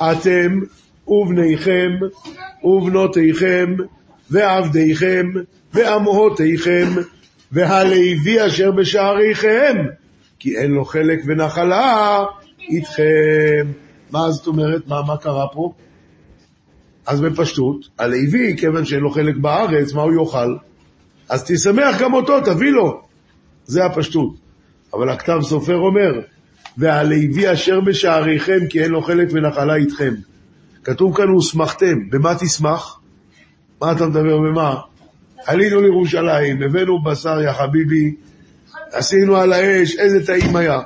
אתם 0.01 0.61
ובניכם 1.07 1.91
ובנותיכם 2.65 3.75
ועבדיכם 4.31 5.27
ואמהותיכם 5.75 6.89
והלוי 7.53 8.47
אשר 8.47 8.71
בשעריכם, 8.71 9.77
כי 10.43 10.57
אין 10.57 10.71
לו 10.71 10.85
חלק 10.85 11.23
ונחלה 11.27 12.25
איתכם. 12.71 13.73
מה 14.11 14.31
זאת 14.31 14.47
אומרת? 14.47 14.87
מה, 14.87 15.03
מה 15.07 15.17
קרה 15.17 15.47
פה? 15.53 15.73
אז 17.07 17.21
בפשטות, 17.21 17.89
הלוי, 17.99 18.57
כיוון 18.59 18.85
שאין 18.85 19.01
לו 19.01 19.11
חלק 19.11 19.37
בארץ, 19.37 19.93
מה 19.93 20.03
הוא 20.03 20.13
יאכל? 20.13 20.57
אז 21.29 21.45
תשמח 21.45 22.01
גם 22.01 22.15
אותו, 22.15 22.41
תביא 22.41 22.71
לו. 22.71 23.03
זה 23.65 23.85
הפשטות. 23.85 24.35
אבל 24.95 25.09
הכתב 25.09 25.39
סופר 25.43 25.77
אומר, 25.77 26.21
והלוי 26.79 27.53
אשר 27.53 27.81
בשעריכם, 27.81 28.67
כי 28.71 28.83
אין 28.83 28.91
לו 28.91 29.03
חלק 29.03 29.29
ונחלה 29.33 29.77
איתכם. 29.77 30.15
כתוב 30.85 31.17
כאן, 31.17 31.31
ושמחתם. 31.35 32.11
במה 32.11 32.35
תשמח? 32.35 33.01
מה 33.83 33.93
אתה 33.93 34.07
מדבר 34.07 34.39
במה? 34.39 34.75
עלינו 35.47 35.81
לירושלים, 35.81 36.63
הבאנו 36.63 37.03
בשר, 37.03 37.41
יא 37.41 37.53
חביבי, 37.53 38.15
עשינו 38.93 39.37
על 39.37 39.53
האש, 39.53 39.97
איזה 39.97 40.27
טעים 40.27 40.57
היה. 40.57 40.81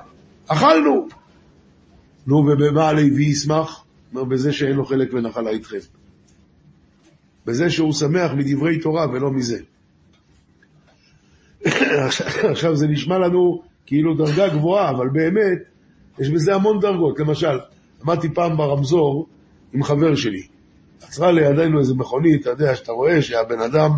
אכלנו. 0.49 1.09
נו, 2.27 2.37
ובמה 2.37 2.89
הלוי 2.89 3.25
ישמח? 3.25 3.85
אומר, 4.13 4.25
בזה 4.25 4.53
שאין 4.53 4.73
לו 4.73 4.85
חלק 4.85 5.13
ונחלה 5.13 5.51
איתכם. 5.51 5.79
בזה 7.47 7.71
שהוא 7.71 7.93
שמח 7.93 8.33
מדברי 8.33 8.79
תורה 8.79 9.07
ולא 9.13 9.31
מזה. 9.31 9.59
עכשיו 12.53 12.77
זה 12.77 12.87
נשמע 12.87 13.19
לנו 13.19 13.63
כאילו 13.87 14.15
דרגה 14.15 14.49
גבוהה, 14.49 14.91
אבל 14.91 15.09
באמת 15.09 15.59
יש 16.19 16.31
בזה 16.31 16.55
המון 16.55 16.81
דרגות. 16.81 17.21
למשל, 17.21 17.59
עמדתי 18.03 18.35
פעם 18.35 18.57
ברמזור 18.57 19.29
עם 19.73 19.83
חבר 19.83 20.15
שלי. 20.15 20.43
עצרה 21.03 21.33
לידינו 21.33 21.79
איזה 21.79 21.95
מכונית, 21.95 22.43
אתה 22.43 22.51
יודע, 22.51 22.75
שאתה 22.75 22.93
רואה 22.93 23.23
שהבן 23.23 23.61
אדם... 23.61 23.91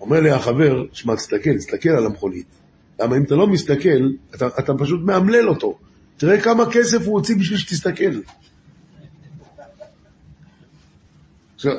אומר 0.00 0.20
לי 0.20 0.30
החבר, 0.30 0.84
שמע, 0.92 1.14
תסתכל, 1.14 1.56
תסתכל 1.56 1.88
על 1.88 2.06
המכונית. 2.06 2.46
למה 3.00 3.16
אם 3.16 3.22
אתה 3.22 3.34
לא 3.34 3.46
מסתכל, 3.46 4.10
אתה, 4.34 4.46
אתה 4.46 4.72
פשוט 4.78 5.00
מאמלל 5.04 5.48
אותו. 5.48 5.78
תראה 6.16 6.40
כמה 6.40 6.64
כסף 6.72 7.06
הוא 7.06 7.14
הוציא 7.14 7.36
בשביל 7.36 7.58
שתסתכל. 7.58 8.20
עכשיו, 11.54 11.72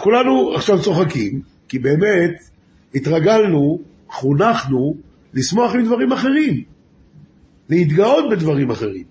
כולנו 0.00 0.54
עכשיו 0.54 0.82
צוחקים, 0.82 1.40
כי 1.68 1.78
באמת 1.78 2.34
התרגלנו, 2.94 3.78
חונכנו, 4.08 4.96
לשמוח 5.34 5.74
עם 5.74 5.84
דברים 5.84 6.12
אחרים, 6.12 6.62
להתגאות 7.68 8.24
בדברים 8.30 8.70
אחרים. 8.70 9.04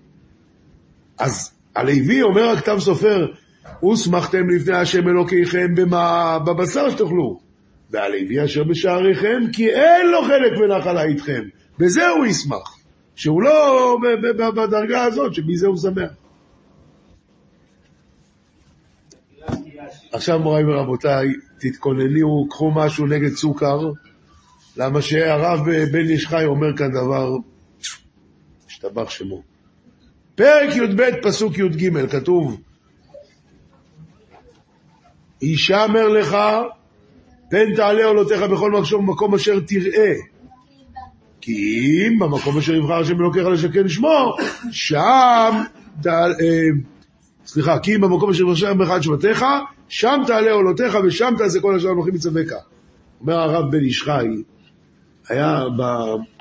אז 1.18 1.50
הלוי 1.76 2.22
אומר 2.22 2.48
הכתב 2.48 2.76
סופר, 2.78 3.26
ושמחתם 3.92 4.50
לפני 4.50 4.76
השם 4.76 5.08
אלוקיכם 5.08 5.74
במה, 5.74 6.38
בבשר 6.38 6.90
שתאכלו. 6.90 7.47
והלוי 7.90 8.44
אשר 8.44 8.64
בשעריכם, 8.64 9.42
כי 9.52 9.70
אין 9.70 10.06
לו 10.06 10.22
חלק 10.22 10.58
ונחלה 10.58 11.02
איתכם. 11.02 11.42
בזה 11.78 12.08
הוא 12.08 12.26
ישמח. 12.26 12.78
שהוא 13.18 13.42
לא 13.42 13.96
בדרגה 14.56 15.04
הזאת, 15.04 15.34
שמזה 15.34 15.66
הוא 15.66 15.76
שמח. 15.76 16.10
עכשיו 20.12 20.38
מוריי 20.38 20.64
ורבותיי, 20.64 21.28
תתכוננו, 21.58 22.46
קחו 22.50 22.70
משהו 22.70 23.06
נגד 23.06 23.34
סוכר, 23.34 23.78
למה 24.76 25.02
שהרב 25.02 25.60
בן 25.92 26.08
איש 26.08 26.26
חי 26.26 26.44
אומר 26.44 26.76
כאן 26.76 26.90
דבר, 26.90 27.36
השתבח 28.66 29.10
שמו. 29.10 29.42
פרק 30.34 30.76
י"ב 30.76 31.02
פסוק 31.22 31.58
י"ג 31.58 32.10
כתוב, 32.10 32.60
הישמר 35.40 36.08
לך, 36.08 36.36
פן 37.50 37.74
תעלה 37.76 38.04
עולותיך 38.04 38.42
בכל 38.42 38.72
מקום, 38.72 39.10
מקום 39.10 39.34
אשר 39.34 39.60
תראה. 39.60 40.12
כי 41.40 41.98
אם 42.06 42.18
במקום 42.18 42.58
אשר 42.58 42.74
יבחר 42.74 43.00
השם 43.00 43.20
אלוקיך 43.20 43.46
לשכן 43.46 43.88
שמו, 43.88 44.36
שם 44.70 45.62
תעלה, 46.02 46.34
אה, 46.34 46.68
סליחה, 47.46 47.78
כי 47.78 47.96
אם 47.96 48.00
במקום 48.00 48.30
אשר 48.30 48.44
יבחר 48.44 48.74
בך 48.74 48.90
את 48.96 49.02
שבטיך, 49.02 49.44
שם 49.88 50.20
תעלה 50.26 50.52
עולותיך 50.52 50.98
ושם 51.04 51.34
תעשה 51.38 51.60
כל 51.60 51.74
אשר 51.74 51.90
אנוכי 51.90 52.10
מצווך. 52.10 52.52
אומר 53.20 53.34
הרב 53.34 53.70
בן 53.70 53.84
איש 53.84 54.02
חי, 54.02 54.26
היה, 55.28 55.64
ב, 55.78 55.82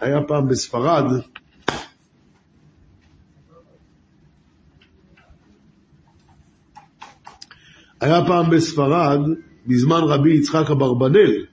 היה 0.02 0.22
פעם 0.28 0.48
בספרד, 0.48 1.06
היה 8.02 8.26
פעם 8.28 8.50
בספרד, 8.50 9.20
בזמן 9.68 10.02
רבי 10.04 10.34
יצחק 10.34 10.72
אברבנאל, 10.72 11.46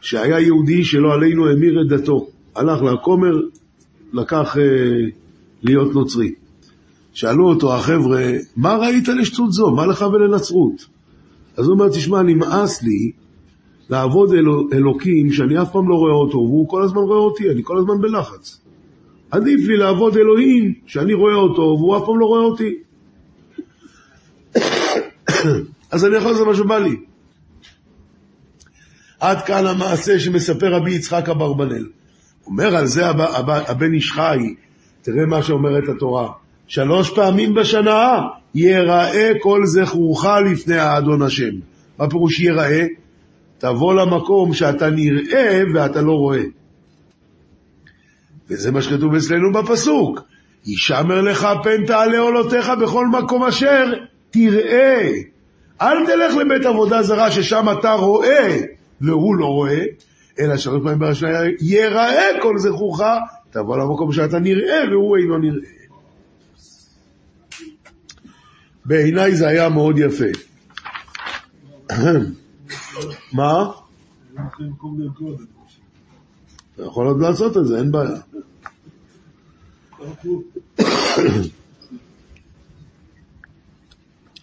שהיה 0.00 0.40
יהודי 0.40 0.84
שלא 0.84 1.14
עלינו 1.14 1.48
המיר 1.48 1.82
את 1.82 1.88
דתו. 1.88 2.26
הלך 2.56 2.82
לכומר, 2.82 3.40
לקח 4.12 4.56
אה, 4.56 4.62
להיות 5.62 5.94
נוצרי. 5.94 6.32
שאלו 7.12 7.48
אותו 7.48 7.74
החבר'ה, 7.74 8.32
מה 8.56 8.76
ראית 8.76 9.08
לשטות 9.08 9.52
זו? 9.52 9.70
מה 9.70 9.86
לך 9.86 10.04
ולנצרות? 10.12 10.86
אז 11.56 11.66
הוא 11.66 11.74
אומר, 11.74 11.88
תשמע, 11.88 12.22
נמאס 12.22 12.82
לי 12.82 13.12
לעבוד 13.90 14.34
אלו, 14.34 14.68
אלוקים 14.72 15.32
שאני 15.32 15.62
אף 15.62 15.72
פעם 15.72 15.88
לא 15.88 15.94
רואה 15.94 16.12
אותו, 16.12 16.38
והוא 16.38 16.68
כל 16.68 16.82
הזמן 16.82 17.02
רואה 17.02 17.18
אותי, 17.18 17.50
אני 17.50 17.60
כל 17.64 17.78
הזמן 17.78 18.00
בלחץ. 18.00 18.60
עדיף 19.30 19.68
לי 19.68 19.76
לעבוד 19.76 20.16
אלוהים 20.16 20.74
שאני 20.86 21.14
רואה 21.14 21.34
אותו, 21.34 21.62
והוא 21.62 21.96
אף 21.96 22.02
פעם 22.06 22.18
לא 22.18 22.26
רואה 22.26 22.42
אותי. 22.42 22.74
אז 25.92 26.04
אני 26.04 26.16
יכול 26.16 26.30
לעשות 26.30 26.46
מה 26.46 26.54
שבא 26.54 26.78
לי. 26.78 26.96
עד 29.20 29.42
כאן 29.42 29.66
המעשה 29.66 30.18
שמספר 30.20 30.74
רבי 30.74 30.94
יצחק 30.94 31.28
אברבנאל. 31.28 31.86
אומר 32.46 32.76
על 32.76 32.86
זה 32.86 33.06
הב- 33.06 33.20
הב- 33.20 33.64
הבן 33.68 33.92
איש 33.94 34.12
חי, 34.12 34.54
תראה 35.02 35.26
מה 35.26 35.42
שאומרת 35.42 35.88
התורה, 35.96 36.32
שלוש 36.66 37.10
פעמים 37.10 37.54
בשנה 37.54 38.20
יראה 38.54 39.32
כל 39.40 39.60
זכרוך 39.64 40.26
לפני 40.50 40.78
האדון 40.78 41.22
השם. 41.22 41.52
מה 41.98 42.10
פירוש 42.10 42.40
יראה? 42.40 42.86
תבוא 43.58 43.94
למקום 43.94 44.54
שאתה 44.54 44.90
נראה 44.90 45.62
ואתה 45.74 46.02
לא 46.02 46.12
רואה. 46.12 46.42
וזה 48.50 48.72
מה 48.72 48.82
שכתוב 48.82 49.14
אצלנו 49.14 49.52
בפסוק. 49.52 50.20
ישמר 50.66 51.20
לך 51.20 51.48
פן 51.62 51.86
תעלה 51.86 52.18
עולותיך 52.18 52.72
בכל 52.82 53.06
מקום 53.06 53.44
אשר 53.44 53.92
תראה. 54.30 55.12
אל 55.82 56.06
תלך 56.06 56.36
לבית 56.36 56.66
עבודה 56.66 57.02
זרה 57.02 57.30
ששם 57.30 57.66
אתה 57.78 57.92
רואה 57.92 58.60
והוא 59.00 59.36
לא 59.36 59.46
רואה, 59.46 59.84
אלא 60.40 60.56
שלוש 60.56 60.82
פעמים 60.82 60.98
בשנה 60.98 61.28
יראה 61.60 62.42
כל 62.42 62.58
זכורך, 62.58 63.00
תבוא 63.50 63.76
למקום 63.76 64.12
שאתה 64.12 64.38
נראה 64.38 64.80
והוא 64.90 65.16
אינו 65.16 65.38
נראה. 65.38 65.70
בעיניי 68.84 69.34
זה 69.34 69.48
היה 69.48 69.68
מאוד 69.68 69.98
יפה. 69.98 70.24
מה? 73.32 73.70
אתה 76.74 76.82
יכול 76.82 77.06
עוד 77.06 77.20
לעשות 77.20 77.56
את 77.56 77.66
זה, 77.66 77.78
אין 77.78 77.92
בעיה. 77.92 78.20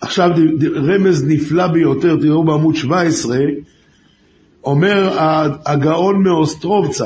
עכשיו 0.02 0.30
רמז 0.76 1.26
נפלא 1.28 1.68
ביותר, 1.68 2.18
תראו 2.22 2.44
בעמוד 2.44 2.76
17, 2.76 3.38
אומר 4.64 5.20
הגאון 5.66 6.24
מאוסטרובצה, 6.24 7.06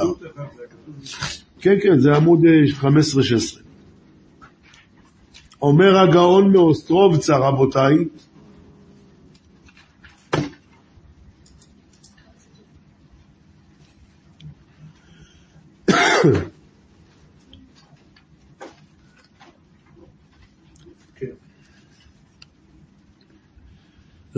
כן 1.59 1.75
כן, 1.83 1.99
זה 1.99 2.15
עמוד 2.15 2.45
אה, 2.45 2.89
15-16, 2.89 3.59
אומר 5.61 5.97
הגאון 5.99 6.51
מאוסטרובצה, 6.51 7.37
רבותיי, 7.37 7.95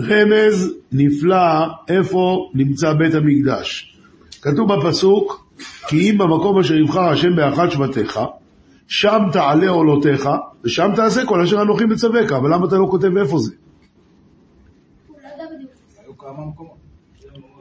רמז 0.00 0.74
נפלא 0.92 1.66
איפה 1.88 2.50
נמצא 2.54 2.92
בית 2.92 3.14
המקדש. 3.14 3.96
כתוב 4.42 4.74
בפסוק, 4.74 5.46
כי 5.88 6.10
אם 6.10 6.18
במקום 6.18 6.58
אשר 6.58 6.74
יבחר 6.74 7.08
השם 7.08 7.36
באחד 7.36 7.70
שבטיך, 7.70 8.20
שם 8.88 9.22
תעלה 9.32 9.68
עולותיך, 9.68 10.28
ושם 10.64 10.90
תעשה 10.96 11.26
כל 11.26 11.40
אשר 11.40 11.62
אנוכי 11.62 11.84
מצווך, 11.84 12.32
אבל 12.32 12.54
למה 12.54 12.66
אתה 12.66 12.76
לא 12.76 12.86
כותב 12.90 13.16
איפה 13.16 13.38
זה? 13.38 13.52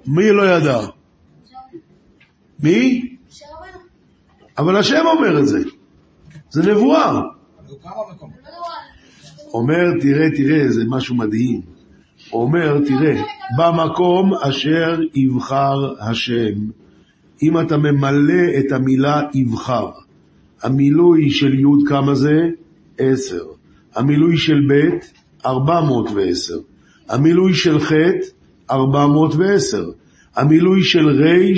מי 0.07 0.31
לא 0.31 0.49
ידע? 0.49 0.79
מי? 2.59 3.15
אבל 4.57 4.77
השם 4.77 5.03
אומר 5.05 5.39
את 5.39 5.47
זה. 5.47 5.59
זה 6.49 6.71
נבואה. 6.71 7.21
אומר, 9.53 9.99
תראה, 10.01 10.29
תראה, 10.37 10.71
זה 10.71 10.83
משהו 10.89 11.15
מדהים. 11.15 11.74
אומר, 12.41 12.79
תראה, 12.87 13.21
במקום 13.57 14.33
אשר 14.33 14.99
יבחר 15.15 15.93
השם, 15.99 16.53
אם 17.43 17.59
אתה 17.59 17.77
ממלא 17.77 18.59
את 18.59 18.71
המילה 18.71 19.21
יבחר, 19.33 19.89
המילוי 20.63 21.29
של 21.29 21.53
י' 21.53 21.85
כמה 21.87 22.15
זה? 22.15 22.49
עשר. 22.97 23.43
המילוי 23.95 24.37
של 24.37 24.61
ב', 24.69 24.89
ארבע 25.45 25.81
מאות 25.81 26.09
ועשר. 26.15 26.59
המילוי 27.09 27.53
של 27.53 27.79
ח', 27.79 27.91
ארבע 28.71 29.07
מאות 29.07 29.35
ועשר. 29.35 29.85
המילוי 30.35 30.83
של 30.83 31.09
ר' 31.09 31.53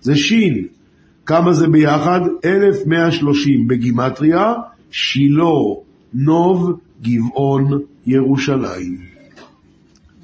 זה 0.00 0.16
ש'. 0.16 0.32
כמה 1.26 1.52
זה 1.52 1.68
ביחד? 1.68 2.20
1130 2.44 3.68
בגימטריה, 3.68 4.54
שילה, 4.90 5.44
נוב, 6.14 6.78
גבעון, 7.02 7.80
ירושלים. 8.06 9.17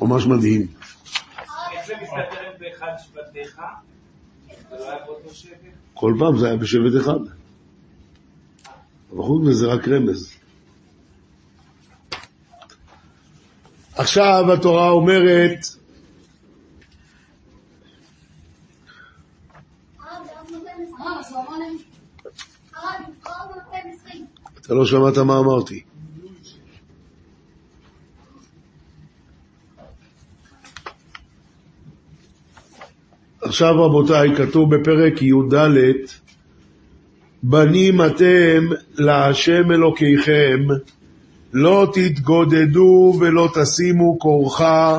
ממש 0.02 0.26
מדהים. 0.26 0.66
איך 1.72 1.86
זה 1.86 1.94
מסתדר 2.02 2.50
עם 2.52 2.58
באחד 2.58 2.92
שבטיך? 2.98 3.60
זה 4.70 4.76
לא? 4.78 5.18
כל 5.94 6.14
פעם 6.18 6.38
זה 6.38 6.46
היה 6.46 6.56
בשבט 6.56 7.00
אחד. 7.00 7.20
אבל 9.10 9.22
חוץ 9.22 9.42
מזה 9.42 9.54
זה 9.54 9.66
רק 9.66 9.88
רמז. 9.88 10.34
עכשיו 13.96 14.52
התורה 14.52 14.90
אומרת, 14.90 15.58
אתה 24.60 24.74
לא 24.74 24.86
שמעת 24.86 25.18
מה 25.18 25.38
אמרתי. 25.38 25.93
עכשיו 33.44 33.84
רבותיי, 33.84 34.36
כתוב 34.36 34.74
בפרק 34.74 35.22
י"ד, 35.22 35.54
בנים 37.42 38.00
אתם 38.02 38.68
להשם 38.94 39.72
אלוקיכם, 39.72 40.66
לא 41.52 41.86
תתגודדו 41.92 43.14
ולא 43.20 43.48
תשימו 43.54 44.18
כורחה 44.18 44.98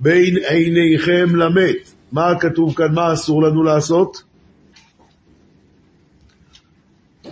בין 0.00 0.36
עיניכם 0.48 1.36
למת. 1.36 1.92
מה 2.12 2.38
כתוב 2.40 2.74
כאן? 2.74 2.94
מה 2.94 3.12
אסור 3.12 3.42
לנו 3.42 3.62
לעשות? 3.62 4.22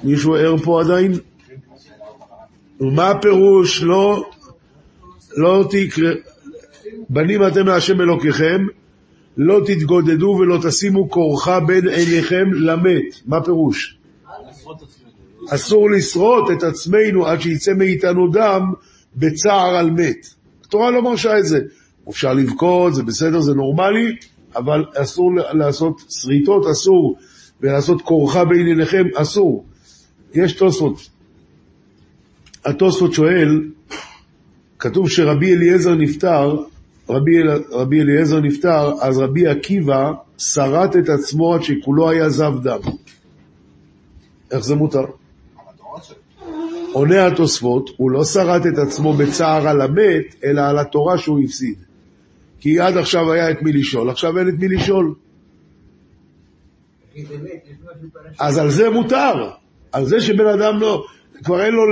מישהו 0.02 0.34
ער 0.34 0.56
פה 0.56 0.80
עדיין? 0.80 1.12
ומה 2.80 3.10
הפירוש? 3.10 3.82
לא, 3.82 4.24
לא 5.36 5.64
תקרא... 5.70 6.10
בנים 7.08 7.46
אתם 7.46 7.66
להשם 7.66 8.00
אלוקיכם, 8.00 8.66
לא 9.36 9.60
תתגודדו 9.66 10.36
ולא 10.40 10.58
תשימו 10.68 11.10
כורחה 11.10 11.60
בין 11.60 11.88
עיניכם 11.88 12.52
למת. 12.52 13.20
מה 13.26 13.44
פירוש? 13.44 13.98
אסור 15.50 15.90
לשרוט 15.90 16.50
את 16.50 16.62
עצמנו 16.62 17.26
עד 17.26 17.40
שיצא 17.40 17.72
מאיתנו 17.72 18.28
דם 18.28 18.72
בצער 19.16 19.76
על 19.76 19.90
מת. 19.90 20.26
התורה 20.64 20.90
לא 20.90 21.02
מרשה 21.02 21.38
את 21.38 21.46
זה. 21.46 21.58
אפשר 22.10 22.34
לבכות, 22.34 22.94
זה 22.94 23.02
בסדר, 23.02 23.40
זה 23.40 23.54
נורמלי, 23.54 24.16
אבל 24.56 24.84
אסור 24.94 25.30
לעשות 25.52 26.02
שריטות, 26.08 26.66
אסור, 26.70 27.16
ולעשות 27.60 28.02
כורחה 28.02 28.44
בין 28.44 28.66
עיניכם, 28.66 29.04
אסור. 29.14 29.64
יש 30.34 30.52
תוספות. 30.52 31.08
התוספות 32.64 33.12
שואל, 33.12 33.62
כתוב 34.78 35.08
שרבי 35.08 35.54
אליעזר 35.54 35.94
נפטר, 35.94 36.56
רבי, 37.08 37.38
אל- 37.38 37.62
רבי 37.70 38.00
אליעזר 38.00 38.40
נפטר, 38.40 38.92
אז 39.00 39.18
רבי 39.18 39.46
עקיבא 39.46 40.12
שרט 40.38 40.96
את 40.96 41.08
עצמו 41.08 41.54
עד 41.54 41.62
שכולו 41.62 42.10
היה 42.10 42.28
זב 42.28 42.52
דם. 42.62 42.80
איך 44.50 44.64
זה 44.64 44.74
מותר? 44.74 45.04
עונה 46.92 47.26
התוספות, 47.26 47.90
הוא 47.96 48.10
לא 48.10 48.24
שרט 48.24 48.66
את 48.66 48.78
עצמו 48.78 49.12
בצער 49.12 49.68
על 49.68 49.80
המת, 49.80 50.34
אלא 50.44 50.60
על 50.60 50.78
התורה 50.78 51.18
שהוא 51.18 51.40
הפסיד. 51.40 51.74
כי 52.60 52.80
עד 52.80 52.96
עכשיו 52.96 53.32
היה 53.32 53.50
את 53.50 53.62
מי 53.62 53.72
לשאול, 53.72 54.10
עכשיו 54.10 54.38
אין 54.38 54.48
את 54.48 54.54
מי 54.58 54.68
לשאול. 54.68 55.14
אז 58.38 58.58
על 58.58 58.70
זה 58.70 58.90
מותר. 58.90 59.50
על 59.92 60.04
זה 60.06 60.20
שבן 60.20 60.46
אדם 60.46 60.80
לא, 60.80 61.04
כבר 61.44 61.64
אין 61.64 61.74
לו 61.74 61.82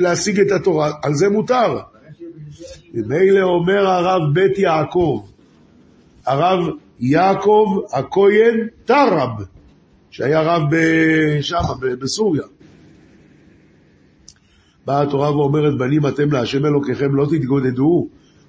להשיג 0.00 0.40
את 0.40 0.52
התורה, 0.52 0.92
על 1.02 1.14
זה 1.14 1.28
מותר. 1.28 1.78
ממילא 2.94 3.42
אומר 3.42 3.86
הרב 3.86 4.34
בית 4.34 4.58
יעקב, 4.58 5.22
הרב 6.26 6.68
יעקב 7.00 7.66
הכהן 7.92 8.66
טרב, 8.84 9.30
שהיה 10.10 10.40
רב 10.42 10.62
ב- 10.70 11.94
בסוריה. 12.00 12.42
באה 14.86 15.02
התורה 15.02 15.36
ואומרת, 15.36 15.78
בנים 15.78 16.06
אתם 16.06 16.32
להשם 16.32 16.66
אלוקיכם 16.66 17.14
לא 17.14 17.26
תתגודדו 17.26 18.08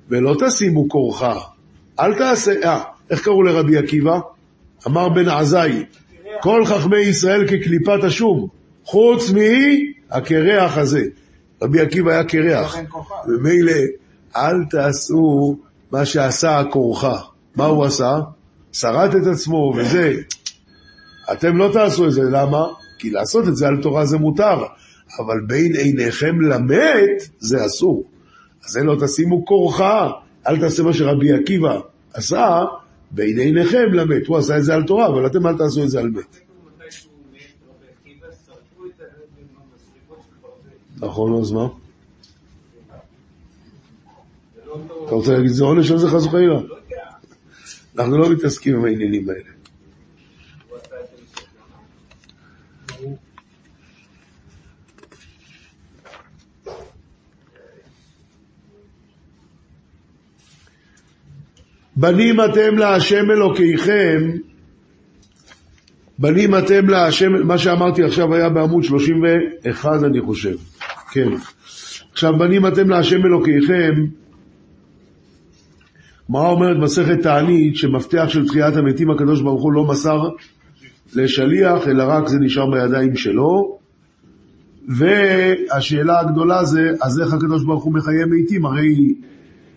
ולא 0.09 0.35
תשימו 0.39 0.89
כורחה. 0.89 1.39
אל 1.99 2.13
תעשה, 2.13 2.51
אה, 2.63 2.83
איך 3.09 3.23
קראו 3.23 3.43
לרבי 3.43 3.77
עקיבא? 3.77 4.19
אמר 4.87 5.09
בן 5.09 5.29
עזאי, 5.29 5.85
כל 6.41 6.65
חכמי 6.65 6.97
ישראל 6.99 7.47
כקליפת 7.47 8.03
השום, 8.03 8.47
חוץ 8.83 9.31
מהקרח 9.31 10.77
הזה. 10.77 11.03
רבי 11.61 11.79
עקיבא 11.79 12.11
היה 12.11 12.23
קרח. 12.23 12.75
ומילא, 13.27 13.73
אל 14.35 14.65
תעשו 14.69 15.57
מה 15.91 16.05
שעשה 16.05 16.59
הכורחה. 16.59 17.19
מה 17.55 17.65
הוא 17.65 17.85
עשה? 17.85 18.19
שרט 18.71 19.15
את 19.15 19.27
עצמו 19.27 19.73
וזה. 19.77 20.13
אתם 21.31 21.57
לא 21.57 21.69
תעשו 21.73 22.05
את 22.05 22.11
זה, 22.11 22.21
למה? 22.21 22.65
כי 22.99 23.09
לעשות 23.09 23.47
את 23.47 23.55
זה 23.55 23.67
על 23.67 23.81
תורה 23.81 24.05
זה 24.05 24.17
מותר, 24.17 24.63
אבל 25.19 25.41
בין 25.47 25.75
עיניכם 25.75 26.41
למת 26.41 27.29
זה 27.39 27.65
אסור. 27.65 28.03
אז 28.65 28.77
אין 28.77 28.85
לו 28.85 28.95
תשימו 29.05 29.45
כורחה, 29.45 30.11
אל 30.47 30.59
תעשה 30.59 30.83
מה 30.83 30.93
שרבי 30.93 31.33
עקיבא 31.33 31.79
עשה, 32.13 32.63
בין 33.11 33.39
עיניכם 33.39 33.93
למת. 33.93 34.27
הוא 34.27 34.37
עשה 34.37 34.57
את 34.57 34.63
זה 34.63 34.73
על 34.73 34.83
תורה, 34.83 35.07
אבל 35.07 35.25
אתם 35.25 35.47
אל 35.47 35.57
תעשו 35.57 35.83
את 35.83 35.89
זה 35.89 35.99
על 35.99 36.07
מת. 36.07 36.39
נכון, 40.97 41.41
אז 41.41 41.51
מה? 41.51 41.67
זה 44.55 44.61
לא 44.65 44.71
אותו... 44.71 44.94
אתה 45.05 45.15
רוצה 45.15 45.33
להגיד 45.33 45.49
שזה 45.49 45.63
עונש 45.63 45.91
על 45.91 45.97
זה 45.97 46.07
חס 46.07 46.25
וחלילה? 46.25 46.59
אנחנו 47.97 48.17
לא 48.17 48.29
מתעסקים 48.29 48.75
עם 48.75 48.85
העניינים 48.85 49.29
האלה. 49.29 49.39
זה. 49.41 49.55
בנים 61.95 62.35
אתם 62.41 62.77
להשם 62.77 63.31
אלוקיכם, 63.31 64.31
בנים 66.19 66.57
אתם 66.57 66.89
להשם, 66.89 67.47
מה 67.47 67.57
שאמרתי 67.57 68.03
עכשיו 68.03 68.33
היה 68.35 68.49
בעמוד 68.49 68.83
31 68.83 70.03
אני 70.03 70.21
חושב, 70.21 70.55
כן. 71.11 71.29
עכשיו 72.11 72.37
בנים 72.37 72.67
אתם 72.67 72.89
להשם 72.89 73.25
אלוקיכם, 73.25 74.05
מה 76.29 76.47
אומרת 76.47 76.77
מסכת 76.77 77.21
תענית 77.21 77.75
שמפתח 77.75 78.25
של 78.27 78.47
תחיית 78.47 78.75
המתים 78.75 79.11
הקדוש 79.11 79.41
ברוך 79.41 79.63
הוא 79.63 79.73
לא 79.73 79.83
מסר 79.83 80.19
לשליח, 81.15 81.87
אלא 81.87 82.03
רק 82.07 82.27
זה 82.27 82.37
נשאר 82.39 82.71
בידיים 82.71 83.15
שלו. 83.15 83.77
והשאלה 84.87 86.19
הגדולה 86.19 86.65
זה, 86.65 86.91
אז 87.01 87.19
איך 87.19 87.33
הקדוש 87.33 87.63
ברוך 87.63 87.83
הוא 87.83 87.93
מחיה 87.93 88.25
מתים? 88.25 88.65
הרי 88.65 89.13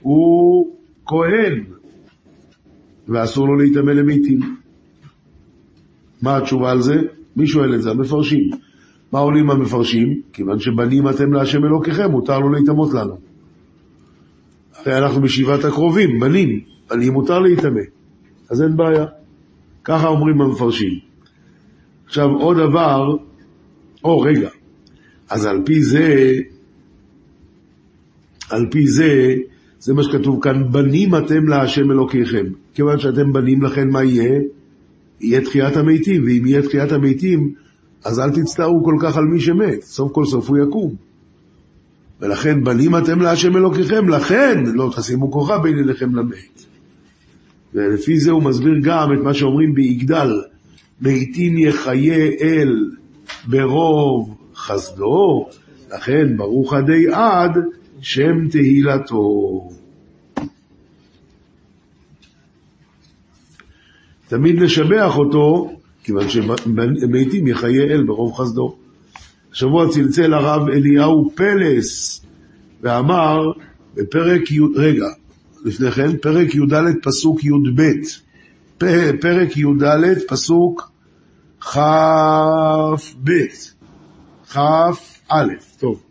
הוא 0.03 0.67
כהן, 1.07 1.65
ואסור 3.09 3.47
לו 3.47 3.57
להיטמא 3.57 3.91
למתים. 3.91 4.41
מה 6.23 6.37
התשובה 6.37 6.71
על 6.71 6.81
זה? 6.81 6.95
מי 7.37 7.47
שואל 7.47 7.75
את 7.75 7.83
זה? 7.83 7.91
המפרשים. 7.91 8.51
מה 9.13 9.19
עולים 9.19 9.51
המפרשים? 9.51 10.21
כיוון 10.33 10.59
שבנים 10.59 11.09
אתם 11.09 11.33
להשם 11.33 11.65
אלוקיכם, 11.65 12.11
מותר 12.11 12.39
לו 12.39 12.53
להיטמאות 12.53 12.95
לנו. 12.95 13.28
הרי 14.79 14.99
אנחנו 14.99 15.21
בשבעת 15.21 15.65
הקרובים, 15.65 16.21
בנים, 16.21 16.61
בנים 16.91 17.13
מותר 17.13 17.39
להיטמא, 17.39 17.81
אז 18.51 18.63
אין 18.63 18.77
בעיה. 18.77 19.05
ככה 19.85 20.09
אומרים 20.09 20.41
המפרשים. 20.41 20.99
עכשיו 22.07 22.29
עוד 22.31 22.57
דבר, 22.57 23.17
או 24.05 24.21
רגע, 24.21 24.49
אז 25.31 25.47
על 25.47 25.63
פי 25.65 25.83
זה, 25.83 26.35
על 28.51 28.67
פי 28.71 28.87
זה, 28.87 29.35
זה 29.79 29.95
מה 29.95 30.03
שכתוב 30.03 30.43
כאן, 30.43 30.73
בנים 30.73 31.15
אתם 31.15 31.49
להשם 31.49 31.91
אלוקיכם. 31.91 32.47
כיוון 32.75 32.99
שאתם 32.99 33.33
בנים 33.33 33.63
לכן 33.63 33.89
מה 33.89 34.05
יהיה? 34.05 34.41
יהיה 35.21 35.41
תחיית 35.41 35.77
המתים, 35.77 36.23
ואם 36.25 36.47
יהיה 36.47 36.63
תחיית 36.63 36.93
המתים, 36.93 37.55
אז 38.05 38.21
אל 38.21 38.31
תצטערו 38.31 38.85
כל 38.85 38.97
כך 39.01 39.17
על 39.17 39.25
מי 39.25 39.41
שמת, 39.41 39.83
סוף 39.83 40.13
כל 40.13 40.25
סוף 40.25 40.49
הוא 40.49 40.59
יקום. 40.59 41.08
ולכן 42.21 42.65
בנים 42.65 42.97
אתם 42.97 43.21
להשם 43.21 43.57
אלוקיכם, 43.57 44.09
לכן 44.09 44.65
לא 44.67 44.91
תשימו 44.97 45.33
כוחה 45.33 45.59
בין 45.59 45.79
אליכם 45.79 46.15
למת. 46.15 46.65
ולפי 47.75 48.19
זה 48.19 48.31
הוא 48.31 48.43
מסביר 48.43 48.75
גם 48.83 49.13
את 49.13 49.19
מה 49.19 49.35
שאומרים 49.35 49.75
ביגדל, 49.75 50.33
מתים 51.01 51.59
יחיה 51.59 52.31
אל 52.41 52.91
ברוב 53.47 54.37
חסדו, 54.55 55.49
לכן 55.93 56.37
ברוך 56.37 56.73
עדי 56.73 57.07
עד 57.13 57.53
שם 58.01 58.49
תהילתו. 58.49 59.69
תמיד 64.29 64.61
לשבח 64.61 65.19
אותו, 65.19 65.73
כיוון 66.03 66.29
שמתים 66.29 67.47
יחיה 67.47 67.83
אל 67.83 68.03
ברוב 68.03 68.35
חסדו. 68.35 68.77
השבוע 69.59 69.89
צלצל 69.91 70.35
הרב 70.35 70.69
אליהו 70.69 71.31
פלס 71.35 72.25
ואמר 72.81 73.53
בפרק 73.95 74.51
י', 74.51 74.61
רגע, 74.75 75.07
לפני 75.65 75.91
כן, 75.91 76.17
פרק 76.17 76.55
י"ד 76.55 76.73
פסוק 77.03 77.45
י"ב, 77.45 77.83
פ- 78.79 79.21
פרק 79.21 79.57
י"ד 79.57 80.19
פסוק 80.29 80.93
כ"ב, 81.61 83.31
כ"א, 84.51 85.45
טוב. 85.79 86.03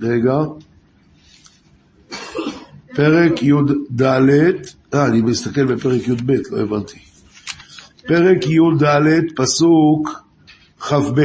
רגע, 0.00 0.38
פרק 2.94 3.42
י"ד, 3.42 4.02
אה, 4.94 5.06
אני 5.06 5.20
מסתכל 5.20 5.64
בפרק 5.74 6.08
י"ב, 6.08 6.32
לא 6.50 6.60
הבנתי. 6.60 7.11
פרק 8.06 8.46
י"ד, 8.46 9.22
פסוק 9.36 10.08
כ"ב. 10.80 11.20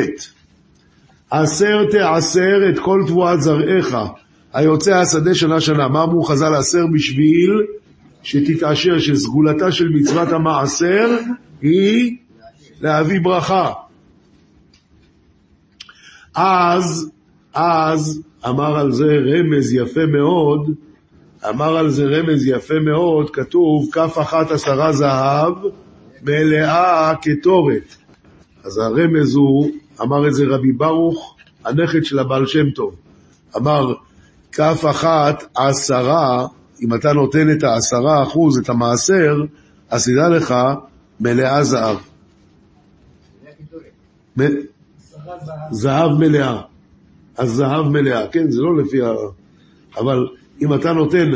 עשר 1.32 1.86
תעשר 1.92 2.70
את 2.70 2.80
כל 2.80 3.02
תבואת 3.08 3.42
זרעך, 3.42 3.96
היוצא 4.54 4.96
השדה 4.96 5.36
שנה 5.36 5.62
שנה. 5.62 5.88
מה 5.88 6.04
אמרו 6.04 6.24
חז"ל 6.24 6.56
עשר 6.56 6.84
בשביל 6.94 7.52
שתתעשר, 8.24 9.00
שסגולתה 9.00 9.72
של 9.72 9.90
מצוות 9.90 10.28
המעשר 10.28 11.18
היא 11.62 12.18
להביא 12.82 13.20
ברכה. 13.24 13.74
אז, 16.36 17.12
אז, 17.54 18.22
אמר 18.48 18.80
על 18.80 18.92
זה 18.92 19.06
רמז 19.06 19.74
יפה 19.74 20.06
מאוד, 20.06 20.72
אמר 21.50 21.78
על 21.78 21.90
זה 21.90 22.04
רמז 22.06 22.48
יפה 22.48 22.80
מאוד, 22.80 23.30
כתוב 23.30 23.90
כף 23.92 24.18
אחת 24.22 24.52
עשרה 24.52 24.94
זהב, 24.94 25.54
מלאה 26.24 27.14
כתורת. 27.22 27.96
אז 28.64 28.78
הרמז 28.78 29.36
הוא, 29.36 29.72
אמר 30.02 30.28
את 30.28 30.34
זה 30.34 30.44
רבי 30.48 30.72
ברוך, 30.72 31.36
הנכד 31.66 32.04
של 32.04 32.20
הבעל 32.20 32.46
שם 32.46 32.70
טוב. 32.70 32.96
אמר, 33.58 33.94
כף 34.52 34.84
אחת 34.90 35.44
עשרה, 35.56 36.48
אם 36.82 36.94
אתה 36.96 37.14
נותן 37.14 37.52
את 37.52 37.64
העשרה 37.64 38.24
אחוז, 38.24 38.58
את 38.58 38.70
המעשר, 38.70 39.44
אז 39.90 40.06
תדע 40.06 40.30
לך, 40.30 40.56
מלאה 41.20 41.64
זהב. 41.64 41.98
זהב 45.72 46.12
מלאה. 46.12 46.62
אז 47.38 47.50
זהב 47.50 47.86
מלאה, 47.86 48.28
כן, 48.28 48.52
זה 48.52 48.62
לא 48.62 48.78
לפי 48.78 49.02
ה... 49.02 49.12
אבל 49.98 50.28
אם 50.62 50.74
אתה 50.74 50.94
נותן 50.94 51.32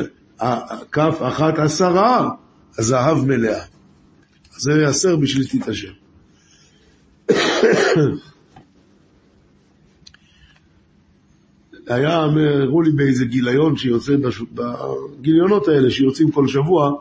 כף 0.91 1.19
אחת 1.27 1.59
עשרה, 1.59 2.29
אז 2.77 2.85
זהב 2.85 3.25
מלאה. 3.25 3.63
זה 4.61 4.71
יעשר 4.71 5.15
בשביל 5.15 5.47
תתעשר. 5.47 5.91
היה, 11.87 12.17
הראו 12.63 12.81
לי 12.81 12.91
באיזה 12.91 13.25
גיליון 13.25 13.77
שיוצא. 13.77 14.13
בגיליונות 14.53 15.67
האלה 15.67 15.91
שיוצאים 15.91 16.31
כל 16.31 16.47
שבוע, 16.47 16.91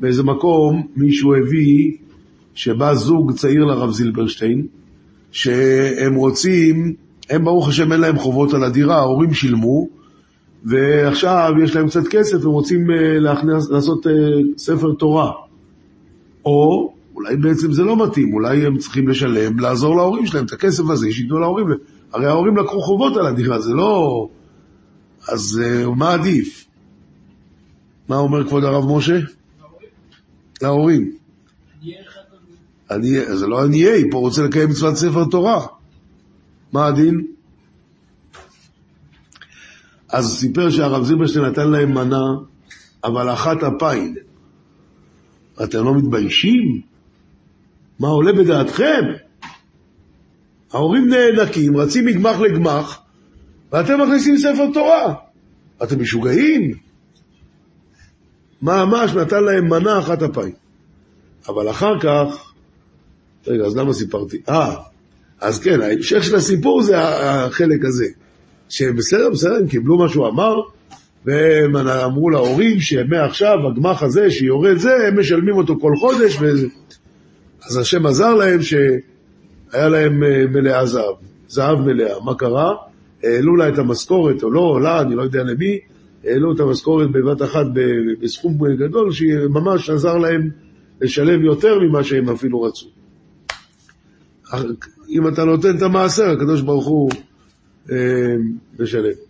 באיזה 0.00 0.22
מקום 0.22 0.86
מישהו 0.96 1.34
הביא 1.34 1.92
שבא 2.54 2.94
זוג 2.94 3.32
צעיר 3.32 3.64
לרב 3.64 3.90
זילברשטיין, 3.90 4.66
שהם 5.32 6.14
רוצים, 6.14 6.94
הם 7.30 7.44
ברוך 7.44 7.68
השם 7.68 7.92
אין 7.92 8.00
להם 8.00 8.18
חובות 8.18 8.54
על 8.54 8.64
הדירה, 8.64 8.96
ההורים 8.96 9.34
שילמו, 9.34 9.88
ועכשיו 10.64 11.52
יש 11.64 11.76
להם 11.76 11.88
קצת 11.88 12.08
כסף, 12.10 12.44
הם 12.44 12.50
רוצים 12.50 12.90
אה, 12.90 13.18
להכנס, 13.18 13.70
לעשות 13.70 14.06
אה, 14.06 14.12
ספר 14.56 14.92
תורה. 14.98 15.43
או 16.44 16.94
אולי 17.14 17.36
בעצם 17.36 17.72
זה 17.72 17.82
לא 17.82 18.06
מתאים, 18.06 18.34
אולי 18.34 18.66
הם 18.66 18.78
צריכים 18.78 19.08
לשלם, 19.08 19.58
לעזור 19.58 19.96
להורים 19.96 20.26
שלהם, 20.26 20.44
את 20.44 20.52
הכסף 20.52 20.82
הזה, 20.90 21.12
שייתנו 21.12 21.38
להורים. 21.38 21.66
הרי 22.12 22.26
ההורים 22.26 22.56
לקחו 22.56 22.80
חובות 22.80 23.16
על 23.16 23.26
הדירה, 23.26 23.60
זה 23.60 23.74
לא... 23.74 24.28
אז 25.28 25.62
אה, 25.64 25.86
מה 25.96 26.12
עדיף? 26.12 26.66
מה 28.08 28.16
אומר 28.16 28.48
כבוד 28.48 28.64
הרב 28.64 28.96
משה? 28.96 29.18
להורים. 30.62 31.12
אני, 32.90 33.36
זה 33.36 33.46
לא 33.46 33.64
עניי, 33.64 34.10
פה 34.10 34.18
רוצה 34.18 34.42
לקיים 34.42 34.68
מצוות 34.68 34.96
ספר 34.96 35.24
תורה. 35.30 35.66
מה 36.72 36.86
הדין? 36.86 37.26
אז 40.08 40.38
סיפר 40.38 40.70
שהרב 40.70 41.04
זילברשטיין 41.04 41.44
נתן 41.44 41.70
להם 41.70 41.94
מנה, 41.94 42.24
אבל 43.04 43.32
אחת 43.32 43.56
אפיים. 43.62 44.14
אתם 45.62 45.84
לא 45.84 45.94
מתביישים? 45.94 46.80
מה 47.98 48.08
עולה 48.08 48.32
בדעתכם? 48.32 49.02
ההורים 50.72 51.08
נאנקים, 51.08 51.76
רצים 51.76 52.06
מגמח 52.06 52.40
לגמח, 52.40 53.00
ואתם 53.72 54.00
מכניסים 54.00 54.38
ספר 54.38 54.70
תורה. 54.74 55.14
אתם 55.82 56.00
משוגעים? 56.00 56.74
ממש 58.62 59.10
נתן 59.10 59.44
להם 59.44 59.68
מנה 59.68 59.98
אחת 59.98 60.22
אפיים. 60.22 60.54
אבל 61.48 61.70
אחר 61.70 62.00
כך, 62.00 62.52
רגע, 63.46 63.64
אז 63.64 63.76
למה 63.76 63.92
סיפרתי? 63.92 64.36
אה, 64.48 64.76
אז 65.40 65.58
כן, 65.58 65.80
ההמשך 65.82 66.24
של 66.24 66.36
הסיפור 66.36 66.82
זה 66.82 67.00
החלק 67.00 67.84
הזה. 67.84 68.06
שבסדר, 68.68 69.30
בסדר, 69.30 69.54
הם 69.54 69.68
קיבלו 69.68 69.98
מה 69.98 70.08
שהוא 70.08 70.28
אמר, 70.28 70.54
והם 71.24 71.76
אמרו 71.76 72.30
להורים 72.30 72.80
שמעכשיו 72.80 73.54
הגמח 73.70 74.02
הזה 74.02 74.30
שיורד 74.30 74.76
זה, 74.76 75.08
הם 75.08 75.18
משלמים 75.18 75.56
אותו 75.56 75.76
כל 75.80 75.92
חודש, 75.96 76.38
וזה. 76.40 76.66
אז 77.66 77.76
השם 77.76 78.06
עזר 78.06 78.34
להם 78.34 78.62
שהיה 78.62 79.88
להם 79.88 80.22
אה, 80.22 80.46
מלאה 80.46 80.86
זהב, 80.86 81.14
זהב 81.48 81.78
מלאה. 81.80 82.20
מה 82.24 82.34
קרה? 82.34 82.72
העלו 83.22 83.56
לה 83.56 83.68
את 83.68 83.78
המשכורת, 83.78 84.42
או 84.42 84.50
לא 84.50 84.60
עולה, 84.60 85.00
אני 85.00 85.14
לא 85.14 85.22
יודע 85.22 85.42
למי, 85.42 85.78
העלו 86.24 86.54
את 86.54 86.60
המשכורת 86.60 87.10
בבת 87.10 87.42
אחת 87.42 87.66
בסכום 88.20 88.58
גדול, 88.76 89.12
שממש 89.12 89.90
עזר 89.90 90.18
להם 90.18 90.50
לשלם 91.00 91.44
יותר 91.44 91.78
ממה 91.80 92.04
שהם 92.04 92.30
אפילו 92.30 92.62
רצו. 92.62 92.86
אם 95.08 95.28
אתה 95.28 95.44
נותן 95.44 95.76
את 95.76 95.82
המעשר, 95.82 96.30
הקדוש 96.30 96.60
ברוך 96.60 96.86
הוא 96.86 97.10
אה, 97.92 97.96
משלם. 98.78 99.23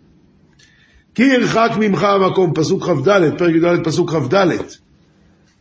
כי 1.15 1.23
ירחק 1.23 1.69
ממך 1.79 2.03
המקום, 2.03 2.53
פסוק 2.53 2.83
כ"ד, 2.83 3.37
פרק 3.37 3.55
י"ד, 3.55 3.83
פסוק 3.83 4.11
כ"ד. 4.11 4.47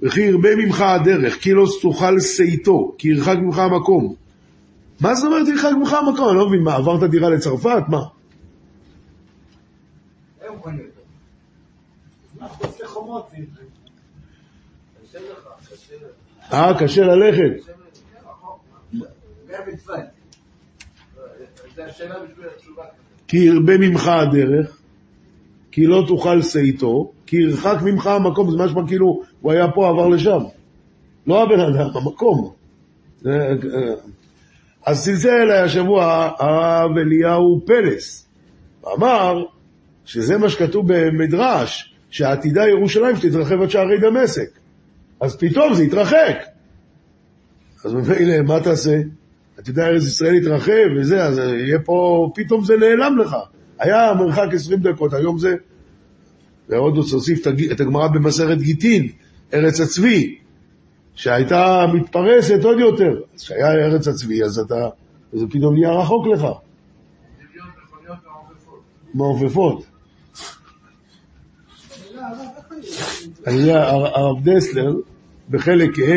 וכי 0.00 0.20
ירבה 0.20 0.56
ממך 0.56 0.80
הדרך, 0.80 1.40
כי 1.40 1.52
לא 1.52 1.66
תאכל 1.82 2.20
שאיתו, 2.20 2.94
כי 2.98 3.08
ירחק 3.08 3.36
ממך 3.42 3.58
המקום. 3.58 4.14
מה 5.00 5.14
זאת 5.14 5.24
אומרת 5.26 5.48
ירחק 5.48 5.70
ממך 5.78 5.92
המקום? 5.92 6.28
אני 6.28 6.38
לא 6.38 6.48
מבין, 6.48 6.62
מה, 6.62 6.74
עברת 6.74 7.10
דירה 7.10 7.30
לצרפת? 7.30 7.82
מה? 7.88 8.00
אה, 16.52 16.72
קשה 16.78 17.02
ללכת. 17.02 17.70
התשובה. 22.56 22.84
כי 23.28 23.36
ירבה 23.36 23.78
ממך 23.78 24.08
הדרך, 24.08 24.83
כי 25.74 25.86
לא 25.86 26.04
תאכל 26.08 26.42
שאיתו, 26.42 27.12
כי 27.26 27.36
ירחק 27.36 27.76
ממך 27.82 28.06
המקום, 28.06 28.50
זה 28.50 28.56
משמע 28.56 28.82
כאילו 28.86 29.22
הוא 29.40 29.52
היה 29.52 29.70
פה, 29.70 29.88
עבר 29.88 30.08
לשם. 30.08 30.38
לא 31.26 31.42
הבן 31.42 31.60
אדם, 31.60 31.88
המקום. 31.94 32.52
זה, 33.20 33.30
אה, 33.30 33.94
אז 34.86 35.04
צלצל 35.04 35.28
אליי 35.28 35.58
השבוע 35.58 36.30
הרב 36.38 36.98
אליהו 36.98 37.60
פלס, 37.66 38.26
ואמר 38.84 39.44
שזה 40.04 40.38
מה 40.38 40.48
שכתוב 40.48 40.92
במדרש, 40.92 41.94
שעתידה 42.10 42.68
ירושלים 42.68 43.16
שתתרחב 43.16 43.62
עד 43.62 43.70
שערי 43.70 43.98
דמשק. 43.98 44.48
אז 45.20 45.36
פתאום 45.36 45.74
זה 45.74 45.84
יתרחק. 45.84 46.36
אז 47.84 47.94
ממילא, 47.94 48.42
מה 48.42 48.60
תעשה? 48.60 49.00
יודע, 49.68 49.86
ארץ 49.86 50.02
ישראל 50.02 50.34
התרחב 50.34 50.88
וזה, 51.00 51.24
אז 51.24 51.38
יהיה 51.38 51.78
פה, 51.78 52.28
פתאום 52.34 52.64
זה 52.64 52.74
נעלם 52.76 53.18
לך. 53.18 53.36
היה 53.78 54.14
מרחק 54.14 54.46
20 54.52 54.80
דקות, 54.80 55.12
היום 55.12 55.38
זה... 55.38 55.54
ועוד 56.68 56.98
את 57.40 57.46
הג- 57.46 57.70
את 57.70 57.80
הגמרא 57.80 58.08
במסכת 58.08 58.58
גיטין, 58.58 59.08
ארץ 59.54 59.80
הצבי, 59.80 60.38
שהייתה 61.14 61.86
מתפרסת 61.94 62.64
עוד 62.64 62.78
יותר. 62.78 63.20
אז 63.34 63.42
כשהיה 63.42 63.72
ארץ 63.72 64.08
הצבי, 64.08 64.42
אז 64.44 64.58
אתה... 64.58 64.88
זה 65.32 65.46
פתאום 65.50 65.74
נהיה 65.74 65.92
רחוק 65.92 66.26
לך, 66.26 66.46
מעופפות. 69.14 69.86
הרב 73.46 74.48
דסלר, 74.48 74.94
בחלק 75.50 75.98
ה', 75.98 76.12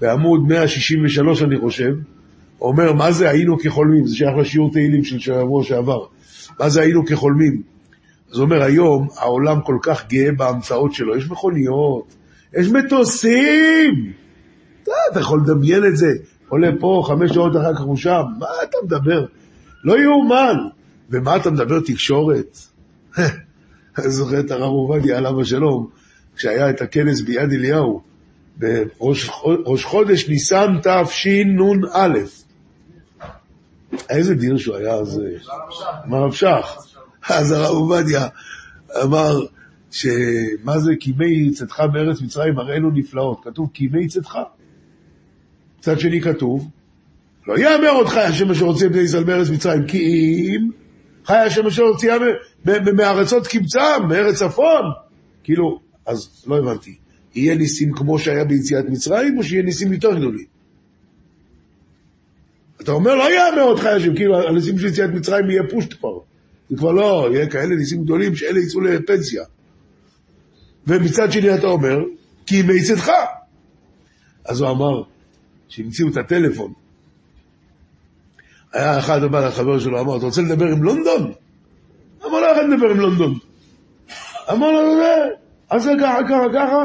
בעמוד 0.00 0.40
163 0.48 1.42
אני 1.42 1.58
חושב, 1.60 1.94
אומר, 2.60 2.92
מה 2.92 3.12
זה 3.12 3.30
היינו 3.30 3.58
כחולמים? 3.58 4.06
זה 4.06 4.16
שייך 4.16 4.36
לשיעור 4.36 4.72
תהילים 4.72 5.04
של 5.04 5.18
שבוע 5.18 5.64
שעבר. 5.64 6.06
מה 6.60 6.68
זה 6.68 6.80
היינו 6.80 7.06
כחולמים? 7.06 7.62
הוא 8.32 8.42
אומר, 8.42 8.62
היום 8.62 9.08
העולם 9.16 9.60
כל 9.60 9.78
כך 9.82 10.08
גאה 10.08 10.32
בהמצאות 10.32 10.92
שלו, 10.92 11.16
יש 11.16 11.30
מכוניות, 11.30 12.14
יש 12.58 12.68
מטוסים. 12.68 14.12
אתה, 14.82 14.92
אתה 15.12 15.20
יכול 15.20 15.40
לדמיין 15.40 15.86
את 15.86 15.96
זה, 15.96 16.08
עולה 16.48 16.68
פה, 16.80 17.02
חמש 17.06 17.32
שעות 17.32 17.56
אחר 17.56 17.74
כך 17.74 17.80
הוא 17.80 17.96
שם, 17.96 18.22
מה 18.38 18.46
אתה 18.62 18.76
מדבר? 18.84 19.26
לא 19.84 19.98
יאומן. 19.98 20.56
ומה 21.10 21.36
אתה 21.36 21.50
מדבר 21.50 21.80
תקשורת? 21.80 22.58
אני 23.98 24.10
זוכר 24.10 24.40
את 24.40 24.50
הרב 24.50 24.70
עובדיה 24.70 25.18
עליו 25.18 25.40
השלום, 25.40 25.88
כשהיה 26.36 26.70
את 26.70 26.82
הכנס 26.82 27.20
ביד 27.20 27.52
אליהו, 27.52 28.00
בראש 28.56 29.30
ראש 29.44 29.84
חודש 29.84 30.28
ניסן 30.28 30.76
תשנ"א. 30.82 32.18
איזה 34.10 34.34
דיר 34.34 34.56
שהוא 34.56 34.76
היה 34.76 34.94
אז, 34.94 35.22
מר 36.06 36.30
שח. 36.30 36.76
אז 37.28 37.52
הרב 37.52 37.74
עובדיה 37.74 38.28
אמר, 39.02 39.40
שמה 39.90 40.78
זה 40.78 40.92
קימי 41.00 41.50
צאתך 41.50 41.82
בארץ 41.92 42.20
מצרים 42.20 42.58
הראינו 42.58 42.90
נפלאות. 42.90 43.40
כתוב 43.44 43.70
קימי 43.72 44.08
צאתך. 44.08 44.38
מצד 45.78 46.00
שני 46.00 46.20
כתוב, 46.20 46.70
לא 47.46 47.58
יאמר 47.58 47.90
עוד 47.90 48.06
חי 48.06 48.20
השם 48.20 48.50
אשר 48.50 48.64
הוציא 48.64 48.88
בני 48.88 49.00
ישראל 49.00 49.24
בארץ 49.24 49.50
מצרים, 49.50 49.86
כי 49.86 49.98
אם 49.98 50.70
חי 51.24 51.36
השם 51.36 51.66
אשר 51.66 51.82
הוציאה 51.82 52.16
מארצות 52.96 53.46
קמצם, 53.46 54.08
מארץ 54.08 54.36
צפון. 54.36 54.82
כאילו, 55.44 55.80
אז 56.06 56.44
לא 56.46 56.58
הבנתי, 56.58 56.94
יהיה 57.34 57.54
ניסים 57.54 57.92
כמו 57.92 58.18
שהיה 58.18 58.44
ביציאת 58.44 58.84
מצרים, 58.88 59.38
או 59.38 59.42
שיהיה 59.42 59.62
ניסים 59.62 59.92
יותר 59.92 60.16
גדולים? 60.16 60.55
אתה 62.80 62.92
אומר, 62.92 63.14
לא 63.14 63.30
יאמר 63.32 63.62
עוד 63.62 63.78
חי 63.78 63.88
השם, 63.88 64.14
כאילו, 64.16 64.48
הניסים 64.48 64.78
של 64.78 64.86
יציאת 64.86 65.10
מצרים 65.10 65.50
יהיה 65.50 65.62
פושט 65.70 65.92
כבר. 65.98 66.18
זה 66.70 66.76
כבר 66.76 66.92
לא, 66.92 67.28
יהיה 67.32 67.50
כאלה 67.50 67.76
ניסים 67.76 68.04
גדולים 68.04 68.36
שאלה 68.36 68.60
יצאו 68.60 68.80
לפנסיה. 68.80 69.44
ומצד 70.86 71.32
שני 71.32 71.54
אתה 71.54 71.66
אומר, 71.66 71.98
כי 72.46 72.56
ימי 72.56 72.82
צאתך. 72.82 73.10
אז 74.44 74.60
הוא 74.60 74.70
אמר, 74.70 75.02
שהמציאו 75.68 76.08
את 76.08 76.16
הטלפון, 76.16 76.72
היה 78.72 78.98
אחד 78.98 79.24
בא 79.24 79.46
לחבר 79.46 79.78
שלו, 79.78 80.00
אמר, 80.00 80.16
אתה 80.16 80.26
רוצה 80.26 80.42
לדבר 80.42 80.66
עם 80.66 80.82
לונדון? 80.82 81.32
אמר 82.26 82.40
לו, 82.40 82.46
איך 82.46 82.58
אני 82.58 82.74
מדבר 82.74 82.90
עם 82.90 83.00
לונדון? 83.00 83.38
אמר 84.52 84.70
לו, 84.70 84.96
זה, 84.96 85.14
אז 85.70 85.82
זה 85.82 85.92
ככה, 86.00 86.18
ככה, 86.28 86.46
ככה, 86.54 86.84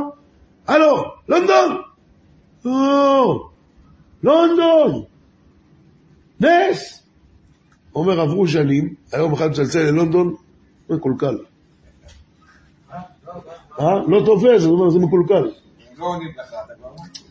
הלו, 0.68 1.04
לונדון! 1.28 1.82
לא, 2.66 3.50
לונדון! 4.24 5.11
נס! 6.42 7.04
אומר, 7.96 8.22
עברו 8.22 8.48
שנים, 8.48 8.94
היום 9.12 9.34
אחד 9.34 9.48
מצלצל 9.48 9.80
ללונדון, 9.80 10.36
מקולקל. 10.90 11.38
אה? 13.80 14.00
לא 14.08 14.22
תופס, 14.26 14.64
הוא 14.64 14.74
אומר, 14.74 14.90
זה 14.90 15.00
מקולקל. 15.00 15.52
לא. 15.98 16.20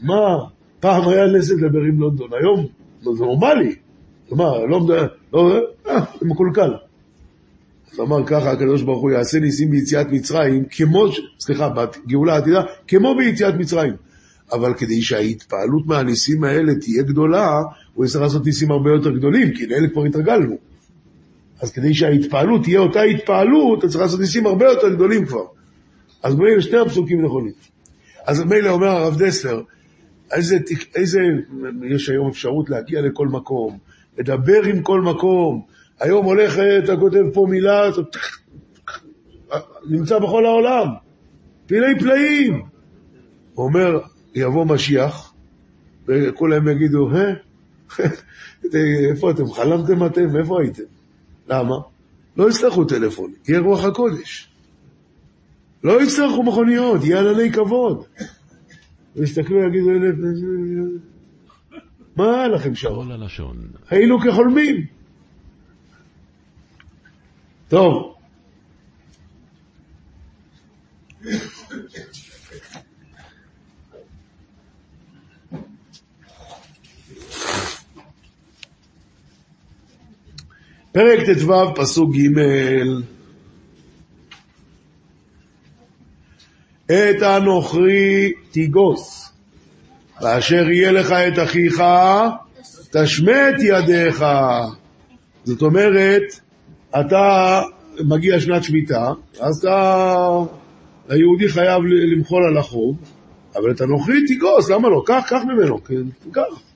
מה? 0.03 0.39
פעם 0.81 1.09
היה 1.09 1.27
נס 1.27 1.51
לדבר 1.51 1.79
עם 1.79 2.01
לונדון, 2.01 2.31
היום 2.33 2.67
זה 3.03 3.25
נורמלי. 3.25 3.75
מה, 4.31 4.67
לא 4.69 4.81
מדבר, 4.81 5.07
לא, 5.33 5.53
אה, 5.89 6.01
זה 6.21 6.27
מקולקל. 6.27 6.75
אז 7.93 8.01
אמר 8.01 8.27
ככה, 8.27 8.51
הקדוש 8.51 8.83
ברוך 8.83 9.03
הוא 9.03 9.11
יעשה 9.11 9.41
ניסים 9.41 9.71
ביציאת 9.71 10.07
מצרים, 10.11 10.65
כמו, 10.71 11.07
סליחה, 11.41 11.69
בגאולה 11.69 12.35
העתידה, 12.35 12.63
כמו 12.89 13.15
ביציאת 13.15 13.55
מצרים. 13.55 13.93
אבל 14.53 14.75
כדי 14.75 15.03
שההתפעלות 15.03 15.87
מהניסים 15.87 16.45
האלה 16.45 16.75
תהיה 16.75 17.03
גדולה, 17.03 17.51
הוא 18.01 18.07
יצטרך 18.07 18.23
לעשות 18.23 18.47
ניסים 18.47 18.71
הרבה 18.71 18.91
יותר 18.91 19.11
גדולים, 19.11 19.55
כי 19.55 19.67
לאלה 19.67 19.89
כבר 19.89 20.05
התרגלנו. 20.05 20.57
אז 21.61 21.73
כדי 21.73 21.95
שההתפעלות 21.95 22.63
תהיה 22.63 22.81
אותה 22.81 23.03
התפעלות, 23.03 23.79
אתה 23.79 23.89
צריך 23.89 24.01
לעשות 24.01 24.21
ניסים 24.21 24.47
הרבה 24.47 24.67
יותר 24.67 24.89
גדולים 24.95 25.27
כבר. 25.27 25.45
אז 26.23 26.35
מילא 26.35 26.61
שני 26.61 26.79
הפסוקים 26.79 27.25
נכונים. 27.25 27.53
אז 28.27 28.43
מילא 28.43 28.71
אומר 28.71 28.87
הרב 28.87 29.23
דסלר, 29.23 29.63
איזה, 30.33 30.59
איזה, 30.95 31.21
יש 31.85 32.09
היום 32.09 32.29
אפשרות 32.29 32.71
להגיע 32.71 33.03
לכל 33.03 33.29
מקום, 33.29 33.79
לדבר 34.19 34.63
עם 34.65 34.83
כל 34.83 35.01
מקום. 35.01 35.63
היום 36.01 36.25
הולך, 36.25 36.59
אתה 36.85 36.97
כותב 36.97 37.25
פה 37.33 37.47
מילה, 37.51 37.91
נמצא 39.89 40.19
בכל 40.19 40.47
העולם. 40.47 40.87
פלאי 41.67 41.99
פלאים. 41.99 42.63
הוא 43.55 43.67
אומר, 43.67 43.99
יבוא 44.35 44.67
משיח, 44.67 45.33
וכולם 46.09 46.69
יגידו, 46.69 47.11
אה? 47.17 47.50
איפה 49.11 49.31
אתם? 49.31 49.53
חלמתם 49.53 50.07
אתם? 50.07 50.37
איפה 50.37 50.61
הייתם? 50.63 50.83
למה? 51.49 51.75
לא 52.37 52.51
יצטרכו 52.51 52.85
טלפון, 52.85 53.33
יהיה 53.49 53.61
רוח 53.61 53.85
הקודש. 53.85 54.49
לא 55.85 56.03
יצטרכו 56.03 56.43
מכוניות, 56.43 57.05
יהיה 57.05 57.21
ענני 57.21 57.53
כבוד. 57.53 58.05
ויסתכלו 59.17 59.57
ויגידו, 59.57 59.91
מה 62.17 62.35
היה 62.35 62.49
לכם 62.49 62.75
שם? 62.75 62.89
היינו 63.91 64.21
כחולמים. 64.21 64.87
טוב. 67.69 68.15
פרק 80.93 81.21
ט"ו, 81.21 81.75
פסוק 81.75 82.11
ג' 82.17 82.29
את 86.87 87.23
הנוכרי 87.23 88.33
תיגוס, 88.51 89.33
ואשר 90.23 90.71
יהיה 90.71 90.93
לך 90.93 91.13
את 91.13 91.39
אחיך, 91.45 91.83
תשמט 92.93 93.55
ידיך. 93.59 94.25
זאת 95.45 95.63
אומרת, 95.63 96.23
אתה 97.01 97.61
מגיע 98.05 98.41
שנת 98.41 98.65
שמיטה, 98.65 99.13
אז 99.41 99.59
אתה, 99.59 100.29
היהודי 101.09 101.49
חייב 101.49 101.83
למחול 101.85 102.43
על 102.51 102.59
החוב, 102.59 102.97
אבל 103.57 103.71
את 103.71 103.81
הנוכרי 103.81 104.27
תיגוס, 104.27 104.71
למה 104.71 104.89
לא? 104.89 105.03
קח, 105.07 105.25
קח 105.29 105.41
ממנו, 105.45 105.85
כן, 105.85 106.31
קח. 106.33 106.70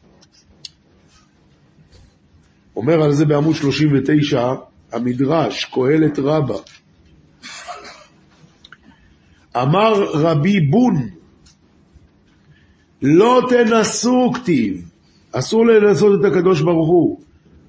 אומר 2.76 3.02
על 3.02 3.12
זה 3.12 3.24
בעמוד 3.24 3.54
39, 3.54 4.54
המדרש, 4.92 5.64
קהלת 5.64 6.18
רבה. 6.18 6.56
אמר 9.56 9.92
רבי 10.14 10.60
בון, 10.60 11.08
לא 13.02 13.42
תנסו 13.48 14.32
כתיב, 14.34 14.90
אסור 15.32 15.66
לנסות 15.66 16.20
את 16.20 16.24
הקדוש 16.24 16.62
ברוך 16.62 16.88
הוא, 16.88 17.20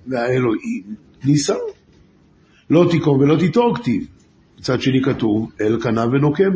והאלוהים 0.08 0.84
ניסה. 1.26 1.56
לא 2.70 2.88
תיקום 2.92 3.20
ולא 3.20 3.36
תיטור 3.40 3.76
כתיב. 3.76 4.08
מצד 4.60 4.82
שני 4.82 5.02
כתוב, 5.04 5.52
אל 5.62 5.82
קנה 5.82 6.06
ונוקם. 6.06 6.52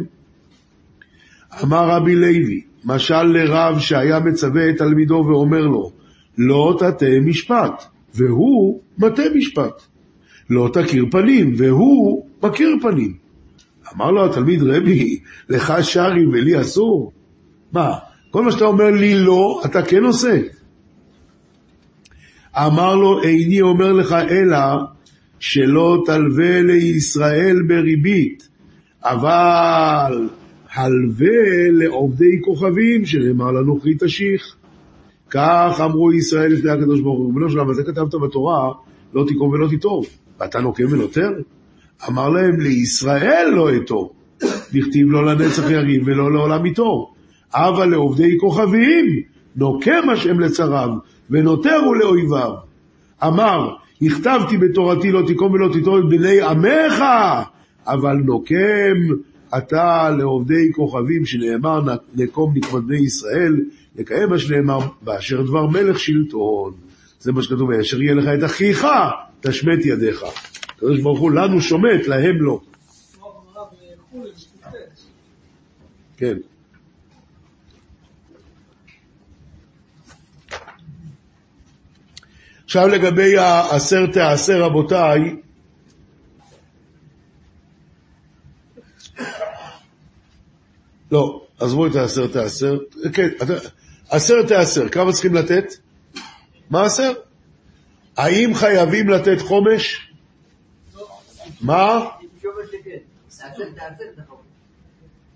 אמר 1.63 1.89
רבי 1.89 2.15
לוי, 2.15 2.61
משל 2.85 3.23
לרב 3.23 3.79
שהיה 3.79 4.19
מצווה 4.19 4.69
את 4.69 4.77
תלמידו 4.77 5.23
ואומר 5.27 5.61
לו, 5.61 5.91
לא 6.37 6.77
תטה 6.79 7.05
משפט, 7.25 7.85
והוא 8.15 8.81
מטה 8.97 9.23
משפט. 9.35 9.81
לא 10.49 10.69
תכיר 10.73 11.05
פנים, 11.11 11.53
והוא 11.57 12.25
מכיר 12.43 12.69
פנים. 12.81 13.13
אמר 13.95 14.11
לו 14.11 14.25
התלמיד, 14.25 14.63
רבי, 14.63 15.19
לך 15.49 15.73
שרי 15.81 16.25
ולי 16.25 16.61
אסור? 16.61 17.11
מה, 17.73 17.93
כל 18.31 18.43
מה 18.43 18.51
שאתה 18.51 18.65
אומר 18.65 18.91
לי 18.91 19.15
לא, 19.15 19.61
אתה 19.65 19.81
כן 19.81 20.03
עושה. 20.03 20.41
אמר 22.57 22.95
לו, 22.95 23.23
איני 23.23 23.61
אומר 23.61 23.91
לך 23.91 24.15
אלא 24.29 24.57
שלא 25.39 26.03
תלווה 26.05 26.61
לישראל 26.61 27.57
בריבית, 27.67 28.49
אבל 29.03 30.29
הלווה 30.73 31.71
לעובדי 31.71 32.41
כוכבים, 32.41 33.05
שנאמר 33.05 33.51
לנו 33.51 33.79
חי 33.79 33.93
תשיך. 33.99 34.55
כך 35.29 35.81
אמרו 35.85 36.13
ישראל 36.13 36.51
לפני 36.51 36.71
הקדוש 36.71 37.01
ברוך 37.01 37.19
הוא. 37.19 37.27
ריבונו 37.27 37.49
שלם, 37.49 37.73
זה 37.73 37.83
כתבת 37.83 38.15
בתורה, 38.15 38.71
לא 39.13 39.25
תיקום 39.27 39.49
ולא 39.49 39.67
תיטור. 39.67 40.05
ואתה 40.39 40.59
נוקם 40.59 40.83
ונותר? 40.89 41.31
אמר 42.09 42.29
להם, 42.29 42.59
לישראל 42.59 43.51
לא 43.55 43.75
אתור. 43.75 44.13
דכתיב 44.73 45.11
לא 45.11 45.25
לנצח 45.25 45.69
יריב 45.69 46.03
ולא 46.05 46.33
לעולם 46.33 46.65
יתור. 46.65 47.13
אבל 47.53 47.85
לעובדי 47.85 48.37
כוכבים, 48.39 49.05
נוקם 49.55 50.09
השם 50.13 50.39
לצריו, 50.39 50.89
ונותרו 51.29 51.93
לאויביו. 51.93 52.53
אמר, 53.23 53.69
הכתבתי 54.01 54.57
בתורתי 54.57 55.11
לא 55.11 55.21
תיקום 55.27 55.51
ולא 55.51 55.73
תיטור 55.73 55.99
את 55.99 56.03
בני 56.09 56.41
עמך, 56.41 57.03
אבל 57.87 58.15
נוקם 58.15 58.97
אתה 59.57 60.09
לעובדי 60.17 60.71
כוכבים, 60.73 61.25
שנאמר 61.25 61.81
נקום 62.15 62.53
נקמת 62.55 62.83
בני 62.83 62.97
ישראל, 62.97 63.55
לקיים 63.95 64.29
מה 64.29 64.39
שנאמר, 64.39 64.79
באשר 65.01 65.41
דבר 65.41 65.67
מלך 65.67 65.99
שלטון. 65.99 66.73
זה 67.19 67.31
מה 67.31 67.43
שכתוב, 67.43 67.69
ואשר 67.69 68.01
יהיה 68.01 68.15
לך 68.15 68.25
את 68.39 68.45
אחיך, 68.45 68.87
תשמט 69.39 69.85
ידיך. 69.85 70.23
הקדוש 70.75 71.01
ברוך 71.01 71.19
הוא 71.19 71.31
לנו 71.31 71.61
שומט, 71.61 72.07
להם 72.07 72.41
לא. 72.41 72.59
כן. 76.17 76.37
עכשיו 82.63 82.87
לגבי 82.87 83.37
העשר 83.37 84.05
תעשר 84.13 84.63
רבותיי, 84.63 85.35
לא, 91.11 91.45
עזבו 91.59 91.87
את 91.87 91.95
העשר 91.95 92.27
תעשר, 92.27 92.77
כן, 93.13 93.29
עשר 94.09 94.43
תעשר, 94.47 94.89
כמה 94.89 95.11
צריכים 95.11 95.33
לתת? 95.33 95.65
מה 96.69 96.85
עשר? 96.85 97.11
האם 98.17 98.55
חייבים 98.55 99.09
לתת 99.09 99.41
חומש? 99.41 100.11
מה? 101.61 102.05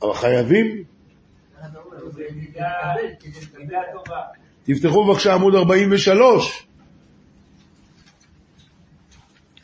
אבל 0.02 0.14
חייבים? 0.14 0.84
תפתחו 4.64 5.06
בבקשה 5.06 5.34
עמוד 5.34 5.56
43. 5.56 6.68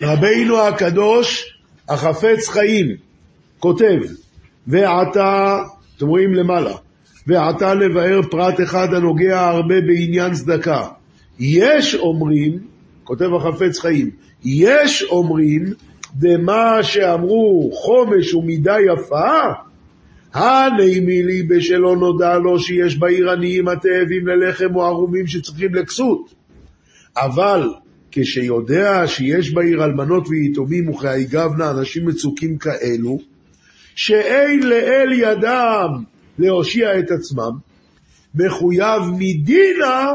רבינו 0.01 0.61
הקדוש, 0.61 1.57
החפץ 1.89 2.47
חיים, 2.49 2.97
כותב, 3.59 3.99
ועתה, 4.67 5.57
אתם 5.97 6.07
רואים 6.07 6.33
למעלה, 6.33 6.75
ועתה 7.27 7.73
לבאר 7.73 8.21
פרט 8.31 8.61
אחד 8.61 8.93
הנוגע 8.93 9.39
הרבה 9.39 9.81
בעניין 9.81 10.33
צדקה. 10.33 10.87
יש 11.39 11.95
אומרים, 11.95 12.59
כותב 13.03 13.29
החפץ 13.33 13.79
חיים, 13.79 14.09
יש 14.45 15.03
אומרים, 15.03 15.65
דמה 16.15 16.83
שאמרו 16.83 17.71
חומש 17.73 18.33
ומידה 18.33 18.75
יפה, 18.93 19.53
הנעימי 20.33 21.23
לי 21.23 21.43
בשלא 21.43 21.95
נודע 21.95 22.37
לו 22.37 22.59
שיש 22.59 22.97
בעיר 22.97 23.31
עניים 23.31 23.67
התאבים 23.67 24.27
ללחם 24.27 24.75
או 24.75 24.85
ערומים 24.85 25.27
שצריכים 25.27 25.75
לכסות. 25.75 26.33
אבל 27.17 27.69
כשיודע 28.11 29.03
שיש 29.07 29.53
בעיר 29.53 29.83
אלמנות 29.85 30.27
ויתומים 30.27 30.89
וכהי 30.89 31.25
גבנה 31.25 31.71
אנשים 31.71 32.05
מצוקים 32.05 32.57
כאלו, 32.57 33.19
שאין 33.95 34.63
לאל 34.63 35.11
ידם 35.13 36.03
להושיע 36.39 36.99
את 36.99 37.11
עצמם, 37.11 37.51
מחויב 38.35 39.01
מדינה 39.17 40.05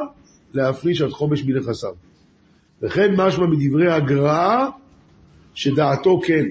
להפריש 0.55 1.03
עד 1.03 1.11
חומש 1.11 1.45
מנכסיו. 1.45 1.93
וכן 2.83 3.15
משמע 3.17 3.47
מדברי 3.47 3.93
הגר"א 3.93 4.67
שדעתו 5.55 6.21
כן. 6.27 6.45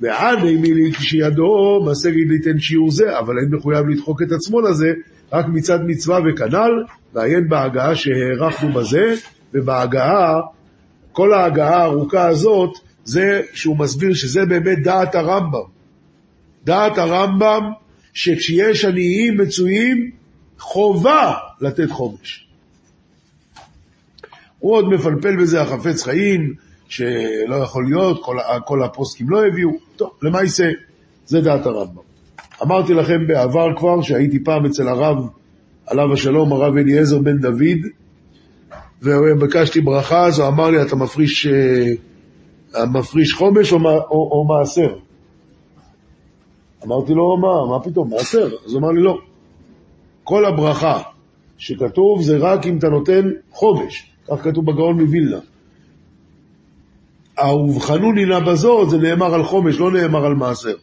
ועני 0.00 0.56
מילי 0.56 0.92
כשידו 0.92 1.84
משגת 1.90 2.26
ליתן 2.28 2.58
שיעור 2.58 2.90
זה, 2.90 3.18
אבל 3.18 3.38
אין 3.38 3.54
מחויב 3.54 3.88
לדחוק 3.88 4.22
את 4.22 4.32
עצמו 4.32 4.60
לזה, 4.60 4.92
רק 5.32 5.46
מצד 5.48 5.78
מצווה 5.86 6.18
וכנ"ל, 6.26 6.84
ועיין 7.14 7.48
בהגעה 7.48 7.94
שהארכנו 7.94 8.72
בזה, 8.72 9.14
ובהגעה, 9.54 10.40
כל 11.12 11.32
ההגעה 11.32 11.82
הארוכה 11.82 12.28
הזאת, 12.28 12.70
זה 13.04 13.42
שהוא 13.52 13.78
מסביר 13.78 14.14
שזה 14.14 14.46
באמת 14.46 14.78
דעת 14.82 15.14
הרמב"ם. 15.14 15.66
דעת 16.64 16.98
הרמב"ם, 16.98 17.62
שכשיש 18.14 18.84
עניים 18.84 19.40
מצויים, 19.40 20.10
חובה 20.58 21.34
לתת 21.60 21.90
חומש. 21.90 22.46
הוא 24.58 24.72
עוד 24.72 24.88
מפלפל 24.88 25.36
בזה 25.36 25.62
החפץ 25.62 26.02
חיים, 26.02 26.54
שלא 26.88 27.54
יכול 27.62 27.84
להיות, 27.84 28.24
כל, 28.24 28.36
כל 28.66 28.82
הפוסקים 28.82 29.30
לא 29.30 29.46
הביאו. 29.46 29.70
טוב, 29.96 30.10
למעשה, 30.22 30.70
זה 31.26 31.40
דעת 31.40 31.66
הרמב"ם. 31.66 32.02
אמרתי 32.62 32.94
לכם 32.94 33.26
בעבר 33.26 33.76
כבר 33.76 34.02
שהייתי 34.02 34.44
פעם 34.44 34.66
אצל 34.66 34.88
הרב, 34.88 35.16
עליו 35.86 36.12
השלום, 36.12 36.52
הרב 36.52 36.76
אליעזר 36.76 37.18
בן 37.18 37.38
דוד, 37.38 37.78
וביקשתי 39.02 39.80
ברכה, 39.80 40.26
אז 40.26 40.38
הוא 40.38 40.48
אמר 40.48 40.70
לי, 40.70 40.82
אתה 40.82 40.96
מפריש, 40.96 41.46
אה, 41.46 42.86
מפריש 42.86 43.34
חומש 43.34 43.72
או, 43.72 43.78
או, 43.78 44.30
או 44.32 44.44
מעשר? 44.44 44.94
אמרתי 46.86 47.14
לו, 47.14 47.36
מה, 47.36 47.66
מה 47.70 47.80
פתאום, 47.80 48.10
מעשר? 48.10 48.48
אז 48.66 48.72
הוא 48.72 48.80
אמר 48.80 48.90
לי, 48.90 49.02
לא. 49.02 49.18
כל 50.24 50.44
הברכה 50.44 51.02
שכתוב 51.58 52.22
זה 52.22 52.36
רק 52.36 52.66
אם 52.66 52.78
אתה 52.78 52.88
נותן 52.88 53.30
חומש, 53.50 54.10
כך 54.28 54.44
כתוב 54.44 54.66
בגאון 54.66 55.00
מווילנה. 55.00 55.38
האובחנוני 57.38 58.24
נא 58.24 58.38
בזאת 58.40 58.90
זה 58.90 58.98
נאמר 58.98 59.34
על 59.34 59.44
חומש, 59.44 59.78
לא 59.78 59.92
נאמר 59.92 60.26
על 60.26 60.34
מעשר. 60.34 60.74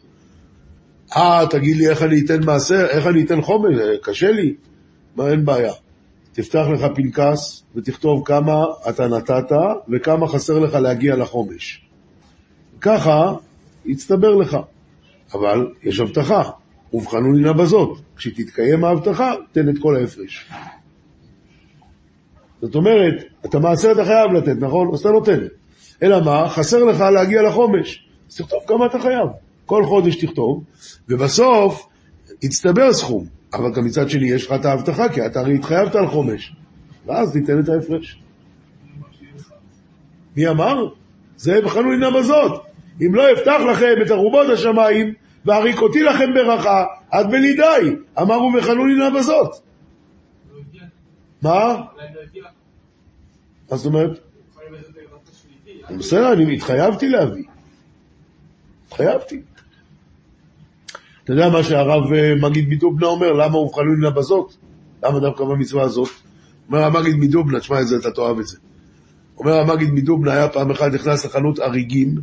אה, 1.16 1.46
תגיד 1.50 1.76
לי 1.76 1.88
איך 1.88 2.02
אני 2.02 2.20
אתן 2.24 2.44
מעשר, 2.44 2.86
איך 2.90 3.06
אני 3.06 3.24
אתן 3.24 3.42
חומש, 3.42 3.78
אה, 3.78 3.96
קשה 4.02 4.30
לי. 4.30 4.54
מה, 5.16 5.28
אין 5.28 5.44
בעיה. 5.44 5.72
תפתח 6.32 6.64
לך 6.72 6.86
פנקס 6.94 7.64
ותכתוב 7.76 8.22
כמה 8.24 8.64
אתה 8.88 9.08
נתת 9.08 9.52
וכמה 9.88 10.28
חסר 10.28 10.58
לך 10.58 10.74
להגיע 10.74 11.16
לחומש. 11.16 11.82
ככה 12.80 13.34
יצטבר 13.84 14.34
לך. 14.34 14.56
אבל 15.34 15.66
יש 15.82 16.00
הבטחה, 16.00 16.42
ובחנו 16.92 17.32
נא 17.32 17.52
בזאת. 17.52 17.98
כשתתקיים 18.16 18.84
ההבטחה, 18.84 19.34
תן 19.52 19.68
את 19.68 19.74
כל 19.80 19.96
ההפרש. 19.96 20.50
זאת 22.62 22.74
אומרת, 22.74 23.24
את 23.46 23.54
המעשר 23.54 23.92
אתה 23.92 24.04
חייב 24.04 24.32
לתת, 24.32 24.60
נכון? 24.60 24.90
אז 24.92 25.00
אתה 25.00 25.08
נותן. 25.10 25.38
אלא 26.02 26.24
מה? 26.24 26.48
חסר 26.48 26.84
לך 26.84 27.00
להגיע 27.00 27.42
לחומש. 27.42 28.08
אז 28.30 28.36
תכתוב 28.36 28.60
כמה 28.66 28.86
אתה 28.86 28.98
חייב. 28.98 29.28
כל 29.66 29.84
חודש 29.84 30.24
תכתוב, 30.24 30.64
ובסוף 31.08 31.86
יצטבר 32.42 32.92
סכום. 32.92 33.26
אבל 33.54 33.72
גם 33.74 33.84
מצד 33.84 34.10
שני 34.10 34.30
יש 34.30 34.46
לך 34.46 34.52
את 34.52 34.64
ההבטחה, 34.64 35.08
כי 35.08 35.26
אתה 35.26 35.40
הרי 35.40 35.54
התחייבת 35.54 35.94
על 35.94 36.06
חומש. 36.06 36.52
ואז 37.06 37.32
תיתן 37.32 37.60
את 37.60 37.68
ההפרש. 37.68 38.22
מי 40.36 40.48
אמר? 40.48 40.88
זה 41.36 41.60
בחנו 41.64 41.90
לינה 41.90 42.10
בזאת. 42.10 42.62
אם 43.00 43.14
לא 43.14 43.32
אפתח 43.32 43.60
לכם 43.70 43.94
את 44.06 44.10
ארובות 44.10 44.46
השמיים, 44.52 45.14
והריקותי 45.44 46.02
לכם 46.02 46.34
ברכה, 46.34 46.84
עד 47.10 47.30
בנידי. 47.30 47.96
אמרו 48.20 48.52
בחנו 48.52 48.86
לינה 48.86 49.10
בזאת. 49.10 49.56
מה? 51.42 51.82
מה 53.70 53.76
זאת 53.76 53.86
אומרת? 53.86 54.18
בסדר, 55.98 56.32
אני 56.32 56.54
התחייבתי 56.54 57.08
להביא. 57.08 57.44
התחייבתי. 58.86 59.42
אתה 61.24 61.32
יודע 61.32 61.48
מה 61.48 61.62
שהרב 61.62 62.12
אה, 62.12 62.34
מגיד 62.42 62.68
מדובנה 62.68 63.06
אומר? 63.06 63.32
למה 63.32 63.54
הובחנו 63.56 63.94
לנה 63.94 64.10
בזאת? 64.10 64.52
למה 65.02 65.20
דווקא 65.20 65.44
במצווה 65.44 65.82
הזאת? 65.82 66.08
אומר 66.68 66.84
המגיד 66.84 67.16
מדובנה, 67.16 67.60
תשמע 67.60 67.80
את 67.80 67.86
זה, 67.86 67.96
אתה 67.96 68.10
תאהב 68.10 68.38
את 68.38 68.46
זה. 68.46 68.58
אומר 69.38 69.60
המגיד 69.60 69.90
מדובנה, 69.92 70.32
היה 70.32 70.48
פעם 70.48 70.70
אחת 70.70 70.92
נכנס 70.92 71.24
לחנות 71.24 71.60
אריגים, 71.60 72.20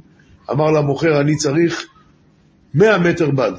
אמר 0.51 0.71
למוכר, 0.71 1.21
אני 1.21 1.35
צריך 1.35 1.87
100 2.73 2.97
מטר 2.97 3.31
בד. 3.31 3.51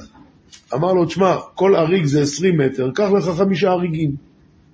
אמר 0.73 0.93
לו, 0.93 1.05
תשמע, 1.05 1.35
כל 1.55 1.75
אריג 1.75 2.05
זה 2.05 2.21
20 2.21 2.57
מטר, 2.57 2.91
קח 2.91 3.09
לך 3.11 3.37
חמישה 3.37 3.71
אריגים. 3.71 4.11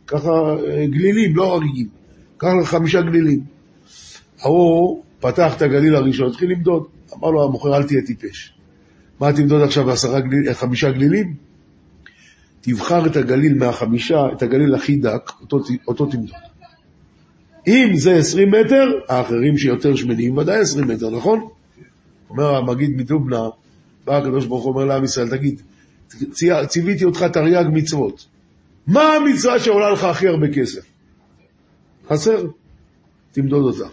ככה 0.08 0.30
אה, 0.30 0.86
גלילים, 0.86 1.36
לא 1.36 1.56
אריגים. 1.56 1.88
קח 2.38 2.50
לך 2.62 2.68
חמישה 2.68 3.02
גלילים. 3.02 3.40
ההוא 4.42 5.04
פתח 5.20 5.54
את 5.58 5.62
הגליל 5.62 5.96
הראשון, 5.96 6.30
התחיל 6.30 6.52
למדוד. 6.52 6.84
אמר 7.14 7.32
לו 7.32 7.44
המוכר, 7.44 7.78
אל 7.78 7.84
תהיה 7.84 8.02
טיפש. 8.02 8.54
מה 9.20 9.34
תמדוד 9.34 9.62
עכשיו 9.62 9.92
עשרה 9.92 10.20
גליל, 10.20 10.54
חמישה 10.54 10.92
גלילים? 10.92 11.36
תבחר 12.62 13.06
את 13.06 13.16
הגליל 13.16 13.54
מהחמישה, 13.54 14.20
את 14.34 14.42
הגליל 14.42 14.76
הכי 14.76 14.96
דק, 14.96 15.32
אותו, 15.42 15.60
אותו 15.88 16.06
תמדוד. 16.06 16.36
אם 17.68 17.92
זה 17.96 18.16
20 18.16 18.52
מטר, 18.52 18.86
האחרים 19.10 19.58
שיותר 19.58 19.96
שמנים, 19.96 20.38
ודאי 20.38 20.60
20 20.60 20.88
מטר, 20.88 21.10
נכון? 21.10 21.48
אומר 22.30 22.56
המגיד 22.56 22.90
מדובנה, 22.98 23.50
בא 24.08 24.18
הקדוש 24.18 24.46
ברוך 24.46 24.64
הוא 24.64 24.74
אומר 24.74 24.86
לעם 24.86 25.04
ישראל, 25.04 25.30
תגיד, 25.38 25.62
צי- 26.32 26.68
ציוויתי 26.68 27.06
אותך 27.06 27.24
תרי"ג 27.24 27.66
מצוות. 27.74 28.26
מה 28.88 29.02
המצווה 29.14 29.60
שעולה 29.60 29.90
לך 29.92 30.04
הכי 30.04 30.28
הרבה 30.28 30.48
כסף? 30.54 30.86
חסר, 32.10 32.44
תמדוד 33.32 33.74
אותה. 33.76 33.90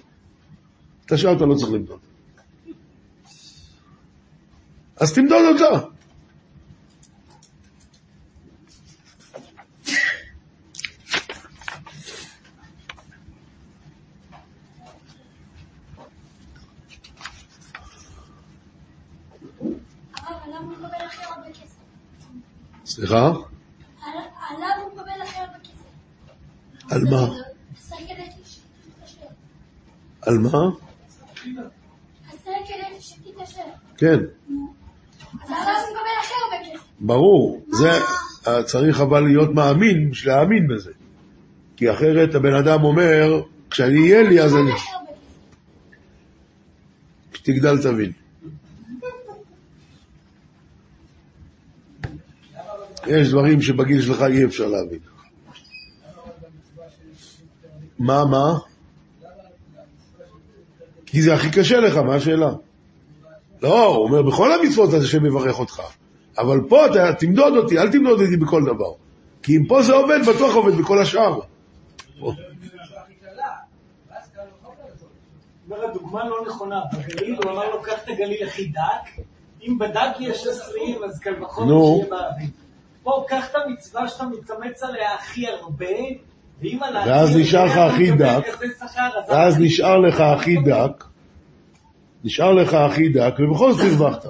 את 1.06 1.12
השאר 1.12 1.36
אתה 1.36 1.44
לא 1.46 1.54
צריך 1.54 1.72
למדוד. 1.72 1.98
אז 4.96 5.12
תמדוד 5.14 5.42
אותה. 5.60 5.86
אבל 20.16 20.34
עליו 20.44 20.60
הוא 20.62 20.72
מקבל 20.72 21.06
הכי 21.06 21.24
הרבה 21.24 21.50
כסף. 21.50 21.76
סליחה? 22.94 23.26
על- 23.26 23.32
עליו 24.48 24.68
הוא 24.82 24.92
מקבל 24.92 25.26
כסף. 25.26 26.90
על 26.90 27.02
מה? 27.10 27.26
על 30.22 30.38
מה? 30.38 30.70
כן. 33.96 34.18
ברור. 37.00 37.64
זה 37.72 37.90
צריך 38.66 39.00
אבל 39.00 39.20
להיות 39.20 39.50
מאמין 39.54 40.10
בשביל 40.10 40.32
להאמין 40.34 40.68
בזה. 40.68 40.90
כי 41.76 41.90
אחרת 41.90 42.34
הבן 42.34 42.54
אדם 42.54 42.84
אומר, 42.84 43.42
כשאני 43.70 44.00
אהיה 44.00 44.22
לי 44.22 44.40
אז 44.42 44.54
אני... 44.56 44.70
כשתגדל 47.32 47.82
תבין. 47.82 48.12
יש 53.06 53.30
דברים 53.30 53.62
שבגיל 53.62 54.02
שלך 54.02 54.22
אי 54.22 54.44
אפשר 54.44 54.66
להבין. 54.66 54.98
מה, 57.98 58.24
מה? 58.24 58.58
כי 61.06 61.22
זה 61.22 61.34
הכי 61.34 61.50
קשה 61.50 61.80
לך, 61.80 61.96
מה 61.96 62.14
השאלה? 62.14 62.50
לא, 63.62 63.86
הוא 63.86 64.04
אומר, 64.04 64.22
בכל 64.22 64.52
המצוות 64.52 64.92
הזה 64.92 65.04
השם 65.04 65.26
יברך 65.26 65.58
אותך. 65.58 65.80
אבל 66.38 66.60
פה 66.68 66.86
אתה 66.86 67.12
תמדוד 67.18 67.56
אותי, 67.56 67.78
אל 67.78 67.92
תמדוד 67.92 68.20
אותי 68.20 68.36
בכל 68.36 68.62
דבר. 68.64 68.92
כי 69.42 69.56
אם 69.56 69.66
פה 69.66 69.82
זה 69.82 69.92
עובד, 69.92 70.18
בטוח 70.28 70.54
עובד 70.54 70.74
בכל 70.74 71.02
השאר. 71.02 71.40
אומר, 75.70 75.84
הדוגמה 75.90 76.28
לא 76.28 76.44
נכונה. 76.46 76.80
בגליל 76.92 77.34
הוא 77.34 77.52
אמר 77.52 77.70
לו, 77.70 77.82
קח 77.82 78.02
את 78.04 78.08
הגליל 78.08 78.48
הכי 78.48 78.66
דק, 78.66 79.24
אם 79.62 79.78
בדק 79.78 80.20
יש 80.20 80.46
20, 80.46 81.04
אז 81.04 81.20
קל 81.20 81.42
וחומר. 81.42 81.68
שיהיה 81.68 82.10
באוויר. 82.10 82.63
פה, 83.04 83.24
קח 83.28 83.50
את 83.50 83.54
המצווה 83.66 84.08
שאתה 84.08 84.24
מתאמץ 84.24 84.82
עליה 84.82 85.14
הכי 85.14 85.48
הרבה, 85.48 85.86
ואז 87.06 87.36
נשאר 87.36 87.64
לך 87.64 87.76
הכי 87.76 88.10
דק, 88.10 88.46
ואז 89.28 89.60
נשאר 89.60 89.98
לך 89.98 90.20
הכי 90.20 90.56
דק, 90.56 91.04
נשאר 92.24 92.52
לך 92.52 92.74
הכי 92.74 93.08
דק, 93.08 93.34
ובכל 93.38 93.72
זאת 93.72 93.80
הרווחת. 93.80 94.26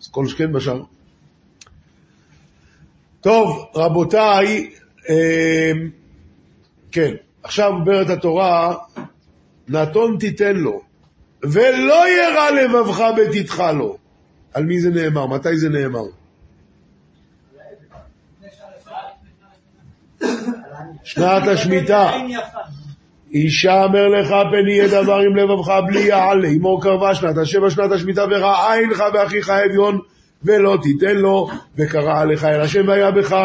אז 0.00 0.08
כל 0.10 0.26
שכן 0.26 0.52
בשאר. 0.52 0.82
טוב, 3.20 3.66
רבותיי, 3.74 4.70
אה, 5.08 5.72
כן, 6.92 7.14
עכשיו 7.42 7.70
אומרת 7.72 8.10
התורה, 8.10 8.74
נתון 9.68 10.16
תיתן 10.20 10.56
לו, 10.56 10.82
ולא 11.42 12.04
ירע 12.08 12.50
לבבך 12.50 13.04
בתתך 13.16 13.62
לו. 13.74 13.96
על 14.54 14.64
מי 14.64 14.80
זה 14.80 14.90
נאמר? 14.90 15.26
מתי 15.26 15.56
זה 15.56 15.68
נאמר? 15.68 16.04
שנת 21.04 21.48
השמיטה. 21.48 22.10
אישה 23.32 23.84
אמר 23.84 24.08
לך 24.08 24.28
פן 24.28 24.68
יהיה 24.68 24.88
דבר 24.88 25.18
עם 25.18 25.36
לבבך 25.36 25.72
בלי 25.86 26.00
יעלה, 26.00 26.48
אמור 26.48 26.82
קרבה 26.82 27.14
שנת 27.14 27.38
השבע 27.38 27.70
שנת 27.70 27.92
השמיטה 27.92 28.24
וראה 28.30 28.74
עינך 28.74 29.04
באחיך 29.12 29.50
אביון 29.50 29.98
ולא 30.44 30.78
תיתן 30.82 31.16
לו 31.16 31.48
וקרא 31.76 32.20
עליך 32.20 32.44
אל 32.44 32.60
השם 32.60 32.88
והיה 32.88 33.10
בך 33.10 33.36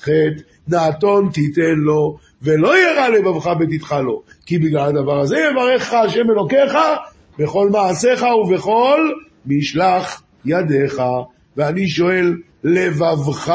חטא. 0.00 0.42
נעתון 0.68 1.28
תיתן 1.32 1.74
לו 1.76 2.16
ולא 2.42 2.72
ירע 2.78 3.08
לבבך 3.08 3.50
בתתך 3.60 3.96
לו. 4.04 4.22
כי 4.46 4.58
בגלל 4.58 4.88
הדבר 4.88 5.20
הזה 5.20 5.36
יברכך 5.38 5.94
השם 5.94 6.30
אלוקיך 6.30 6.78
בכל 7.38 7.70
מעשיך 7.70 8.22
ובכל 8.22 9.00
משלח 9.46 10.22
ידיך. 10.44 11.02
ואני 11.56 11.88
שואל 11.88 12.34
לבבך 12.64 13.52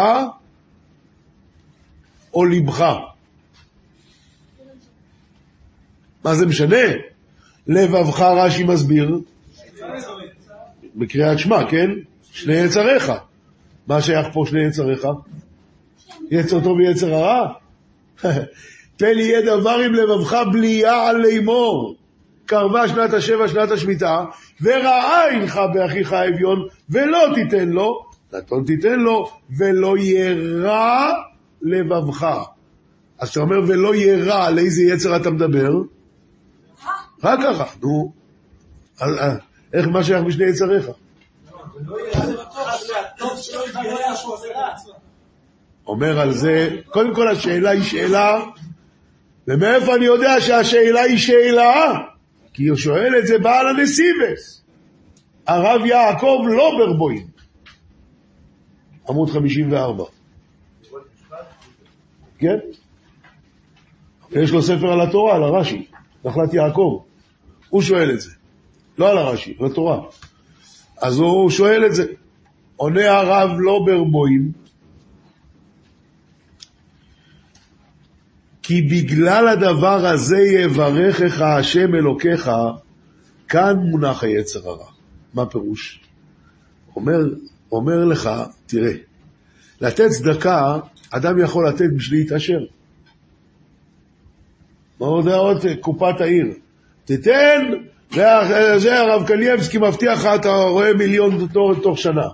או 2.36 2.46
לבך? 2.46 2.96
מה 6.24 6.36
זה 6.36 6.46
משנה? 6.46 6.86
לבבך 7.68 8.22
רש"י 8.22 8.64
מסביר, 8.64 9.20
בקריאת 10.96 11.40
שמע, 11.40 11.72
כן? 11.72 11.90
שני 12.32 12.54
יצריך. 12.54 13.12
מה 13.88 14.02
שייך 14.02 14.28
פה 14.34 14.44
שני 14.48 14.68
יצריך? 14.68 15.08
יצר 16.32 16.64
טוב 16.64 16.78
ויצר 16.78 17.14
הרע? 17.14 17.54
פן 18.98 19.18
יהיה 19.18 19.42
דבר 19.42 19.80
עם 19.86 19.94
לבבך 19.94 20.38
בלי 20.52 20.68
יעל 20.68 21.18
לאמור. 21.18 21.96
קרבה 22.46 22.88
שנת 22.88 23.14
השבע, 23.14 23.48
שנת 23.48 23.72
השמיטה, 23.72 24.26
וראה 24.62 25.30
עינך 25.30 25.60
באחיך 25.74 26.14
האביון, 26.14 26.68
ולא 26.90 27.20
תיתן 27.36 27.70
לו, 27.70 28.06
נתון 28.34 28.64
תיתן 28.64 29.00
לו, 29.00 29.32
ולא 29.58 29.98
יהיה 29.98 30.36
רע 30.62 31.12
לבבך. 31.66 32.28
אז 33.20 33.30
אתה 33.30 33.40
אומר 33.40 33.58
ולא 33.68 33.96
יהיה 33.96 34.26
רע, 34.26 34.46
על 34.46 34.60
איזה 34.60 34.84
יצר 34.84 35.16
אתה 35.16 35.30
מדבר? 35.30 35.72
רק 37.24 37.40
ככה, 37.44 37.66
נו. 37.82 38.14
אה, 39.02 39.36
איך 39.74 39.88
מה 39.88 40.04
שייך 40.04 40.24
בשני 40.24 40.46
יצריך? 40.46 40.86
אומר 45.88 46.20
על 46.20 46.34
זה, 46.34 46.70
קודם 46.90 47.16
כל 47.16 47.28
השאלה 47.28 47.70
היא 47.70 47.84
שאלה, 47.84 48.44
ומאיפה 49.48 49.96
אני 49.96 50.06
יודע 50.06 50.42
שהשאלה 50.42 51.02
היא 51.02 51.18
שאלה? 51.18 52.00
כי 52.54 52.68
הוא 52.68 52.78
שואל 52.78 53.16
את 53.20 53.28
זה 53.28 53.38
בעל 53.38 53.68
הנסיבס. 53.68 54.62
הרב 55.48 55.86
יעקב 55.86 56.42
לוברבוים, 56.48 57.28
עמוד 59.10 59.30
54. 59.30 60.04
כן? 62.46 64.42
יש 64.42 64.52
לו 64.52 64.62
ספר 64.62 64.92
על 64.92 65.02
התורה, 65.02 65.36
על 65.36 65.44
הרש"י, 65.44 65.88
נחלת 66.26 66.54
יעקב. 66.54 67.02
הוא 67.70 67.82
שואל 67.82 68.12
את 68.12 68.22
זה. 68.22 68.32
לא 68.98 69.12
על 69.12 69.18
הרש"י, 69.18 69.58
על 69.60 69.66
התורה. 69.66 70.02
אז 71.02 71.18
הוא 71.18 71.50
שואל 71.50 71.86
את 71.86 71.96
זה. 71.96 72.06
עונה 72.76 73.12
הרב 73.12 73.60
לוברבוים, 73.60 74.52
כי 78.64 78.82
בגלל 78.82 79.48
הדבר 79.48 80.06
הזה 80.06 80.38
יברכך 80.38 81.42
השם 81.42 81.96
אלוקיך, 81.96 82.52
כאן 83.48 83.76
מונח 83.78 84.24
היצר 84.24 84.70
הרע. 84.70 84.92
מה 85.34 85.46
פירוש? 85.46 86.00
אומר, 86.96 87.20
אומר 87.72 88.06
לך, 88.06 88.30
תראה, 88.66 88.94
לתת 89.82 90.10
צדקה, 90.10 90.80
אדם 91.18 91.40
יכול 91.40 91.68
לתת 91.68 91.90
בשביל 91.96 92.20
להתעשר. 92.20 92.60
מה 95.00 95.08
עוד 95.08 95.28
עוד 95.28 95.66
קופת 95.80 96.22
העיר? 96.22 96.48
תיתן, 97.06 97.62
זה, 98.12 98.24
זה 98.78 99.00
הרב 99.00 99.28
קנייבסקי 99.28 99.78
מבטיח 99.78 100.20
לך, 100.20 100.30
אתה 100.36 100.50
רואה 100.50 100.94
מיליון 100.94 101.48
תור 101.54 101.76
תוך 101.76 101.98
שנה. 101.98 102.28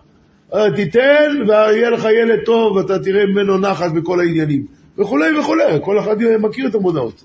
אה, 0.53 0.75
תיתן 0.75 1.31
ויהיה 1.47 1.89
לך 1.89 2.07
ילד 2.21 2.39
טוב 2.45 2.75
ואתה 2.75 2.99
תראה 2.99 3.25
ממנו 3.25 3.57
נחת 3.57 3.91
בכל 3.91 4.19
העניינים. 4.19 4.65
וכולי 4.97 5.39
וכולי, 5.39 5.63
כל 5.81 5.99
אחד 5.99 6.15
מכיר 6.39 6.67
את 6.67 6.75
המודעות. 6.75 7.23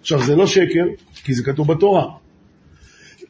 עכשיו, 0.00 0.22
זה 0.22 0.36
לא 0.36 0.46
שקר, 0.46 0.84
כי 1.24 1.34
זה 1.34 1.44
כתוב 1.44 1.72
בתורה. 1.72 2.06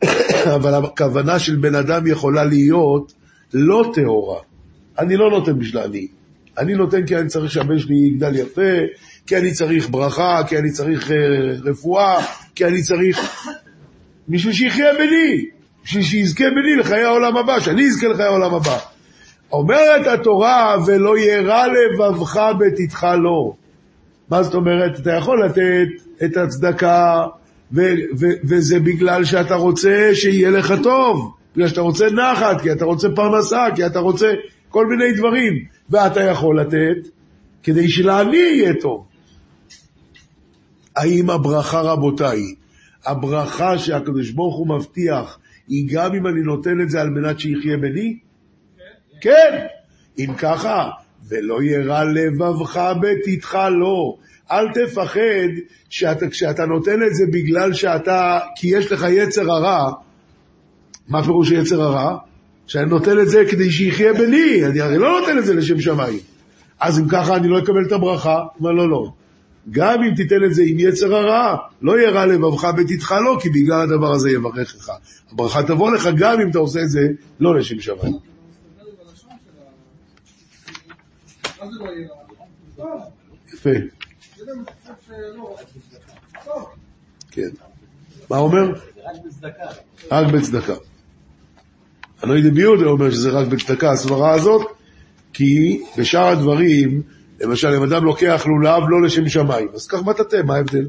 אבל 0.56 0.74
הכוונה 0.74 1.38
של 1.38 1.56
בן 1.56 1.74
אדם 1.74 2.06
יכולה 2.06 2.44
להיות 2.44 3.12
לא 3.54 3.92
טהורה. 3.94 4.40
אני 4.98 5.16
לא 5.16 5.30
נותן 5.30 5.58
בשביל 5.58 5.82
אני. 5.82 6.06
אני 6.58 6.74
נותן 6.74 7.06
כי 7.06 7.16
אני 7.16 7.28
צריך 7.28 7.50
שהבן 7.50 7.78
שלי 7.78 7.96
יגדל 7.96 8.36
יפה, 8.36 8.72
כי 9.26 9.36
אני 9.36 9.52
צריך 9.52 9.90
ברכה, 9.90 10.40
כי 10.48 10.58
אני 10.58 10.70
צריך 10.70 11.10
uh, 11.10 11.12
רפואה, 11.64 12.24
כי 12.54 12.64
אני 12.64 12.82
צריך... 12.82 13.44
בשביל 14.28 14.52
שיחיה 14.52 14.94
בני, 14.94 15.44
בשביל 15.84 16.02
שיזכה 16.02 16.44
בני 16.50 16.76
לחיי 16.76 17.02
העולם 17.02 17.36
הבא, 17.36 17.60
שאני 17.60 17.86
אזכה 17.86 18.08
לחיי 18.08 18.24
העולם 18.24 18.54
הבא. 18.54 18.78
אומרת 19.52 20.06
התורה, 20.06 20.76
ולא 20.86 21.18
ירע 21.18 21.64
לבבך 21.66 22.40
בתתך 22.58 23.06
לו. 23.22 23.56
מה 24.30 24.42
זאת 24.42 24.54
אומרת? 24.54 25.00
אתה 25.00 25.12
יכול 25.12 25.44
לתת 25.44 26.04
את 26.24 26.36
הצדקה, 26.36 27.22
ו- 27.72 27.80
ו- 28.20 28.36
וזה 28.44 28.80
בגלל 28.80 29.24
שאתה 29.24 29.54
רוצה 29.54 30.10
שיהיה 30.14 30.50
לך 30.50 30.74
טוב, 30.82 31.34
בגלל 31.54 31.68
שאתה 31.68 31.80
רוצה 31.80 32.06
נחת, 32.10 32.60
כי 32.60 32.72
אתה 32.72 32.84
רוצה 32.84 33.08
פרנסה, 33.14 33.66
כי 33.74 33.86
אתה 33.86 33.98
רוצה 33.98 34.26
כל 34.74 34.86
מיני 34.86 35.12
דברים, 35.12 35.52
ואתה 35.90 36.22
יכול 36.22 36.60
לתת 36.60 37.08
כדי 37.62 37.88
שלעני 37.88 38.36
יהיה 38.36 38.72
טוב. 38.80 39.06
האם 40.96 41.30
הברכה, 41.30 41.80
רבותיי, 41.80 42.54
הברכה 43.06 43.78
שהקדוש 43.78 44.30
ברוך 44.30 44.56
הוא 44.56 44.68
מבטיח, 44.68 45.38
היא 45.68 45.88
גם 45.92 46.14
אם 46.14 46.26
אני 46.26 46.40
נותן 46.40 46.80
את 46.80 46.90
זה 46.90 47.00
על 47.00 47.10
מנת 47.10 47.40
שיחיה 47.40 47.76
בני? 47.76 48.18
כן. 49.20 49.66
אם 50.18 50.34
ככה, 50.38 50.90
ולא 51.28 51.62
ירע 51.62 52.04
לבבך 52.04 52.92
בתתך 53.02 53.58
לו. 53.70 54.18
אל 54.50 54.66
תפחד 54.72 55.48
שאתה, 55.88 56.28
כשאתה 56.28 56.66
נותן 56.66 57.02
את 57.02 57.14
זה 57.14 57.24
בגלל 57.32 57.72
שאתה, 57.72 58.38
כי 58.56 58.76
יש 58.76 58.92
לך 58.92 59.06
יצר 59.10 59.52
הרע, 59.52 59.92
מה 61.08 61.24
פירוש 61.24 61.50
יצר 61.50 61.82
הרע? 61.82 62.18
שאני 62.66 62.90
נותן 62.90 63.20
את 63.20 63.28
זה 63.28 63.44
כדי 63.50 63.70
שיחיה 63.72 64.12
בני, 64.12 64.66
אני 64.66 64.80
הרי 64.80 64.98
לא 64.98 65.20
נותן 65.20 65.38
את 65.38 65.44
זה 65.44 65.54
לשם 65.54 65.80
שמיים. 65.80 66.18
אז 66.80 66.98
אם 66.98 67.08
ככה 67.08 67.36
אני 67.36 67.48
לא 67.48 67.58
אקבל 67.58 67.86
את 67.86 67.92
הברכה? 67.92 68.42
אומר 68.60 68.72
לא, 68.72 68.90
לא. 68.90 69.12
גם 69.70 70.02
אם 70.02 70.14
תיתן 70.14 70.44
את 70.44 70.54
זה 70.54 70.62
עם 70.66 70.76
יצר 70.78 71.14
הרע, 71.14 71.56
לא 71.82 72.00
ירע 72.00 72.26
לבבך 72.26 72.64
בתתך 72.64 73.14
לו, 73.24 73.40
כי 73.40 73.48
בגלל 73.48 73.80
הדבר 73.80 74.12
הזה 74.12 74.30
יברכך. 74.30 74.90
הברכה 75.32 75.62
תבוא 75.62 75.90
לך 75.90 76.08
גם 76.16 76.40
אם 76.40 76.50
אתה 76.50 76.58
עושה 76.58 76.80
את 76.80 76.90
זה 76.90 77.00
לא 77.40 77.58
לשם 77.58 77.80
שמיים. 77.80 78.14
מה 81.60 81.70
לא 81.70 81.90
יהיה 81.90 82.08
רע? 82.78 83.04
יפה, 83.54 83.70
כן. 87.30 87.48
מה 88.30 88.36
אומר? 88.36 88.70
רק 88.70 89.16
בצדקה. 89.26 89.64
רק 90.10 90.32
בצדקה. 90.32 90.74
הנוי 92.22 92.42
דביודה 92.42 92.86
אומר 92.86 93.10
שזה 93.10 93.30
רק 93.30 93.46
בצדקה, 93.46 93.90
הסברה 93.90 94.34
הזאת, 94.34 94.66
כי 95.32 95.82
בשאר 95.98 96.28
הדברים, 96.28 97.02
למשל, 97.40 97.68
אם 97.68 97.82
אדם 97.82 98.04
לוקח 98.04 98.46
לולב 98.46 98.82
לא 98.88 99.02
לשם 99.02 99.28
שמיים, 99.28 99.68
אז 99.74 99.86
קח 99.86 100.02
מטאטא, 100.02 100.40
מה 100.46 100.54
ההבדל? 100.54 100.88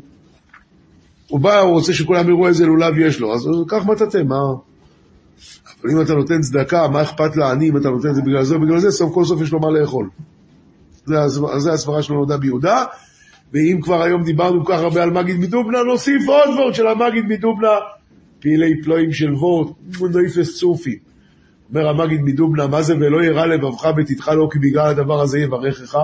הוא 1.27 1.39
בא, 1.39 1.59
הוא 1.59 1.71
רוצה 1.71 1.93
שכולם 1.93 2.29
יראו 2.29 2.47
איזה 2.47 2.65
לולב 2.65 2.97
יש 2.97 3.19
לו, 3.19 3.33
אז 3.33 3.47
קח 3.67 3.85
מטאטא, 3.85 4.17
מה... 4.17 4.35
אבל 5.81 5.91
אם 5.91 6.01
אתה 6.01 6.13
נותן 6.13 6.41
צדקה, 6.41 6.87
מה 6.87 7.01
אכפת 7.01 7.35
לעני 7.35 7.69
אם 7.69 7.77
אתה 7.77 7.89
נותן 7.89 8.09
את 8.09 8.15
זה 8.15 8.21
בגלל 8.21 8.43
זה 8.43 8.55
או 8.55 8.61
בגלל 8.61 8.79
זה, 8.79 8.91
סוף 8.91 9.13
כל 9.13 9.25
סוף 9.25 9.41
יש 9.41 9.51
לו 9.51 9.59
מה 9.59 9.69
לאכול. 9.69 10.09
זה 11.57 11.71
הסברה 11.73 12.01
של 12.01 12.13
נודע 12.13 12.37
ביהודה, 12.37 12.83
ואם 13.53 13.79
כבר 13.81 14.01
היום 14.01 14.23
דיברנו 14.23 14.65
כל 14.65 14.73
כך 14.73 14.79
הרבה 14.79 15.03
על 15.03 15.11
מגיד 15.11 15.35
מדובנה, 15.39 15.83
נוסיף 15.83 16.27
עוד 16.27 16.49
וורד 16.49 16.73
של 16.73 16.87
המגיד 16.87 17.25
מדובנה, 17.25 17.67
פעילי 18.39 18.81
פלואים 18.83 19.13
של 19.13 19.33
וורד, 19.33 19.73
מונדויפס 19.99 20.57
צופי. 20.59 20.99
אומר 21.69 21.87
המגיד 21.87 22.21
מדובנה, 22.21 22.67
מה 22.67 22.81
זה 22.81 22.95
ולא 22.95 23.23
ירע 23.23 23.45
לבבך 23.45 23.85
בתתך 23.97 24.27
לו 24.27 24.49
כי 24.49 24.59
בגלל 24.59 24.87
הדבר 24.87 25.21
הזה 25.21 25.39
יברכך. 25.39 25.97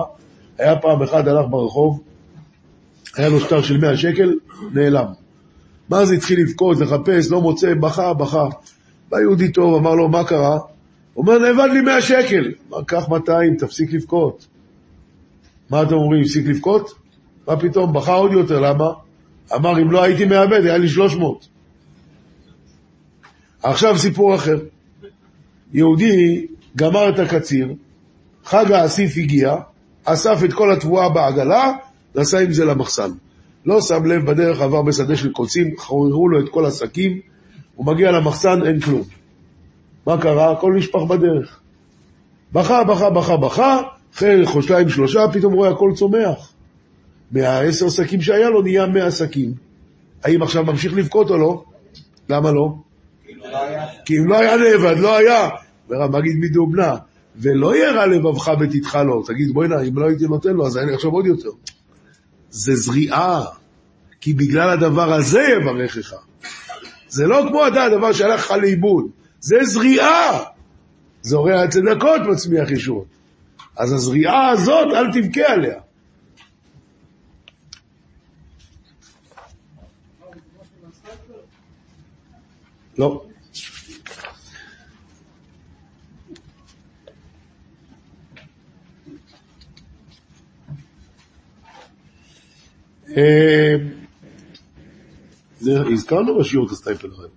היה 0.58 0.76
פעם 0.76 1.02
אחד 1.02 1.28
הלך 1.28 1.46
ברחוב, 1.50 2.02
היה 3.16 3.28
לו 3.28 3.40
שטר 3.40 3.62
של 3.62 3.78
100 3.78 3.96
שקל, 3.96 4.32
נעלם. 4.72 5.06
מה 5.88 6.04
זה 6.04 6.14
התחיל 6.14 6.40
לבכות, 6.40 6.80
לחפש, 6.80 7.30
לא 7.30 7.40
מוצא, 7.40 7.74
בכה, 7.74 8.14
בכה. 8.14 8.44
בא 9.08 9.20
יהודי 9.20 9.52
טוב, 9.52 9.74
אמר 9.74 9.94
לו, 9.94 10.08
מה 10.08 10.24
קרה? 10.24 10.58
הוא 11.14 11.26
אומר, 11.26 11.38
נאבד 11.38 11.68
לי 11.72 11.80
100 11.80 12.00
שקל. 12.00 12.52
אמר, 12.68 12.82
קח 12.82 13.08
200, 13.08 13.56
תפסיק 13.56 13.92
לבכות. 13.92 14.46
מה 15.70 15.82
אתם 15.82 15.94
אומרים, 15.94 16.22
הפסיק 16.22 16.46
לבכות? 16.46 16.90
מה 17.48 17.56
פתאום, 17.56 17.92
בכה 17.92 18.12
עוד 18.12 18.32
יותר, 18.32 18.60
למה? 18.60 18.86
אמר, 19.54 19.82
אם 19.82 19.90
לא 19.90 20.02
הייתי 20.02 20.24
מאבד, 20.24 20.66
היה 20.66 20.78
לי 20.78 20.88
300. 20.88 21.48
עכשיו 23.62 23.98
סיפור 23.98 24.34
אחר. 24.34 24.58
יהודי 25.72 26.46
גמר 26.76 27.08
את 27.08 27.18
הקציר, 27.18 27.74
חג 28.44 28.72
האסיף 28.72 29.12
הגיע, 29.16 29.56
אסף 30.04 30.44
את 30.44 30.52
כל 30.52 30.72
התבואה 30.72 31.08
בעגלה, 31.08 31.72
נסע 32.14 32.38
עם 32.38 32.52
זה 32.52 32.64
למחסן. 32.64 33.10
לא 33.66 33.80
שם 33.80 34.04
לב, 34.04 34.30
בדרך 34.30 34.60
עבר 34.60 34.82
בשדה 34.82 35.16
של 35.16 35.32
קוצים, 35.32 35.76
חוררו 35.76 36.28
לו 36.28 36.40
את 36.40 36.48
כל 36.48 36.66
השקים, 36.66 37.20
הוא 37.74 37.86
מגיע 37.86 38.10
למחסן, 38.10 38.66
אין 38.66 38.80
כלום. 38.80 39.02
מה 40.06 40.20
קרה? 40.20 40.52
הכל 40.52 40.72
נשפך 40.76 41.00
בדרך. 41.08 41.60
בכה, 42.52 42.84
בכה, 42.84 43.10
בכה, 43.10 43.36
בכה, 43.36 43.80
אחרי 44.14 44.46
חודשיים 44.46 44.88
שלושה, 44.88 45.20
פתאום 45.32 45.54
רואה 45.54 45.70
הכל 45.70 45.90
צומח. 45.94 46.52
מהעשר 47.30 47.88
שקים 47.88 48.20
שהיה 48.20 48.50
לו 48.50 48.62
נהיה 48.62 48.86
מאה 48.86 49.10
שקים. 49.10 49.52
האם 50.24 50.42
עכשיו 50.42 50.64
ממשיך 50.64 50.94
לבכות 50.94 51.30
או 51.30 51.36
לא? 51.38 51.64
למה 52.28 52.50
לא? 52.50 52.74
כי 54.04 54.18
אם 54.18 54.28
לא 54.28 54.38
היה 54.38 54.56
נאבד, 54.56 54.98
לא 54.98 55.16
היה. 55.16 55.48
אומר 55.90 56.02
המגיד 56.02 56.36
מדובנה, 56.38 56.96
ולא 57.36 57.76
ירע 57.76 58.06
לבבך 58.06 58.48
בתתך 58.48 58.98
לו. 59.06 59.22
תגיד, 59.22 59.52
בואי 59.52 59.68
נא, 59.68 59.76
אם 59.88 59.98
לא 59.98 60.06
הייתי 60.06 60.24
נותן 60.24 60.52
לו, 60.52 60.66
אז 60.66 60.76
לי 60.76 60.94
עכשיו 60.94 61.10
עוד 61.10 61.26
יותר. 61.26 61.50
זה 62.50 62.76
זריעה, 62.76 63.44
כי 64.20 64.34
בגלל 64.34 64.70
הדבר 64.70 65.12
הזה 65.12 65.40
יברכך. 65.40 66.14
זה 67.08 67.26
לא 67.26 67.44
כמו 67.48 67.68
אתה, 67.68 67.84
הדבר 67.84 68.12
שהלך 68.12 68.44
לך 68.44 68.50
לאיבוד. 68.50 69.06
זה 69.40 69.56
זריעה. 69.64 70.38
זורע 71.22 71.68
צדקות 71.68 72.20
מצמיח 72.30 72.70
ישועות. 72.70 73.06
אז 73.76 73.92
הזריעה 73.92 74.48
הזאת, 74.48 74.88
אל 74.94 75.12
תבכה 75.12 75.52
עליה. 75.52 75.80
לא. 82.98 83.24
הזכרנו 95.66 96.38
בשיעור 96.38 96.66
את 96.66 96.70
הסטייפל 96.70 97.08
הרי. 97.18 97.28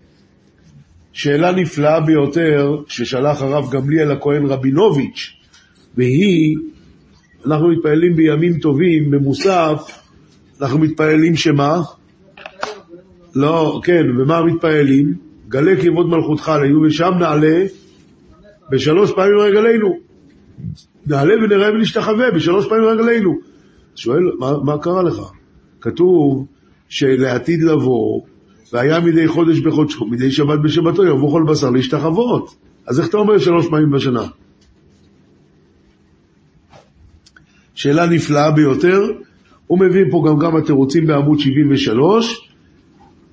שאלה 1.14 1.52
נפלאה 1.52 2.00
ביותר 2.00 2.82
ששלח 2.88 3.42
הרב 3.42 3.72
גמליאל 3.72 4.12
הכהן 4.12 4.46
רבינוביץ', 4.46 5.34
והיא, 5.98 6.58
אנחנו 7.46 7.68
מתפללים 7.68 8.16
בימים 8.16 8.60
טובים, 8.60 9.12
במוסף, 9.12 10.02
אנחנו 10.62 10.80
מתפללים 10.80 11.36
שמה? 11.36 11.82
לא, 13.36 13.82
כן, 13.84 14.04
ומה 14.18 14.44
מתפללים? 14.44 15.14
גלה 15.48 15.82
כבוד 15.82 16.10
מלכותך 16.10 16.50
עלינו, 16.50 16.82
ושם 16.82 17.12
נעלה 17.20 17.66
בשלוש 18.72 19.12
פעמים 19.12 19.38
רגלינו. 19.38 20.00
נעלה 21.08 21.34
ונראה 21.44 21.72
ונשתחווה 21.72 22.32
בשלוש 22.32 22.68
פעמים 22.68 22.86
רגלינו. 22.86 23.40
שואל, 23.96 24.24
מה, 24.40 24.58
מה 24.64 24.78
קרה 24.78 25.04
לך? 25.04 25.20
כתוב 25.86 26.46
שלעתיד 26.90 27.64
לבוא, 27.64 28.22
והיה 28.74 29.00
מדי 29.00 29.28
חודש 29.28 29.60
בחודשו, 29.60 30.06
מדי 30.06 30.32
שבת 30.32 30.60
בשבתו, 30.64 31.06
יבוא 31.06 31.32
כל 31.32 31.44
בשר 31.52 31.70
להשתחוות. 31.70 32.56
אז 32.88 33.00
איך 33.00 33.10
אתה 33.10 33.18
אומר 33.18 33.38
שלוש 33.38 33.68
פעמים 33.70 33.92
בשנה? 33.92 34.28
שאלה 37.76 38.06
נפלאה 38.06 38.52
ביותר. 38.52 39.02
הוא 39.68 39.80
מביא 39.80 40.04
פה 40.12 40.26
גם 40.30 40.40
כמה 40.40 40.62
תירוצים 40.62 41.08
בעמוד 41.08 41.40
73. 41.40 42.50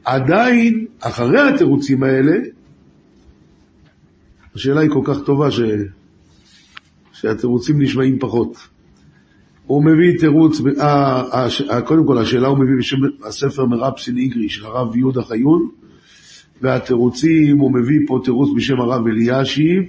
עדיין, 0.04 0.86
אחרי 1.00 1.40
התירוצים 1.40 2.02
האלה, 2.02 2.32
השאלה 4.54 4.80
היא 4.80 4.90
כל 4.90 5.02
כך 5.04 5.16
טובה 5.26 5.50
ש... 5.50 5.60
שהתירוצים 7.12 7.82
נשמעים 7.82 8.18
פחות. 8.18 8.71
הוא 9.66 9.84
מביא 9.84 10.18
תירוץ, 10.18 10.60
אה, 10.80 11.22
אה, 11.70 11.80
קודם 11.80 12.06
כל 12.06 12.18
השאלה 12.18 12.48
הוא 12.48 12.58
מביא 12.58 12.74
בשם 12.78 12.96
הספר 13.24 13.66
מרפסין 13.66 14.16
איגרי 14.16 14.48
של 14.48 14.66
הרב 14.66 14.96
יהודה 14.96 15.22
חיון, 15.22 15.68
והתירוצים, 16.62 17.58
הוא 17.58 17.72
מביא 17.74 17.98
פה 18.06 18.20
תירוץ 18.24 18.48
בשם 18.56 18.80
הרב 18.80 19.06
אלישיב, 19.06 19.82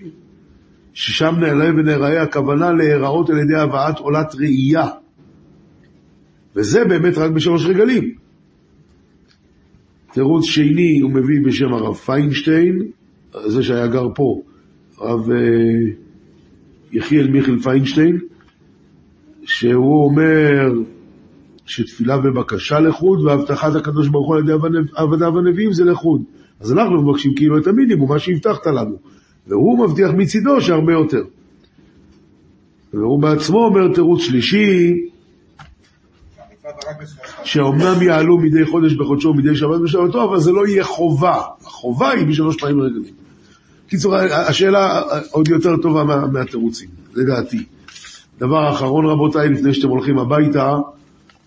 ששם 0.94 1.36
נעלה 1.40 1.70
ונראה 1.70 2.22
הכוונה 2.22 2.72
להיראות 2.72 3.30
על 3.30 3.38
ידי 3.38 3.56
הבאת 3.56 4.00
עולת 4.00 4.36
ראייה. 4.36 4.88
וזה 6.56 6.86
באמת 6.86 7.18
רק 7.18 7.32
בשלוש 7.32 7.66
רגלים. 7.66 8.16
תירוץ 10.14 10.46
שני 10.46 11.00
הוא 11.00 11.12
מביא 11.12 11.40
בשם 11.46 11.74
הרב 11.74 11.96
פיינשטיין, 11.96 12.80
זה 13.46 13.64
שהיה 13.64 13.88
גר 13.88 14.08
פה, 14.16 14.42
הרב 14.98 15.32
אה, 15.32 15.38
יחיאל 16.92 17.28
מיכאל 17.28 17.60
פיינשטיין, 17.60 18.20
שהוא 19.46 20.06
אומר 20.06 20.72
שתפילה 21.66 22.18
ובקשה 22.24 22.80
לחוד, 22.80 23.22
והבטחת 23.26 23.76
הקדוש 23.76 24.08
ברוך 24.08 24.28
הוא 24.28 24.36
על 24.36 24.44
ידי 24.44 24.54
עבדיו 24.96 25.38
הנביאים 25.40 25.74
זה 25.74 25.86
לחוד. 25.86 26.22
אז 26.60 26.74
אנחנו 26.74 27.02
מבקשים 27.02 27.36
כאילו 27.36 27.58
את 27.58 27.68
המינימום, 27.68 28.10
מה 28.10 28.20
שהבטחת 28.20 28.68
לנו. 28.68 28.98
והוא 29.48 29.88
מבטיח 29.88 30.12
מצידו 30.12 30.62
שהרבה 30.62 30.94
יותר. 30.94 31.24
והוא 32.94 33.22
בעצמו 33.22 33.66
אומר 33.66 33.94
תירוץ 33.94 34.22
שלישי, 34.22 34.94
שאומנם 37.44 38.02
יעלו 38.02 38.38
מדי 38.38 38.66
חודש 38.66 38.94
בחודשו 38.94 39.30
ומדי 39.30 39.56
שבת 39.56 39.82
בשבתו, 39.82 40.24
אבל 40.24 40.40
זה 40.40 40.52
לא 40.52 40.68
יהיה 40.68 40.84
חובה. 40.84 41.42
החובה 41.62 42.10
היא 42.10 42.28
בשלוש 42.28 42.58
פעמים 42.58 42.82
רגלים. 42.82 43.14
קיצור, 43.88 44.16
השאלה 44.16 45.02
עוד 45.32 45.48
יותר 45.48 45.78
טובה 45.78 46.04
מה, 46.04 46.28
מהתירוצים, 46.28 46.90
לדעתי. 47.14 47.66
דבר 48.44 48.70
אחרון 48.70 49.06
רבותיי, 49.06 49.50
לפני 49.50 49.74
שאתם 49.74 49.88
הולכים 49.88 50.20
הביתה, 50.20 50.78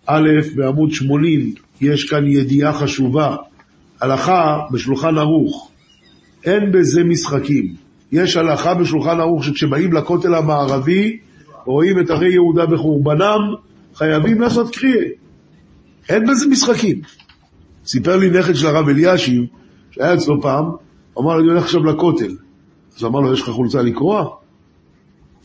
א', 0.06 0.28
בעמוד 0.54 0.90
80 0.92 1.54
יש 1.80 2.04
כאן 2.04 2.26
ידיעה 2.26 2.72
חשובה, 2.72 3.36
הלכה 4.00 4.58
בשולחן 4.72 5.18
ערוך, 5.18 5.70
אין 6.44 6.72
בזה 6.72 7.04
משחקים. 7.04 7.74
יש 8.12 8.36
הלכה 8.36 8.74
בשולחן 8.74 9.20
ערוך 9.20 9.44
שכשבאים 9.44 9.92
לכותל 9.92 10.34
המערבי, 10.34 11.18
רואים 11.64 12.00
את 12.00 12.10
ערי 12.10 12.32
יהודה 12.32 12.66
בחורבנם, 12.66 13.40
חייבים 13.94 14.40
לעשות 14.40 14.76
קריאה. 14.76 15.06
אין 16.08 16.26
בזה 16.26 16.46
משחקים. 16.46 17.00
סיפר 17.86 18.16
לי 18.16 18.30
נכד 18.30 18.54
של 18.54 18.66
הרב 18.66 18.88
אלישיב, 18.88 19.44
שהיה 19.90 20.14
אצלו 20.14 20.42
פעם, 20.42 20.64
אמר, 21.18 21.40
אני 21.40 21.48
הולך 21.48 21.64
עכשיו 21.64 21.84
לכותל. 21.84 22.36
אז 22.96 23.04
אמר 23.04 23.20
לו, 23.20 23.32
יש 23.32 23.40
לך 23.40 23.48
חולצה 23.48 23.82
לקרוע? 23.82 24.36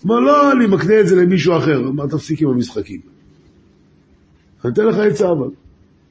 אמר, 0.06 0.20
לא, 0.20 0.52
אני 0.52 0.68
מקנה 0.68 1.00
את 1.00 1.08
זה 1.08 1.16
למישהו 1.16 1.58
אחר. 1.58 1.78
אמר, 1.78 2.08
תפסיק 2.08 2.42
עם 2.42 2.50
המשחקים. 2.50 3.02
אני 4.66 4.74
אתן 4.74 4.86
לך 4.86 4.98
עצה 4.98 5.32
אבל. 5.32 5.48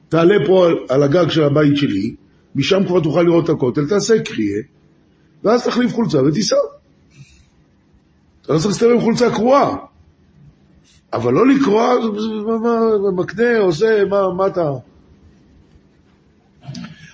תעלה 0.09 0.35
פה 0.47 0.67
על 0.89 1.03
הגג 1.03 1.29
של 1.29 1.43
הבית 1.43 1.77
שלי, 1.77 2.15
משם 2.55 2.85
כבר 2.87 2.99
תוכל 2.99 3.21
לראות 3.21 3.45
את 3.45 3.49
הכותל, 3.49 3.87
תעשה 3.89 4.23
קריאה, 4.23 4.59
ואז 5.43 5.65
תחליף 5.65 5.93
חולצה 5.93 6.23
ותיסע. 6.23 6.55
אתה 8.41 8.53
לא 8.53 8.57
צריך 8.57 8.69
להסתובב 8.69 8.93
עם 8.93 9.01
חולצה 9.01 9.31
קרועה. 9.31 9.75
אבל 11.13 11.33
לא 11.33 11.47
לקרוע, 11.47 11.95
מקנה, 13.17 13.57
עושה, 13.57 14.05
מה, 14.09 14.33
מה 14.33 14.47
אתה... 14.47 14.71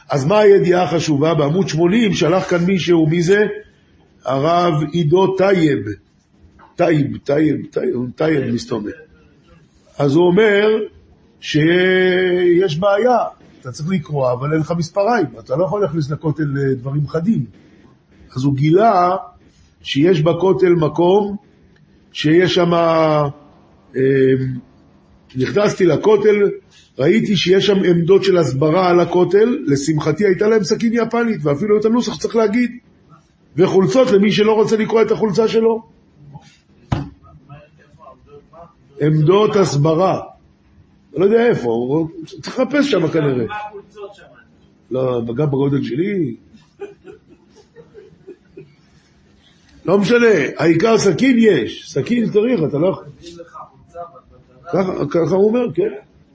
אז 0.10 0.26
מה 0.26 0.40
הידיעה 0.40 0.84
החשובה? 0.84 1.34
בעמוד 1.34 1.68
80 1.68 2.14
שלח 2.14 2.50
כאן 2.50 2.66
מישהו, 2.66 3.08
מי 3.08 3.22
זה? 3.22 3.38
הרב 4.26 4.74
עידו 4.92 5.36
טייב. 5.38 5.80
טייב, 6.78 7.18
טייב, 7.18 7.56
טייב, 7.72 7.96
טייב 8.16 8.54
מסתובב. 8.54 8.92
אז 9.98 10.16
הוא 10.16 10.28
אומר 10.28 10.68
שיש 11.40 12.78
בעיה, 12.80 13.18
אתה 13.62 13.72
צריך 13.72 13.90
לקרוע, 13.90 14.32
אבל 14.32 14.54
אין 14.54 14.62
לך 14.62 14.74
מספריים, 14.78 15.26
אתה 15.40 15.56
לא 15.56 15.64
יכול 15.64 15.82
להכניס 15.82 16.12
לכותל 16.12 16.74
דברים 16.76 17.08
חדים. 17.08 17.46
אז 18.36 18.44
הוא 18.44 18.56
גילה 18.56 19.16
שיש 19.82 20.22
בכותל 20.22 20.70
מקום 20.70 21.36
שיש 22.12 22.56
שם... 22.56 22.74
אה, 22.74 24.02
נכנסתי 25.36 25.86
לכותל, 25.86 26.50
ראיתי 27.00 27.38
שיש 27.38 27.66
שם 27.66 27.84
עמדות 27.84 28.24
של 28.24 28.38
הסברה 28.38 28.90
על 28.90 29.00
הכותל, 29.00 29.58
לשמחתי 29.66 30.26
הייתה 30.26 30.48
להם 30.48 30.64
סכין 30.64 30.94
יפנית, 30.94 31.40
ואפילו 31.44 31.80
את 31.80 31.86
הנוסח 31.86 32.18
צריך 32.18 32.36
להגיד, 32.36 32.72
וחולצות 33.56 34.12
למי 34.12 34.32
שלא 34.32 34.54
רוצה 34.54 34.78
לקרוא 34.78 35.02
את 35.02 35.12
החולצה 35.12 35.48
שלו. 35.48 35.97
עמדות 39.02 39.56
הסברה. 39.56 40.22
לא 41.14 41.26
יודע 41.26 41.46
איפה, 41.48 42.08
צריך 42.42 42.60
לחפש 42.60 42.92
שם 42.92 43.08
כנראה. 43.08 43.46
לא, 44.92 45.22
גם 45.36 45.48
בגודל 45.48 45.84
שלי. 45.84 46.36
לא 49.86 49.98
משנה, 49.98 50.28
העיקר 50.58 50.98
סכין 50.98 51.36
יש, 51.40 51.92
סכין 51.92 52.30
צריך, 52.30 52.60
אתה 52.70 52.78
לא. 52.78 53.02
ככה 55.10 55.36
הוא 55.36 55.48
אומר, 55.48 55.74
כן. 55.74 55.84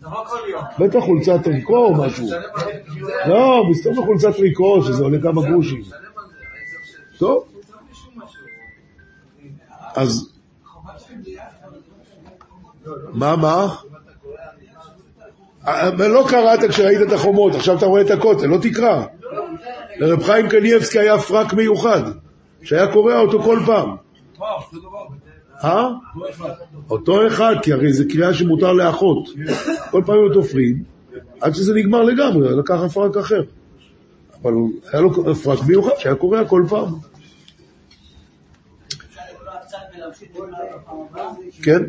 לא. 0.02 0.24
בטח 0.78 0.98
חולצת 1.00 1.44
טריקו 1.44 1.76
או 1.76 1.94
משהו. 1.94 2.26
לא, 3.26 3.64
מסתום 3.70 3.92
בחולצת 4.02 4.36
טריקו, 4.36 4.82
שזה 4.82 5.02
עולה 5.02 5.18
כמה 5.22 5.42
גרושים. 5.48 5.82
טוב. 7.18 7.44
אז... 9.94 10.31
מה, 13.12 13.36
מה? 13.36 13.74
לא 15.98 16.26
קראת 16.28 16.70
כשראית 16.70 17.02
את 17.02 17.12
החומות, 17.12 17.54
עכשיו 17.54 17.78
אתה 17.78 17.86
רואה 17.86 18.00
את 18.00 18.10
הכותל, 18.10 18.46
לא 18.46 18.58
תקרא. 18.62 19.04
לרב 19.96 20.22
חיים 20.22 20.48
קניאבסקי 20.48 20.98
היה 20.98 21.18
פרק 21.18 21.52
מיוחד, 21.52 22.02
שהיה 22.62 22.92
קורע 22.92 23.18
אותו 23.18 23.42
כל 23.42 23.58
פעם. 23.66 23.96
אה? 25.64 25.88
אותו 26.90 27.26
אחד, 27.26 27.54
כי 27.62 27.72
הרי 27.72 27.92
זו 27.92 28.04
קריאה 28.10 28.34
שמותר 28.34 28.72
לאחות. 28.72 29.28
כל 29.90 30.02
פעם 30.06 30.16
הם 30.16 30.34
תופרים, 30.34 30.82
עד 31.40 31.54
שזה 31.54 31.74
נגמר 31.74 32.02
לגמרי, 32.02 32.56
לקח 32.56 32.80
הפרק 32.80 33.16
אחר. 33.16 33.42
אבל 34.42 34.52
היה 34.92 35.00
לו 35.00 35.34
פרק 35.34 35.58
מיוחד 35.66 35.90
שהיה 35.98 36.14
קורע 36.14 36.44
כל 36.44 36.64
פעם. 36.68 36.94
כן, 41.62 41.82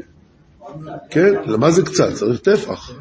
כן, 1.09 1.33
למה 1.45 1.71
זה 1.71 1.81
קצת? 1.85 2.13
צריך 2.13 2.39
טפח. 2.39 2.91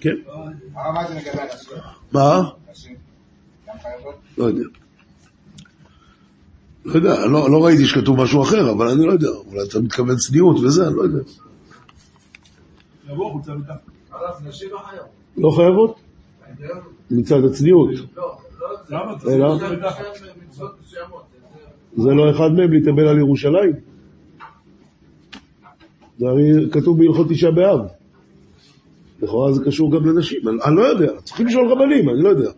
כן. 0.00 0.14
מה 2.12 2.24
חייבות? 3.82 4.14
לא 4.38 4.44
יודע. 4.44 4.64
לא 6.84 6.94
יודע, 6.94 7.26
לא, 7.26 7.50
לא 7.50 7.64
ראיתי 7.64 7.86
שכתוב 7.86 8.22
משהו 8.22 8.42
אחר, 8.42 8.70
אבל 8.70 8.88
אני 8.88 9.06
לא 9.06 9.12
יודע. 9.12 9.28
אולי 9.28 9.68
אתה 9.68 9.80
מתכוון 9.80 10.16
צניעות 10.16 10.56
וזה, 10.56 10.86
אני 10.86 10.96
לא 10.96 11.02
יודע. 11.02 11.22
לא 14.72 14.78
חייב. 14.78 15.00
לא 15.36 15.50
חייבות? 15.56 16.00
מצד 17.10 17.44
הצניעות. 17.44 17.90
לא? 18.16 18.38
זה? 18.84 18.96
מצוות 18.96 19.62
מצוות 20.48 20.70
מסוימות. 20.82 21.22
זה 21.96 22.10
לא 22.10 22.30
אחד 22.30 22.50
מהם 22.56 22.72
להתאבל 22.72 23.08
על 23.08 23.18
ירושלים? 23.18 23.72
זה 26.18 26.26
הרי 26.26 26.70
כתוב 26.72 26.98
בהלכות 26.98 27.26
תשעה 27.30 27.50
באב. 27.50 27.80
לכאורה 29.22 29.52
זה 29.52 29.64
קשור 29.64 29.92
גם 29.92 30.06
לנשים, 30.06 30.48
אני, 30.48 30.56
אני 30.64 30.76
לא 30.76 30.82
יודע, 30.82 31.12
צריכים 31.24 31.46
לשאול 31.46 31.72
רבנים, 31.72 32.08
אני 32.08 32.22
לא 32.22 32.28
יודע. 32.28 32.50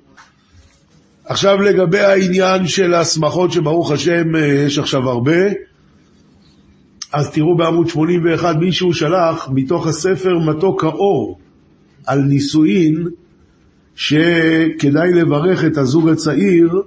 עכשיו 1.25 1.57
לגבי 1.57 1.99
העניין 1.99 2.67
של 2.67 2.95
השמחות 2.95 3.53
שברוך 3.53 3.91
השם 3.93 4.37
אה, 4.37 4.47
יש 4.47 4.79
עכשיו 4.79 5.09
הרבה, 5.09 5.41
אז 7.13 7.31
תראו 7.31 7.57
בעמוד 7.57 7.89
81, 7.89 8.57
מישהו 8.57 8.95
שלח 8.95 9.49
מתוך 9.53 9.87
הספר 9.87 10.39
מתוק 10.39 10.85
האור 10.85 11.39
על 12.07 12.19
נישואין, 12.21 13.09
שכדאי 13.99 15.13
לברך 15.13 15.65
את 15.65 15.77
הזוג 15.77 16.09
הצעיר 16.09 16.83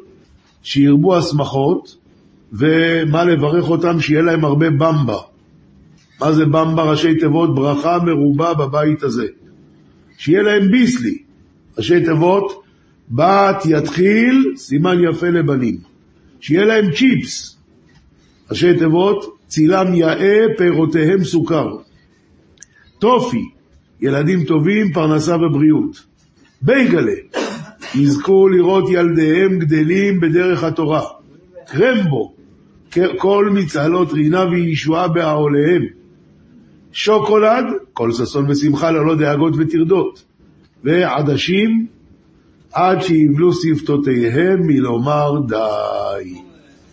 שירבו 0.64 1.18
השמחות, 1.18 1.97
ומה 2.53 3.24
לברך 3.24 3.70
אותם? 3.70 3.99
שיהיה 3.99 4.22
להם 4.22 4.45
הרבה 4.45 4.70
במבה. 4.70 5.18
מה 6.22 6.32
זה 6.32 6.45
במבה? 6.45 6.84
ראשי 6.84 7.16
תיבות 7.16 7.55
ברכה 7.55 7.97
מרובה 8.03 8.53
בבית 8.53 9.03
הזה. 9.03 9.28
שיהיה 10.18 10.41
להם 10.41 10.72
ביסלי. 10.72 11.18
ראשי 11.78 12.05
תיבות 12.05 12.64
בת 13.09 13.64
יתחיל, 13.66 14.53
סימן 14.57 14.97
יפה 15.09 15.30
לבנים. 15.30 15.78
שיהיה 16.39 16.66
להם 16.66 16.91
צ'יפס. 16.91 17.57
ראשי 18.49 18.78
תיבות 18.80 19.38
צילם 19.47 19.93
יאה, 19.93 20.38
פירותיהם 20.57 21.24
סוכר. 21.24 21.68
טופי, 22.99 23.43
ילדים 24.01 24.43
טובים, 24.43 24.93
פרנסה 24.93 25.36
ובריאות. 25.36 26.11
בייגלה, 26.62 27.16
יזכו 27.95 28.47
לראות 28.47 28.89
ילדיהם 28.89 29.59
גדלים 29.59 30.20
בדרך 30.20 30.64
התורה. 30.64 31.01
קרמבו, 31.68 32.34
כל 33.18 33.49
מצהלות 33.53 34.14
רינה 34.14 34.45
וישועה 34.45 35.07
בעוליהם. 35.07 35.86
שוקולד, 36.91 37.66
כל 37.93 38.12
ששון 38.12 38.49
ושמחה 38.49 38.91
ללא 38.91 39.16
דאגות 39.16 39.53
וטרדות. 39.57 40.24
ועדשים, 40.84 41.86
עד 42.74 43.01
שיבלו 43.01 43.53
שפתותיהם 43.53 44.68
מלומר 44.68 45.41
די. 45.47 46.36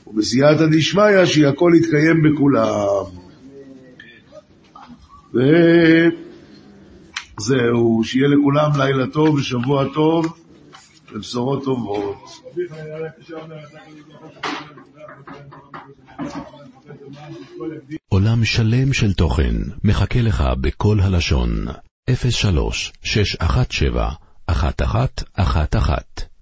ובסייעתא 0.07 0.67
דשמיא 0.67 1.25
שהכל 1.25 1.73
יתקיים 1.77 2.23
בכולם. 2.23 3.05
וזהו, 7.39 8.05
שיהיה 8.05 8.29
לכולם 8.29 8.71
לילה 8.77 9.07
טוב 9.13 9.35
ושבוע 9.35 9.85
טוב 9.95 10.39
ובשורות 11.13 11.65
טובות. 11.65 12.17
עולם 18.09 18.45
שלם 18.45 18.93
של 18.93 19.13
תוכן 19.13 19.57
מחכה 19.85 20.21
לך 20.21 20.45
בכל 20.61 21.01
הלשון, 21.01 21.51
03 22.31 22.93
617 23.03 24.13
1111 24.49 26.38